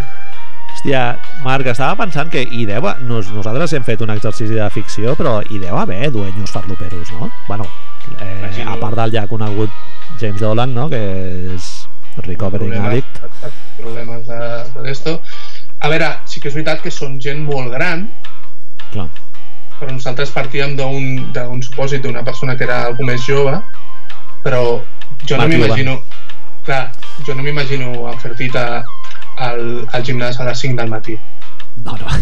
[0.75, 1.03] Hòstia,
[1.45, 2.83] Marc, estava pensant que hi deu...
[3.07, 7.31] Nos, nosaltres hem fet un exercici de ficció, però hi deu haver dueños farloperos, no?
[7.49, 7.67] Bueno,
[8.19, 8.73] eh, Imagino.
[8.73, 9.71] a part del ja conegut
[10.21, 11.01] James Dolan, no?, que
[11.55, 11.87] és
[12.27, 13.55] recovering Problemes- addict.
[13.79, 15.21] Problemes de, de esto.
[15.81, 18.09] A veure, sí que és veritat que són gent molt gran,
[18.93, 19.09] Clar.
[19.85, 23.59] Però nosaltres partíem d'un supòsit d'una persona que era algú més jove,
[24.45, 24.81] però
[25.29, 26.01] jo no m'imagino...
[26.65, 26.87] Clar,
[27.27, 28.63] jo no m'imagino en Fertita
[29.37, 29.61] al,
[29.93, 31.19] al gimnàs a les 5 del matí.
[31.85, 32.15] No, no.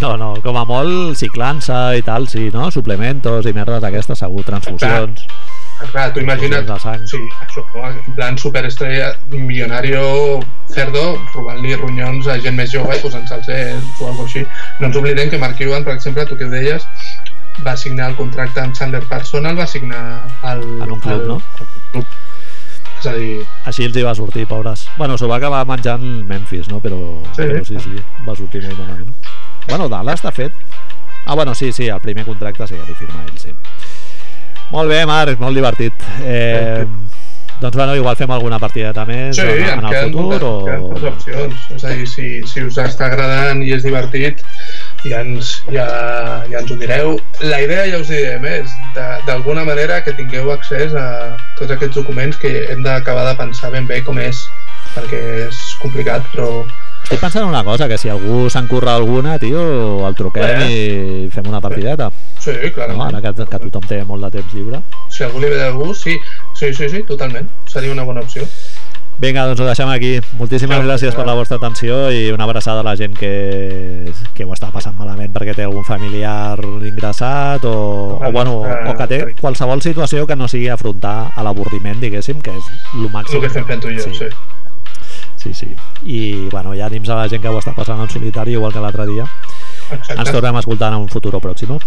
[0.00, 2.70] No, no, com a molt ciclant-se i tal, sí, no?
[2.72, 5.26] Suplementos i merdes d'aquestes, segur, transfusions.
[5.26, 5.49] Ah,
[5.88, 12.56] clar, tu imagina't, de sí, això, en plan superestrella, milionario, cerdo, robant-li ronyons a gent
[12.56, 14.44] més jove i posant-se'ls ells o alguna així.
[14.80, 16.86] No ens oblidem que Mark Cuban, per exemple, tu que ho deies,
[17.66, 20.02] va signar el contracte amb Chandler Parsons, el va signar
[20.42, 21.42] al, En un club, al, no?
[21.58, 22.06] al club.
[23.00, 24.86] És a dir, Així els hi va sortir, pobres.
[24.98, 26.80] Bueno, s'ho va acabar menjant Memphis, no?
[26.84, 26.98] Però
[27.32, 27.42] Sí.
[27.48, 27.96] però sí, sí,
[28.28, 29.14] va sortir molt malament.
[29.66, 30.52] Bueno, Dallas està fet.
[31.26, 33.54] Ah, bueno, sí, sí, el primer contracte sí, li firma ell, sí.
[34.70, 35.92] Molt bé, Marc, molt divertit.
[36.24, 36.84] Eh,
[37.60, 40.42] doncs, bueno, igual fem alguna partideta més sí, en, en en el queden, futur dues,
[40.46, 40.64] o...
[40.64, 41.66] queden dues opcions.
[41.76, 44.40] És a dir, si, si us està agradant i és divertit,
[45.04, 45.84] ja ens, ja,
[46.48, 47.18] ja ens ho direu.
[47.44, 51.74] La idea, ja us direm, eh, és de- d'alguna manera que tingueu accés a tots
[51.76, 54.46] aquests documents que hem d'acabar de pensar ben bé com és,
[54.94, 55.20] perquè
[55.50, 56.62] és complicat, però
[57.10, 61.24] Estic pensant en una cosa, que si algú se'n curra alguna, tio, el truquem Eh.
[61.26, 62.10] i fem una partideta.
[62.38, 62.72] sí, No?
[62.72, 63.02] clarament.
[63.16, 64.80] Ara que, que tothom té molt de temps lliure.
[65.10, 66.18] Si algú li ve de gust, sí,
[66.54, 67.48] sí, sí, sí, totalment.
[67.66, 68.44] Seria una bona opció.
[69.18, 70.20] Vinga, doncs ho deixem aquí.
[70.38, 71.26] Moltíssimes Clar, gràcies per clar.
[71.26, 75.34] la vostra atenció i una abraçada a la gent que, que ho està passant malament
[75.34, 77.74] perquè té algun familiar ingressat o,
[78.22, 82.54] o, bueno, o que té qualsevol situació que no sigui afrontar a l'avorriment, diguéssim, que
[82.54, 82.64] és
[82.94, 83.34] el màxim.
[83.36, 84.14] El que estem fent tu i jo, sí.
[84.14, 84.30] Sí,
[85.40, 85.74] Sí, sí.
[86.02, 88.82] I, bueno, ja anims a la gent que ho està passant en solitari, igual que
[88.84, 89.24] l'altre dia.
[89.88, 90.18] Exacte.
[90.20, 91.72] Ens tornem escoltant en un futur pròxim.
[91.72, 91.80] Oh.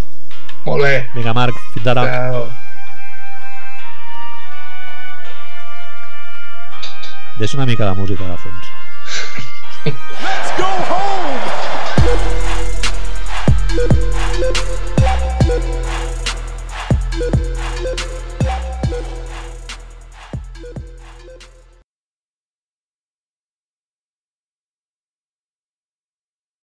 [0.66, 0.96] Molt bé.
[1.14, 2.04] Vinga, Marc, fins ara.
[2.10, 2.48] Ciao.
[7.38, 8.66] Deixa una mica de música de fons.
[9.86, 11.54] Let's go home!